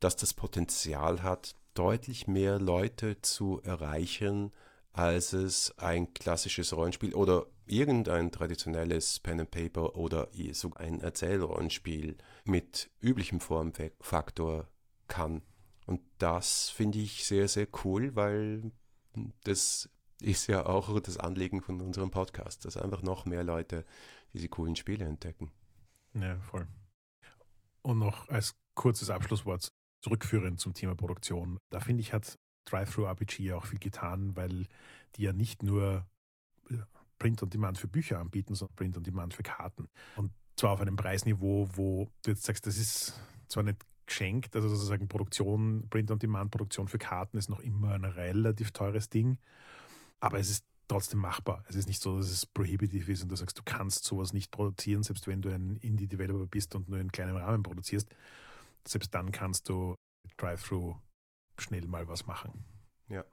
das 0.00 0.16
das 0.16 0.34
Potenzial 0.34 1.22
hat, 1.22 1.54
deutlich 1.72 2.26
mehr 2.26 2.58
Leute 2.58 3.22
zu 3.22 3.62
erreichen, 3.62 4.52
als 4.92 5.32
es 5.32 5.72
ein 5.78 6.12
klassisches 6.12 6.76
Rollenspiel 6.76 7.14
oder 7.14 7.46
irgendein 7.64 8.30
traditionelles 8.30 9.18
Pen 9.20 9.40
and 9.40 9.50
Paper 9.50 9.96
oder 9.96 10.28
sogar 10.52 10.82
ein 10.82 11.00
Erzählrollenspiel 11.00 12.18
mit 12.44 12.90
üblichem 13.00 13.40
Formfaktor 13.40 14.68
kann. 15.08 15.40
Und 15.86 16.02
das 16.18 16.68
finde 16.68 16.98
ich 16.98 17.24
sehr, 17.24 17.48
sehr 17.48 17.66
cool, 17.82 18.14
weil 18.14 18.72
das 19.44 19.88
ist 20.20 20.46
ja 20.46 20.66
auch 20.66 21.00
das 21.00 21.16
Anliegen 21.16 21.62
von 21.62 21.80
unserem 21.80 22.10
Podcast, 22.10 22.64
dass 22.64 22.76
einfach 22.76 23.02
noch 23.02 23.24
mehr 23.24 23.44
Leute 23.44 23.84
diese 24.32 24.48
coolen 24.48 24.76
Spiele 24.76 25.04
entdecken. 25.04 25.50
Ja, 26.14 26.38
voll. 26.40 26.66
Und 27.82 27.98
noch 27.98 28.28
als 28.28 28.54
kurzes 28.74 29.10
Abschlusswort 29.10 29.72
zurückführend 30.02 30.60
zum 30.60 30.74
Thema 30.74 30.94
Produktion. 30.94 31.58
Da 31.70 31.80
finde 31.80 32.02
ich, 32.02 32.12
hat 32.12 32.38
Drive-Thru-RPG 32.66 33.52
auch 33.52 33.66
viel 33.66 33.78
getan, 33.78 34.36
weil 34.36 34.66
die 35.16 35.22
ja 35.22 35.32
nicht 35.32 35.62
nur 35.62 36.06
äh, 36.70 36.76
Print-on-Demand 37.18 37.78
für 37.78 37.88
Bücher 37.88 38.18
anbieten, 38.18 38.54
sondern 38.54 38.76
Print-on-Demand 38.76 39.34
für 39.34 39.42
Karten. 39.42 39.88
Und 40.16 40.32
zwar 40.56 40.72
auf 40.72 40.80
einem 40.80 40.96
Preisniveau, 40.96 41.68
wo 41.74 42.10
du 42.22 42.30
jetzt 42.30 42.44
sagst, 42.44 42.66
das 42.66 42.76
ist 42.76 43.20
zwar 43.48 43.62
nicht 43.62 43.78
geschenkt, 44.10 44.54
also 44.56 44.68
sozusagen 44.68 45.08
Produktion, 45.08 45.88
Print-on-Demand-Produktion 45.88 46.88
für 46.88 46.98
Karten 46.98 47.38
ist 47.38 47.48
noch 47.48 47.60
immer 47.60 47.92
ein 47.92 48.04
relativ 48.04 48.72
teures 48.72 49.08
Ding, 49.08 49.38
aber 50.18 50.38
es 50.38 50.50
ist 50.50 50.66
trotzdem 50.88 51.20
machbar. 51.20 51.64
Es 51.68 51.76
ist 51.76 51.86
nicht 51.86 52.02
so, 52.02 52.18
dass 52.18 52.28
es 52.30 52.44
prohibitiv 52.44 53.08
ist 53.08 53.22
und 53.22 53.28
du 53.28 53.36
sagst, 53.36 53.56
du 53.56 53.62
kannst 53.64 54.04
sowas 54.04 54.32
nicht 54.32 54.50
produzieren, 54.50 55.04
selbst 55.04 55.28
wenn 55.28 55.40
du 55.40 55.48
ein 55.48 55.76
Indie-Developer 55.76 56.46
bist 56.46 56.74
und 56.74 56.88
nur 56.88 56.98
in 56.98 57.12
kleinem 57.12 57.36
Rahmen 57.36 57.62
produzierst. 57.62 58.08
Selbst 58.86 59.14
dann 59.14 59.30
kannst 59.30 59.68
du 59.68 59.94
Drive-Thru 60.36 60.96
schnell 61.58 61.86
mal 61.86 62.08
was 62.08 62.26
machen. 62.26 62.64
Ja. 63.08 63.24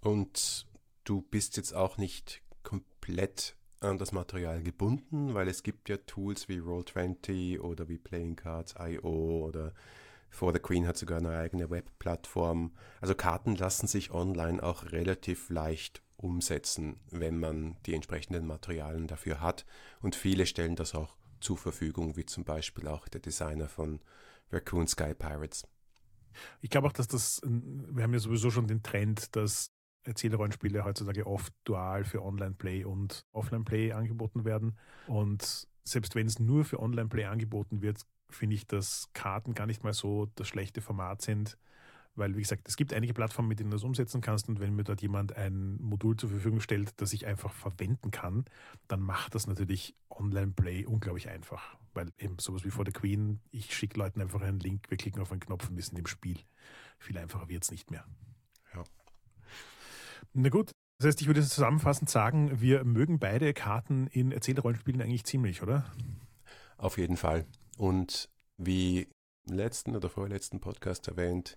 Und 0.00 0.66
du 1.04 1.22
bist 1.22 1.56
jetzt 1.56 1.74
auch 1.74 1.96
nicht 1.96 2.42
komplett 2.62 3.56
an 3.80 3.96
das 3.96 4.12
Material 4.12 4.62
gebunden, 4.62 5.32
weil 5.32 5.48
es 5.48 5.62
gibt 5.62 5.88
ja 5.88 5.96
Tools 5.96 6.48
wie 6.48 6.58
Roll20 6.58 7.60
oder 7.60 7.88
wie 7.88 7.98
Playing 7.98 8.36
Cards 8.36 8.74
IO 8.78 9.46
oder 9.46 9.72
For 10.32 10.52
the 10.52 10.58
Queen 10.58 10.86
hat 10.86 10.96
sogar 10.96 11.18
eine 11.18 11.36
eigene 11.36 11.68
Webplattform. 11.68 12.72
Also 13.02 13.14
Karten 13.14 13.54
lassen 13.54 13.86
sich 13.86 14.10
online 14.12 14.62
auch 14.62 14.90
relativ 14.90 15.50
leicht 15.50 16.02
umsetzen, 16.16 17.00
wenn 17.10 17.38
man 17.38 17.76
die 17.84 17.94
entsprechenden 17.94 18.46
Materialien 18.46 19.06
dafür 19.06 19.42
hat. 19.42 19.66
Und 20.00 20.16
viele 20.16 20.46
stellen 20.46 20.74
das 20.74 20.94
auch 20.94 21.18
zur 21.40 21.58
Verfügung, 21.58 22.16
wie 22.16 22.24
zum 22.24 22.44
Beispiel 22.44 22.88
auch 22.88 23.08
der 23.08 23.20
Designer 23.20 23.68
von 23.68 24.00
Raccoon 24.50 24.88
Sky 24.88 25.12
Pirates. 25.14 25.68
Ich 26.62 26.70
glaube 26.70 26.88
auch, 26.88 26.92
dass 26.92 27.08
das, 27.08 27.42
wir 27.44 28.02
haben 28.02 28.14
ja 28.14 28.18
sowieso 28.18 28.50
schon 28.50 28.66
den 28.66 28.82
Trend, 28.82 29.36
dass 29.36 29.70
Erzählrollenspiele 30.04 30.82
heutzutage 30.82 31.26
oft 31.26 31.52
dual 31.64 32.04
für 32.04 32.22
Online-Play 32.22 32.84
und 32.84 33.26
Offline-Play 33.32 33.92
angeboten 33.92 34.46
werden. 34.46 34.78
Und 35.08 35.68
selbst 35.84 36.14
wenn 36.14 36.26
es 36.26 36.38
nur 36.38 36.64
für 36.64 36.80
Online-Play 36.80 37.26
angeboten 37.26 37.82
wird, 37.82 38.00
finde 38.34 38.56
ich, 38.56 38.66
dass 38.66 39.08
Karten 39.12 39.54
gar 39.54 39.66
nicht 39.66 39.84
mal 39.84 39.92
so 39.92 40.28
das 40.34 40.48
schlechte 40.48 40.80
Format 40.80 41.22
sind, 41.22 41.58
Weil, 42.14 42.36
wie 42.36 42.42
gesagt, 42.42 42.68
es 42.68 42.76
gibt 42.76 42.92
einige 42.92 43.14
Plattformen, 43.14 43.48
mit 43.48 43.58
denen 43.58 43.70
du 43.70 43.76
das 43.76 43.84
umsetzen 43.84 44.20
kannst 44.20 44.48
und 44.48 44.60
wenn 44.60 44.74
mir 44.74 44.84
dort 44.84 45.00
jemand 45.00 45.34
ein 45.34 45.80
Modul 45.80 46.16
zur 46.16 46.28
Verfügung 46.28 46.60
stellt, 46.60 47.00
das 47.00 47.12
ich 47.14 47.26
einfach 47.26 47.52
verwenden 47.52 48.10
kann, 48.10 48.44
dann 48.86 49.00
macht 49.00 49.34
das 49.34 49.46
natürlich 49.46 49.94
Online-Play 50.10 50.84
unglaublich 50.84 51.30
einfach. 51.30 51.74
Weil 51.94 52.12
eben 52.18 52.38
sowas 52.38 52.64
wie 52.64 52.70
vor 52.70 52.84
der 52.84 52.92
Queen, 52.92 53.40
ich 53.50 53.74
schicke 53.74 53.98
Leuten 53.98 54.20
einfach 54.20 54.42
einen 54.42 54.60
Link, 54.60 54.90
wir 54.90 54.98
klicken 54.98 55.22
auf 55.22 55.32
einen 55.32 55.40
Knopf 55.40 55.70
und 55.70 55.76
wir 55.76 55.82
sind 55.82 55.98
im 55.98 56.06
Spiel. 56.06 56.38
Viel 56.98 57.16
einfacher 57.16 57.48
wird 57.48 57.64
es 57.64 57.70
nicht 57.70 57.90
mehr. 57.90 58.04
Ja. 58.74 58.84
Na 60.34 60.50
gut, 60.50 60.72
das 60.98 61.08
heißt, 61.08 61.22
ich 61.22 61.28
würde 61.28 61.42
zusammenfassend 61.42 62.10
sagen, 62.10 62.60
wir 62.60 62.84
mögen 62.84 63.20
beide 63.20 63.54
Karten 63.54 64.06
in 64.08 64.32
Erzählrollenspielen 64.32 65.00
eigentlich 65.00 65.24
ziemlich, 65.24 65.62
oder? 65.62 65.90
Auf 66.76 66.98
jeden 66.98 67.16
Fall. 67.16 67.46
Und 67.76 68.28
wie 68.58 69.08
im 69.46 69.54
letzten 69.54 69.96
oder 69.96 70.08
vorletzten 70.08 70.60
Podcast 70.60 71.08
erwähnt, 71.08 71.56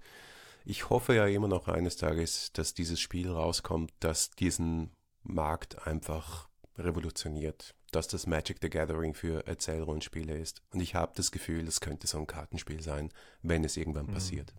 ich 0.63 0.89
hoffe 0.89 1.13
ja 1.13 1.27
immer 1.27 1.47
noch 1.47 1.67
eines 1.67 1.97
Tages, 1.97 2.51
dass 2.53 2.73
dieses 2.73 2.99
Spiel 2.99 3.29
rauskommt, 3.29 3.91
das 3.99 4.31
diesen 4.31 4.91
Markt 5.21 5.85
einfach 5.85 6.49
revolutioniert, 6.77 7.75
dass 7.91 8.07
das 8.07 8.27
Magic 8.27 8.57
the 8.61 8.69
Gathering 8.69 9.13
für 9.13 9.45
Erzählrollenspiele 9.47 10.35
ist. 10.35 10.61
Und 10.71 10.81
ich 10.81 10.95
habe 10.95 11.13
das 11.15 11.31
Gefühl, 11.31 11.67
es 11.67 11.81
könnte 11.81 12.07
so 12.07 12.17
ein 12.17 12.27
Kartenspiel 12.27 12.81
sein, 12.81 13.11
wenn 13.41 13.63
es 13.63 13.77
irgendwann 13.77 14.07
mhm. 14.07 14.13
passiert. 14.13 14.53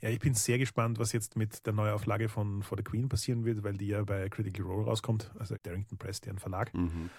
Ja, 0.00 0.10
ich 0.10 0.18
bin 0.18 0.34
sehr 0.34 0.58
gespannt, 0.58 0.98
was 0.98 1.12
jetzt 1.12 1.36
mit 1.36 1.66
der 1.66 1.72
Neuauflage 1.72 2.28
von 2.28 2.62
For 2.62 2.78
the 2.78 2.84
Queen 2.84 3.08
passieren 3.08 3.44
wird, 3.44 3.62
weil 3.62 3.76
die 3.76 3.88
ja 3.88 4.02
bei 4.04 4.28
Critical 4.28 4.64
Role 4.64 4.84
rauskommt, 4.84 5.30
also 5.38 5.56
Darrington 5.62 5.98
Press, 5.98 6.20
deren 6.20 6.38
Verlag. 6.38 6.72
Mhm. 6.74 7.10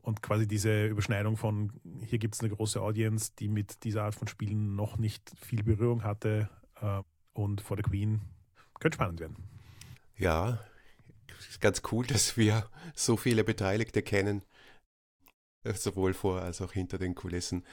Und 0.00 0.22
quasi 0.22 0.46
diese 0.46 0.86
Überschneidung 0.86 1.36
von, 1.36 1.72
hier 2.06 2.18
gibt 2.18 2.34
es 2.34 2.40
eine 2.40 2.50
große 2.50 2.80
Audience, 2.80 3.32
die 3.38 3.48
mit 3.48 3.84
dieser 3.84 4.04
Art 4.04 4.14
von 4.14 4.26
Spielen 4.26 4.76
noch 4.76 4.98
nicht 4.98 5.30
viel 5.40 5.62
Berührung 5.62 6.04
hatte 6.04 6.48
äh, 6.80 7.02
und 7.34 7.60
For 7.60 7.76
the 7.76 7.82
Queen 7.82 8.22
könnte 8.80 8.96
spannend 8.96 9.20
werden. 9.20 9.36
Ja, 10.16 10.58
ist 11.38 11.60
ganz 11.60 11.82
cool, 11.92 12.06
dass 12.06 12.36
wir 12.36 12.68
so 12.94 13.16
viele 13.16 13.44
Beteiligte 13.44 14.02
kennen, 14.02 14.42
sowohl 15.64 16.14
vor 16.14 16.40
als 16.42 16.60
auch 16.60 16.72
hinter 16.72 16.98
den 16.98 17.14
Kulissen. 17.14 17.64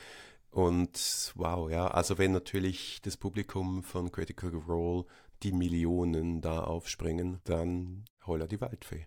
Und 0.55 1.33
wow, 1.35 1.69
ja, 1.69 1.87
also 1.87 2.17
wenn 2.17 2.31
natürlich 2.31 3.01
das 3.01 3.17
Publikum 3.17 3.83
von 3.83 4.09
Critical 4.09 4.51
Role 4.51 5.03
die 5.43 5.51
Millionen 5.51 6.39
da 6.39 6.61
aufspringen, 6.61 7.41
dann 7.43 8.05
holla 8.25 8.47
die 8.47 8.61
Waldfee. 8.61 9.05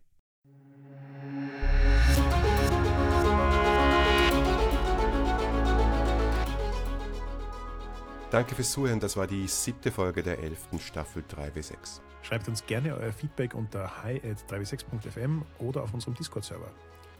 Danke 8.31 8.55
fürs 8.55 8.71
Zuhören. 8.71 9.01
Das 9.01 9.17
war 9.17 9.27
die 9.27 9.49
siebte 9.49 9.91
Folge 9.91 10.23
der 10.23 10.41
elften 10.41 10.79
Staffel 10.79 11.25
3W6. 11.35 12.03
Schreibt 12.21 12.47
uns 12.49 12.67
gerne 12.67 12.95
euer 12.95 13.11
Feedback 13.11 13.55
unter 13.55 14.03
hi.3w6.fm 14.03 15.47
oder 15.61 15.83
auf 15.83 15.95
unserem 15.95 16.13
Discord-Server. 16.15 16.71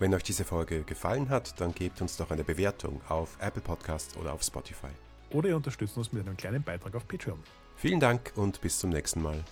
Wenn 0.01 0.15
euch 0.15 0.23
diese 0.23 0.45
Folge 0.45 0.83
gefallen 0.83 1.29
hat, 1.29 1.61
dann 1.61 1.75
gebt 1.75 2.01
uns 2.01 2.17
doch 2.17 2.31
eine 2.31 2.45
Bewertung 2.45 3.01
auf 3.09 3.37
Apple 3.41 3.63
Podcasts 3.63 4.17
oder 4.17 4.33
auf 4.33 4.43
Spotify. 4.45 4.87
Oder 5.31 5.49
ihr 5.49 5.57
unterstützt 5.57 5.97
uns 5.99 6.13
mit 6.13 6.25
einem 6.25 6.37
kleinen 6.37 6.63
Beitrag 6.63 6.95
auf 6.95 7.09
Patreon. 7.09 7.39
Vielen 7.77 7.99
Dank 7.99 8.33
und 8.37 8.61
bis 8.61 8.79
zum 8.79 8.91
nächsten 8.91 9.21
Mal. 9.21 9.43